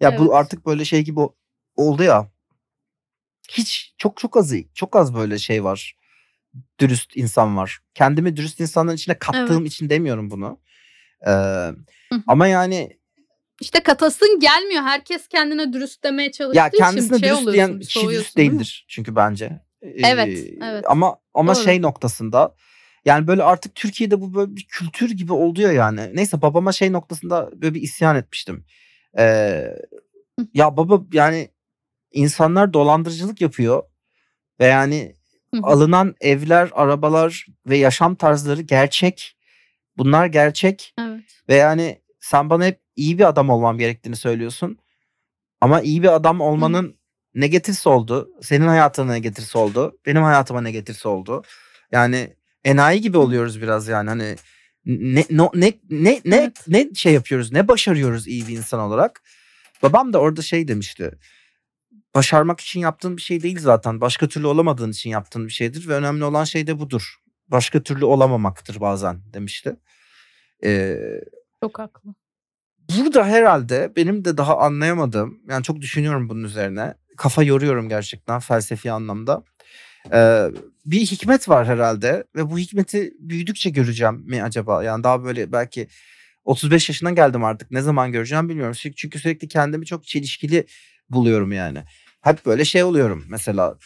[0.00, 0.20] Ya Evet.
[0.20, 1.20] bu artık böyle şey gibi
[1.76, 2.30] oldu ya.
[3.50, 5.96] Hiç çok çok az çok az böyle şey var.
[6.80, 7.78] Dürüst insan var.
[7.94, 9.72] Kendimi dürüst insanların içine kattığım Evet.
[9.72, 10.60] için demiyorum bunu.
[11.26, 11.74] Ee, hı.
[12.26, 12.98] ama yani
[13.60, 14.82] İşte katasın gelmiyor.
[14.82, 18.20] Herkes kendine dürüst demeye çalıştığı ya kendisine için şey dürüst oluyorsun, diyen bir kişi soğuyorsun,
[18.22, 18.54] dürüst değil mi?
[18.54, 19.60] değildir çünkü bence.
[20.04, 20.84] Evet, Ee, evet.
[20.88, 21.64] Ama ama Doğru.
[21.64, 22.54] şey noktasında
[23.04, 26.10] yani böyle artık Türkiye'de bu böyle bir kültür gibi oluyor yani.
[26.14, 28.64] Neyse babama şey noktasında böyle bir isyan etmiştim.
[29.18, 29.64] Ee,
[30.54, 31.48] ya baba yani
[32.12, 33.82] insanlar dolandırıcılık yapıyor
[34.60, 35.14] ve yani
[35.62, 39.36] alınan evler, arabalar ve yaşam tarzları gerçek.
[39.96, 41.42] Bunlar gerçek Evet.
[41.48, 44.78] ve yani sen bana hep iyi bir adam olmam gerektiğini söylüyorsun.
[45.60, 46.96] Ama iyi bir adam olmanın
[47.36, 48.30] ne getirisi oldu?
[48.42, 49.98] Senin hayatına ne getirisi oldu?
[50.06, 51.42] Benim hayatıma ne getirisi oldu?
[51.92, 54.36] Yani enayi gibi oluyoruz biraz yani hani
[54.86, 56.64] ne no- ne ne ne Evet.
[56.68, 57.52] ne şey yapıyoruz?
[57.52, 59.22] Ne başarıyoruz iyi bir insan olarak?
[59.82, 61.10] Babam da orada şey demişti.
[62.14, 64.00] Başarmak için yaptığın bir şey değil zaten.
[64.00, 67.14] Başka türlü olamadığın için yaptığın bir şeydir ve önemli olan şey de budur.
[67.48, 69.76] Başka türlü olamamaktır bazen demişti.
[70.64, 70.96] Ee,
[71.62, 72.14] Çok haklı.
[72.96, 76.94] burada herhalde benim de daha anlayamadığım yani çok düşünüyorum bunun üzerine.
[77.16, 79.42] Kafa yoruyorum gerçekten felsefi anlamda.
[80.12, 80.46] Ee,
[80.86, 84.82] bir hikmet var herhalde ve bu hikmeti büyüdükçe göreceğim mi acaba?
[84.84, 85.88] Yani daha böyle belki
[86.44, 87.70] 35 yaşına geldim artık.
[87.70, 88.74] Ne zaman göreceğim bilmiyorum.
[88.96, 90.66] Çünkü sürekli kendimi çok çelişkili
[91.10, 91.84] buluyorum yani.
[92.20, 93.78] Hep böyle şey oluyorum mesela.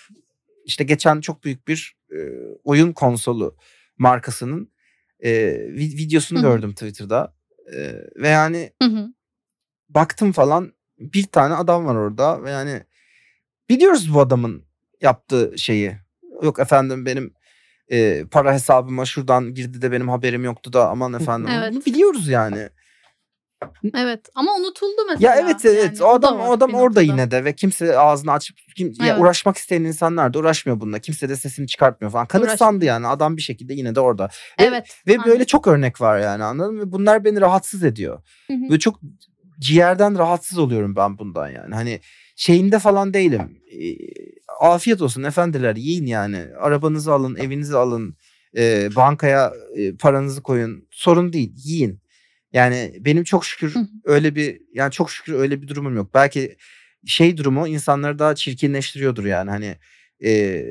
[0.65, 2.19] işte geçen çok büyük bir e,
[2.65, 3.57] oyun konsolu
[3.99, 4.73] markasının
[5.21, 6.47] e, vi- videosunu Hı hı.
[6.47, 7.35] gördüm Twitter'da.
[7.75, 9.09] E, ve yani Hı hı.
[9.89, 12.83] baktım falan bir tane adam var orada ve yani
[13.71, 14.65] biliyoruz bu adamın
[15.01, 15.97] yaptığı şeyi.
[16.43, 17.35] Yok efendim benim
[17.89, 21.49] e, para hesabıma şuradan girdi de benim haberim yoktu da aman efendim.
[21.59, 21.73] Evet.
[21.73, 22.69] Bunu biliyoruz yani.
[23.95, 25.35] Evet ama unutuldu mesela.
[25.35, 28.33] Ya evet evet Yani o adam da o adam orada yine de ve kimse ağzını
[28.33, 29.21] açıp kim, ya Evet.
[29.21, 30.99] uğraşmak isteyen insanlar da uğraşmıyor bununla.
[30.99, 32.27] Kimse de sesini çıkartmıyor falan.
[32.27, 32.95] Kanıksandı Uğraşmıyor.
[32.95, 34.25] yani adam bir şekilde yine de orada.
[34.61, 34.97] Ve, Evet.
[35.07, 35.25] ve aynen.
[35.27, 36.93] böyle çok örnek var yani anladın mı?
[36.93, 38.23] Bunlar beni rahatsız ediyor.
[38.47, 38.71] Hı hı.
[38.71, 39.01] Böyle çok
[39.59, 41.75] ciğerden rahatsız oluyorum ben bundan yani.
[41.75, 42.01] Hani
[42.41, 43.63] şeyinde falan değilim.
[43.73, 43.97] Ee,
[44.61, 46.47] afiyet olsun efendiler yiyin yani.
[46.59, 48.17] Arabanızı alın, evinizi alın.
[48.57, 50.89] e, bankaya e, paranızı koyun.
[50.91, 52.01] Sorun değil yiyin.
[52.53, 56.15] Yani benim çok şükür öyle bir yani çok şükür öyle bir durumum yok.
[56.15, 56.57] Belki
[57.07, 59.77] şey durumu insanları daha çirkinleştiriyordur yani hani
[60.25, 60.63] e,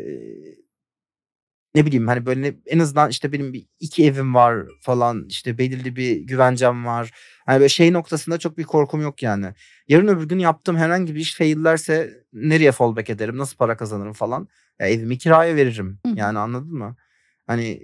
[1.76, 5.96] ne bileyim hani böyle en azından işte benim bir iki evim var falan işte belirli
[5.96, 7.12] bir güvencem var.
[7.50, 9.46] Hani böyle şey noktasında çok bir korkum yok yani.
[9.88, 14.48] Yarın öbür gün yaptığım herhangi bir iş faillerse nereye fallback ederim, nasıl para kazanırım falan.
[14.80, 16.00] Ya evimi kiraya veririm.
[16.06, 16.12] Hı.
[16.16, 16.96] Yani anladın mı?
[17.48, 17.82] Hani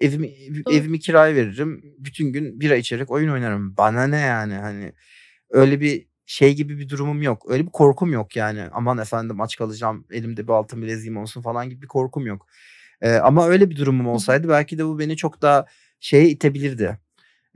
[0.00, 0.32] evimi
[0.70, 1.82] evimi kiraya veririm.
[1.98, 3.76] Bütün gün bira içerek oyun oynarım.
[3.76, 4.92] Bana ne yani hani
[5.50, 7.50] öyle bir şey gibi bir durumum yok.
[7.50, 8.62] Öyle bir korkum yok yani.
[8.72, 10.06] Aman efendim aç kalacağım.
[10.10, 12.46] Elimde bir altın bileziğim olsun falan gibi bir korkum yok.
[13.00, 15.66] Ee, ama öyle bir durumum olsaydı belki de bu beni çok daha
[16.00, 16.98] şeye itebilirdi.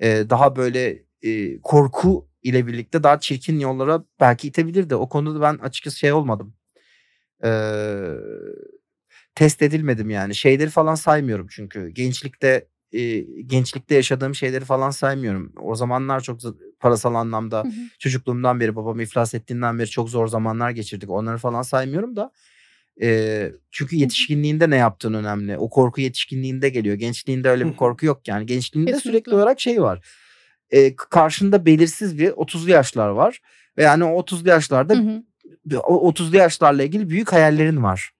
[0.00, 4.94] Ee, daha böyle e, korku ile birlikte daha çirkin yollara belki itebilirdi.
[4.94, 6.54] O konuda ben açıkçası şey olmadım.
[7.44, 8.14] Ee,
[9.34, 10.34] test edilmedim yani.
[10.34, 11.88] Şeyleri falan saymıyorum çünkü.
[11.88, 15.52] Gençlikte e, gençlikte yaşadığım şeyleri falan saymıyorum.
[15.60, 16.40] O zamanlar çok
[16.80, 17.72] parasal anlamda Hı hı.
[17.98, 21.10] çocukluğumdan beri babam iflas ettiğinden beri çok zor zamanlar geçirdik.
[21.10, 22.32] Onları falan saymıyorum da.
[23.02, 25.58] E, çünkü yetişkinliğinde ne yaptığın önemli.
[25.58, 26.94] O korku yetişkinliğinde geliyor.
[26.96, 28.46] Gençliğinde öyle bir korku yok yani.
[28.46, 29.34] Gençliğinde sürekli Kesinlikle.
[29.34, 30.00] olarak şey var.
[30.70, 33.40] E, karşında belirsiz bir 30'lu yaşlar var.
[33.78, 35.80] Ve yani o 30'lu yaşlarda Hı hı.
[35.80, 38.10] o 30'lu yaşlarla ilgili büyük hayallerin var.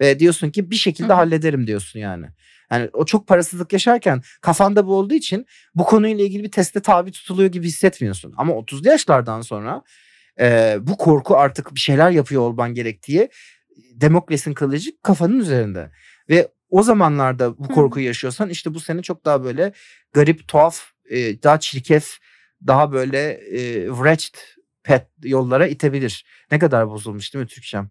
[0.00, 1.16] Ve diyorsun ki bir şekilde Hı hı.
[1.16, 2.26] hallederim diyorsun yani.
[2.72, 7.12] Yani o çok parasızlık yaşarken kafanda bu olduğu için bu konuyla ilgili bir teste tabi
[7.12, 8.34] tutuluyor gibi hissetmiyorsun.
[8.36, 9.82] Ama 30'lu yaşlardan sonra
[10.40, 13.28] e, bu korku artık bir şeyler yapıyor olman gerektiği
[13.94, 15.90] Demokles'in kılıcı kafanın üzerinde.
[16.28, 19.72] Ve o zamanlarda bu korkuyu yaşıyorsan işte bu seni çok daha böyle
[20.12, 22.18] garip, tuhaf, e, daha çirkef,
[22.66, 24.34] daha böyle e, wretched
[24.82, 26.24] pet yollara itebilir.
[26.50, 27.90] Ne kadar bozulmuş değil mi Türkçem?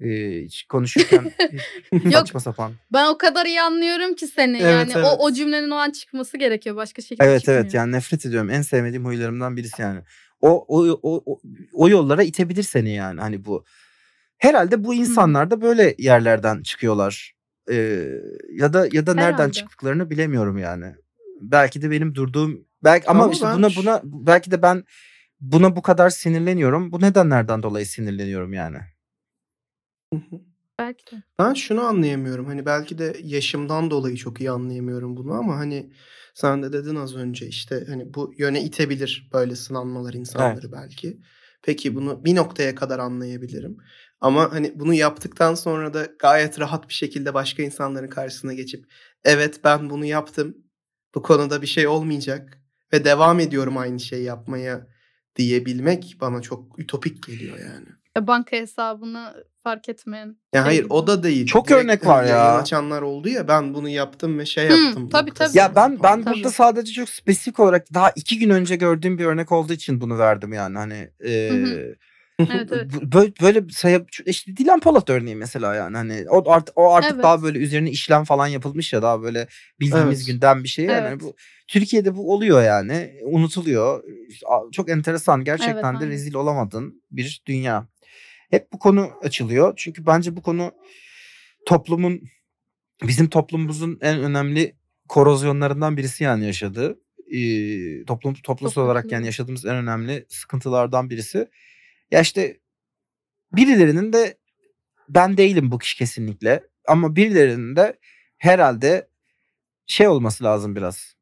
[0.00, 0.08] E,
[0.44, 1.32] hiç konuşurken
[1.92, 2.72] Yok saçma sapan.
[2.92, 4.56] ben o kadar iyi anlıyorum ki seni.
[4.56, 5.06] Evet, yani evet.
[5.06, 6.76] o, o cümlenin o an çıkması gerekiyor.
[6.76, 7.60] Başka şekilde Evet çıkmıyor.
[7.60, 8.50] evet yani nefret ediyorum.
[8.50, 10.00] En sevmediğim huylarımdan birisi yani.
[10.40, 11.40] O o o o,
[11.72, 13.64] o yollara itebilir seni yani hani bu.
[14.42, 17.32] Herhalde bu insanlar da böyle yerlerden çıkıyorlar.
[17.70, 18.08] Ee,
[18.52, 19.52] ya da ya da nereden Herhalde.
[19.52, 20.94] çıktıklarını bilemiyorum yani.
[21.40, 24.84] Belki de benim durduğum belki ama, Ama işte ben buna buna belki de ben
[25.40, 26.92] buna bu kadar sinirleniyorum.
[26.92, 28.78] Bu nedenlerden dolayı sinirleniyorum yani.
[30.78, 31.22] Belki de.
[31.38, 32.46] Ben şunu anlayamıyorum.
[32.46, 35.92] Hani belki de yaşımdan dolayı çok iyi anlayamıyorum bunu ama hani
[36.34, 41.18] sen de dedin az önce işte hani bu yöne itebilir böyle sınanmalar insanları belki.
[41.62, 43.76] Peki bunu bir noktaya kadar anlayabilirim.
[44.22, 48.84] Ama hani bunu yaptıktan sonra da gayet rahat bir şekilde başka insanların karşısına geçip
[49.24, 50.56] evet ben bunu yaptım.
[51.14, 52.58] Bu konuda bir şey olmayacak
[52.92, 54.86] ve devam ediyorum aynı şeyi yapmaya
[55.36, 57.86] diyebilmek bana çok ütopik geliyor yani.
[58.16, 60.26] Ya banka hesabını fark etmeyen.
[60.26, 61.46] Ya şey hayır o da değil.
[61.46, 62.54] Çok Direkt örnek var ya.
[62.54, 65.08] Açanlar oldu ya ben bunu yaptım ve şey Hı, yaptım.
[65.08, 65.58] tabii, tabii.
[65.58, 66.36] Ya ben ben falan.
[66.36, 70.18] burada sadece çok spesifik olarak daha iki gün önce gördüğüm bir örnek olduğu için bunu
[70.18, 71.10] verdim yani hani.
[71.24, 71.94] e, hı.
[72.50, 72.92] Evet evet.
[73.02, 77.22] Böyle böyle sayı işte Dilan Polat örneği mesela yani hani o artık o artık Evet.
[77.22, 79.46] daha böyle üzerine işlem falan yapılmış ya daha böyle
[79.80, 80.26] bildiğimiz Evet.
[80.26, 81.20] günden bir şey yani Evet.
[81.20, 81.34] bu
[81.68, 84.04] Türkiye'de bu oluyor yani unutuluyor
[84.72, 86.08] çok enteresan gerçekten de aynen.
[86.10, 87.88] rezil olamadın bir dünya
[88.50, 90.72] hep bu konu açılıyor çünkü bence bu konu
[91.66, 92.22] toplumun
[93.02, 94.76] bizim toplumumuzun en önemli
[95.08, 96.98] korozyonlarından birisi yani yaşadığı
[97.34, 101.48] Ee, toplum toplumsal olarak yani yaşadığımız en önemli sıkıntılardan birisi.
[102.12, 102.60] Ya işte
[103.52, 104.38] birilerinin de
[105.08, 107.98] ben değilim bu kişi kesinlikle ama birilerinin de
[108.38, 109.08] herhalde
[109.86, 111.14] şey olması lazım biraz.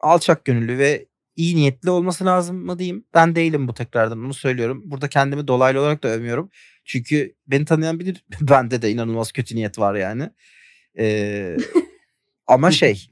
[0.00, 1.06] Alçak gönüllü ve
[1.36, 3.04] iyi niyetli olması lazım mı diyeyim.
[3.14, 4.82] Ben değilim bu tekrardan onu söylüyorum.
[4.84, 6.50] Burada kendimi dolaylı olarak da övmüyorum.
[6.84, 10.30] Çünkü beni tanıyan bilir bende de inanılmaz kötü niyet var yani.
[10.98, 11.56] Ee,
[12.46, 13.10] ama şey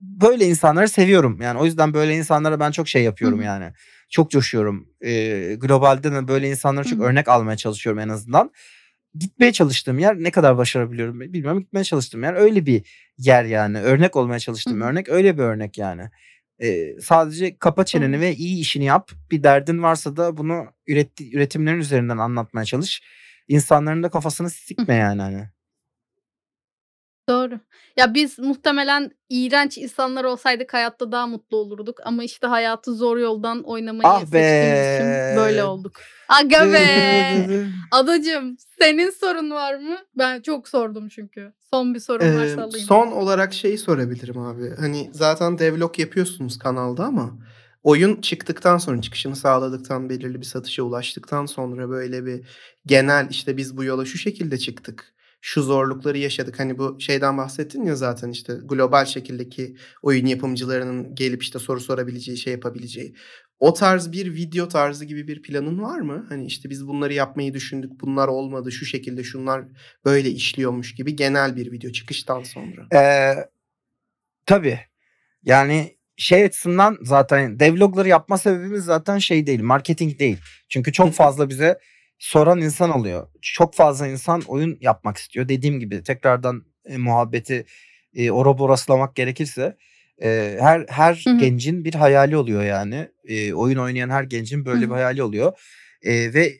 [0.00, 1.40] böyle insanları seviyorum.
[1.40, 3.46] Yani o yüzden böyle insanlara ben çok şey yapıyorum Hı hı.
[3.46, 3.72] yani.
[4.08, 4.88] Çok coşuyorum.
[5.04, 7.06] Ee, globalde de böyle insanlara çok Hı hı.
[7.06, 8.50] örnek almaya çalışıyorum en azından.
[9.14, 11.60] Gitmeye çalıştığım yer ne kadar başarabiliyorum bilmiyorum.
[11.60, 12.82] Gitmeye çalıştığım yer öyle bir
[13.18, 13.78] yer yani.
[13.78, 14.88] Örnek olmaya çalıştığım Hı hı.
[14.88, 16.02] örnek öyle bir örnek yani.
[16.62, 18.20] Ee, sadece kapa çeneni Doğru.
[18.20, 19.10] ve iyi işini yap.
[19.30, 23.02] Bir derdin varsa da bunu üretti, üretimlerin üzerinden anlatmaya çalış.
[23.48, 25.48] İnsanların da kafasını sikme yani hani.
[27.30, 27.60] Doğru.
[27.96, 31.98] Ya biz muhtemelen iğrenç insanlar olsaydık hayatta daha mutlu olurduk.
[32.04, 36.00] Ama işte hayatı zor yoldan oynamayı Ah seçtiğimiz için böyle olduk.
[36.28, 37.66] Aga be.
[37.90, 39.96] Adacım senin sorun var mı?
[40.18, 41.52] Ben çok sordum çünkü.
[41.70, 42.86] Son bir sorun Ee, varsa alayım.
[42.86, 44.74] son olarak şeyi sorabilirim abi.
[44.80, 47.30] Hani zaten devlog yapıyorsunuz kanalda ama
[47.82, 52.46] oyun çıktıktan sonra çıkışını sağladıktan belirli bir satışa ulaştıktan sonra böyle bir
[52.86, 55.14] genel işte biz bu yola şu şekilde çıktık.
[55.40, 56.60] Şu zorlukları yaşadık.
[56.60, 62.38] Hani bu şeyden bahsettin ya zaten işte global şekildeki oyun yapımcılarının gelip işte soru sorabileceği,
[62.38, 63.14] şey yapabileceği.
[63.58, 66.26] O tarz bir video tarzı gibi bir planın var mı?
[66.28, 69.64] Hani işte biz bunları yapmayı düşündük, bunlar olmadı, şu şekilde şunlar
[70.04, 72.88] böyle işliyormuş gibi genel bir video çıkıştan sonra.
[72.94, 73.34] Ee,
[74.46, 74.78] tabii.
[75.42, 79.62] Yani şey açısından zaten devlogları yapma sebebimiz zaten şey değil.
[79.62, 80.38] Marketing değil.
[80.68, 81.78] Çünkü çok fazla bize
[82.20, 83.28] soran insan oluyor.
[83.42, 85.48] Çok fazla insan oyun yapmak istiyor.
[85.48, 87.66] Dediğim gibi tekrardan e, muhabbeti
[88.14, 89.76] e, oroboraslamak gerekirse
[90.22, 91.38] e, her her Hı hı.
[91.38, 93.08] gencin bir hayali oluyor yani.
[93.24, 95.52] E, oyun oynayan her gencin böyle Hı bir hayali oluyor.
[96.02, 96.52] E, ve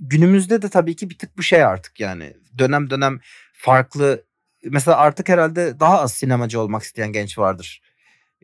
[0.00, 2.32] günümüzde de tabii ki bir tık bu şey artık yani.
[2.58, 3.20] Dönem dönem
[3.52, 4.24] farklı
[4.64, 7.82] mesela artık herhalde daha az sinemacı olmak isteyen genç vardır.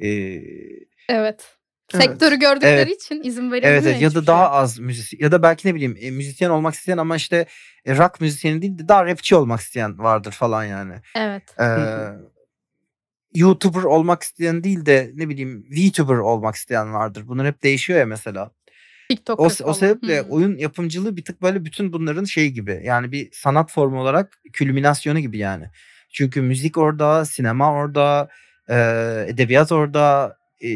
[0.03, 0.43] Ee,
[1.09, 1.57] Evet.
[1.95, 2.05] Evet.
[2.05, 3.03] Sektörü gördükleri Evet.
[3.03, 3.73] için izin verilmiyor.
[3.75, 4.27] evet, evet ya da şey.
[4.27, 7.47] daha az müzisyen ya da belki ne bileyim e, müzisyen olmak isteyen ama işte
[7.85, 10.95] e, rock müzisyeni değil de daha rapçi olmak isteyen vardır falan yani.
[11.17, 11.43] Evet.
[11.61, 11.67] Ee.
[13.35, 17.23] YouTuber olmak isteyen değil de ne bileyim VTuber olmak isteyen vardır.
[17.27, 18.51] Bunlar hep değişiyor ya mesela.
[19.09, 20.31] TikTok O, o sebeple Hmm.
[20.31, 22.81] oyun yapımcılığı bir tık böyle bütün bunların şey gibi.
[22.85, 25.65] Yani bir sanat formu olarak külminasyonu gibi yani.
[26.13, 28.29] Çünkü müzik orada, sinema orada,
[28.69, 28.75] e,
[29.29, 30.69] edebiyat orada, e,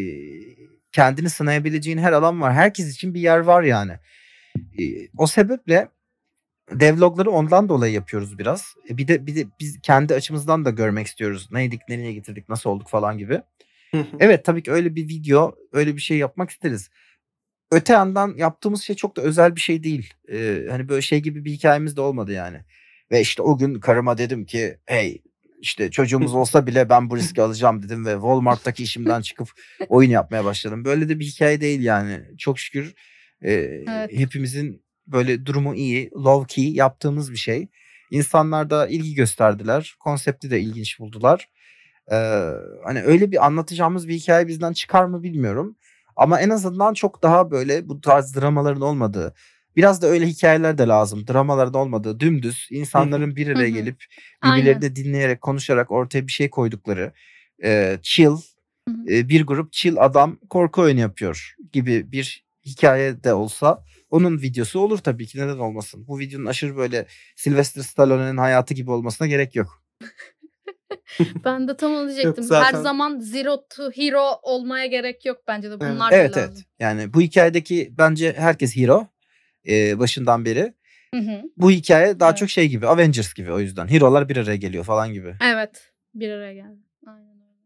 [0.92, 2.52] kendini sınayabileceğin her alan var.
[2.52, 3.92] Herkes için bir yer var yani.
[5.16, 5.88] O sebeple
[6.72, 8.74] devlogları ondan dolayı yapıyoruz biraz.
[8.90, 11.48] E, bir de bir de biz kendi açımızdan da görmek istiyoruz.
[11.52, 13.42] Neydik, nereye getirdik, nasıl olduk falan gibi.
[14.20, 16.90] Evet tabii ki öyle bir video, öyle bir şey yapmak isteriz.
[17.72, 20.14] Öte yandan yaptığımız şey çok da özel bir şey değil.
[20.32, 22.60] Ee, hani böyle şey gibi bir hikayemiz de olmadı yani.
[23.10, 25.22] Ve işte o gün karıma dedim ki hey
[25.60, 29.48] işte çocuğumuz olsa bile ben bu riski alacağım dedim ve Walmart'taki işimden çıkıp
[29.88, 30.84] oyun yapmaya başladım.
[30.84, 32.20] Böyle de bir hikaye değil yani.
[32.38, 32.94] Çok şükür
[33.42, 34.10] e, Evet.
[34.12, 37.68] hepimizin böyle durumu iyi, low key yaptığımız bir şey.
[38.10, 39.94] İnsanlar da ilgi gösterdiler.
[40.00, 41.48] Konsepti de ilginç buldular.
[42.12, 42.16] Ee,
[42.84, 45.76] hani öyle bir anlatacağımız bir hikaye bizden çıkar mı bilmiyorum.
[46.16, 49.34] Ama en azından çok daha böyle bu tarz dramaların olmadığı,
[49.76, 51.26] biraz da öyle hikayeler de lazım.
[51.26, 54.04] Dramaların olmadığı, dümdüz insanların bir araya gelip
[54.42, 54.66] Aynen.
[54.66, 57.12] birbirlerini dinleyerek, konuşarak ortaya bir şey koydukları,
[57.64, 58.36] e, chill,
[59.08, 64.80] e, bir grup chill adam korku oyunu yapıyor gibi bir hikaye de olsa onun videosu
[64.80, 66.06] olur tabii ki neden olmasın.
[66.06, 67.06] Bu videonun aşırı böyle
[67.36, 69.82] Sylvester Stallone'nin hayatı gibi olmasına gerek yok.
[71.44, 72.44] Ben de tam onu diyecektim.
[72.44, 75.76] Her zaten- zaman zero to hero olmaya gerek yok bence de.
[75.80, 75.92] Evet.
[75.94, 76.52] Bunlar da Evet lazım.
[76.54, 76.64] evet.
[76.78, 79.06] Yani bu hikayedeki bence herkes hero
[79.68, 80.74] e, başından beri.
[81.14, 81.42] Hı hı.
[81.56, 82.38] Bu hikaye daha Evet.
[82.38, 83.86] çok şey gibi Avengers gibi o yüzden.
[83.88, 85.34] Hero'lar bir araya geliyor falan gibi.
[85.44, 85.92] Evet.
[86.14, 86.78] Bir araya geldi.
[87.06, 87.60] Aynen öyle.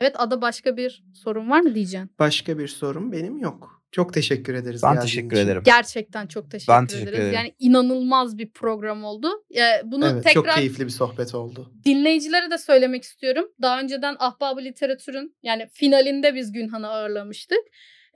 [0.00, 2.10] Evet Ada başka bir sorun var mı diyeceksin?
[2.18, 3.84] Başka bir sorum benim yok.
[3.92, 4.82] Çok teşekkür ederiz.
[4.82, 5.44] Ben teşekkür için.
[5.46, 5.62] ederim.
[5.64, 7.20] Gerçekten çok teşekkür, Ben teşekkür ederiz.
[7.20, 7.34] ederim.
[7.34, 9.28] Yani inanılmaz bir program oldu.
[9.50, 11.72] Ya bunu Evet, çok tekrar keyifli bir sohbet oldu.
[11.84, 13.44] dinleyicilere de söylemek istiyorum.
[13.62, 17.58] Daha önceden Ahbabı Literatür'ün yani finalinde biz Günhan'ı ağırlamıştık.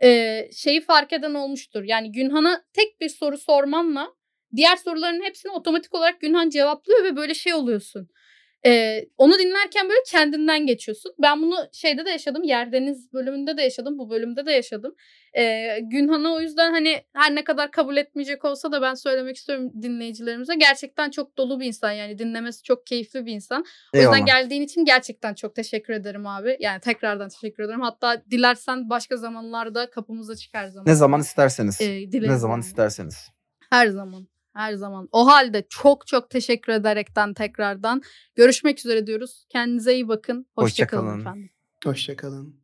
[0.02, 1.82] Ee, şeyi fark eden olmuştur.
[1.84, 4.08] Yani Günhan'a tek bir soru sormanla
[4.56, 8.08] diğer soruların hepsini otomatik olarak Günhan cevaplıyor ve böyle şey oluyorsun.
[8.66, 11.12] Ee, onu dinlerken böyle kendinden geçiyorsun.
[11.22, 12.42] Ben bunu şeyde de yaşadım.
[12.42, 13.98] Yerdeniz bölümünde de yaşadım.
[13.98, 14.94] Bu bölümde de yaşadım.
[15.36, 19.70] Ee, Günhan'ı o yüzden hani her ne kadar kabul etmeyecek olsa da ben söylemek istiyorum
[19.82, 20.54] dinleyicilerimize.
[20.54, 23.64] Gerçekten çok dolu bir insan yani dinlemesi çok keyifli bir insan.
[23.94, 26.56] O yüzden geldiğin için gerçekten çok teşekkür ederim abi.
[26.60, 27.80] Yani tekrardan teşekkür ederim.
[27.80, 30.86] Hatta dilersen başka zamanlarda kapımıza çıkar zaman.
[30.86, 31.80] Ne zaman isterseniz.
[31.80, 33.28] Ee, ne zaman isterseniz.
[33.70, 34.28] Her zaman.
[34.58, 35.08] Her zaman.
[35.12, 38.02] O halde çok çok teşekkür ederekten tekrardan
[38.34, 39.44] görüşmek üzere diyoruz.
[39.48, 40.46] Kendinize iyi bakın.
[40.54, 41.20] Hoşça Hoşçakalın kalın.
[41.20, 41.50] efendim.
[41.84, 42.60] Hoşçakalın.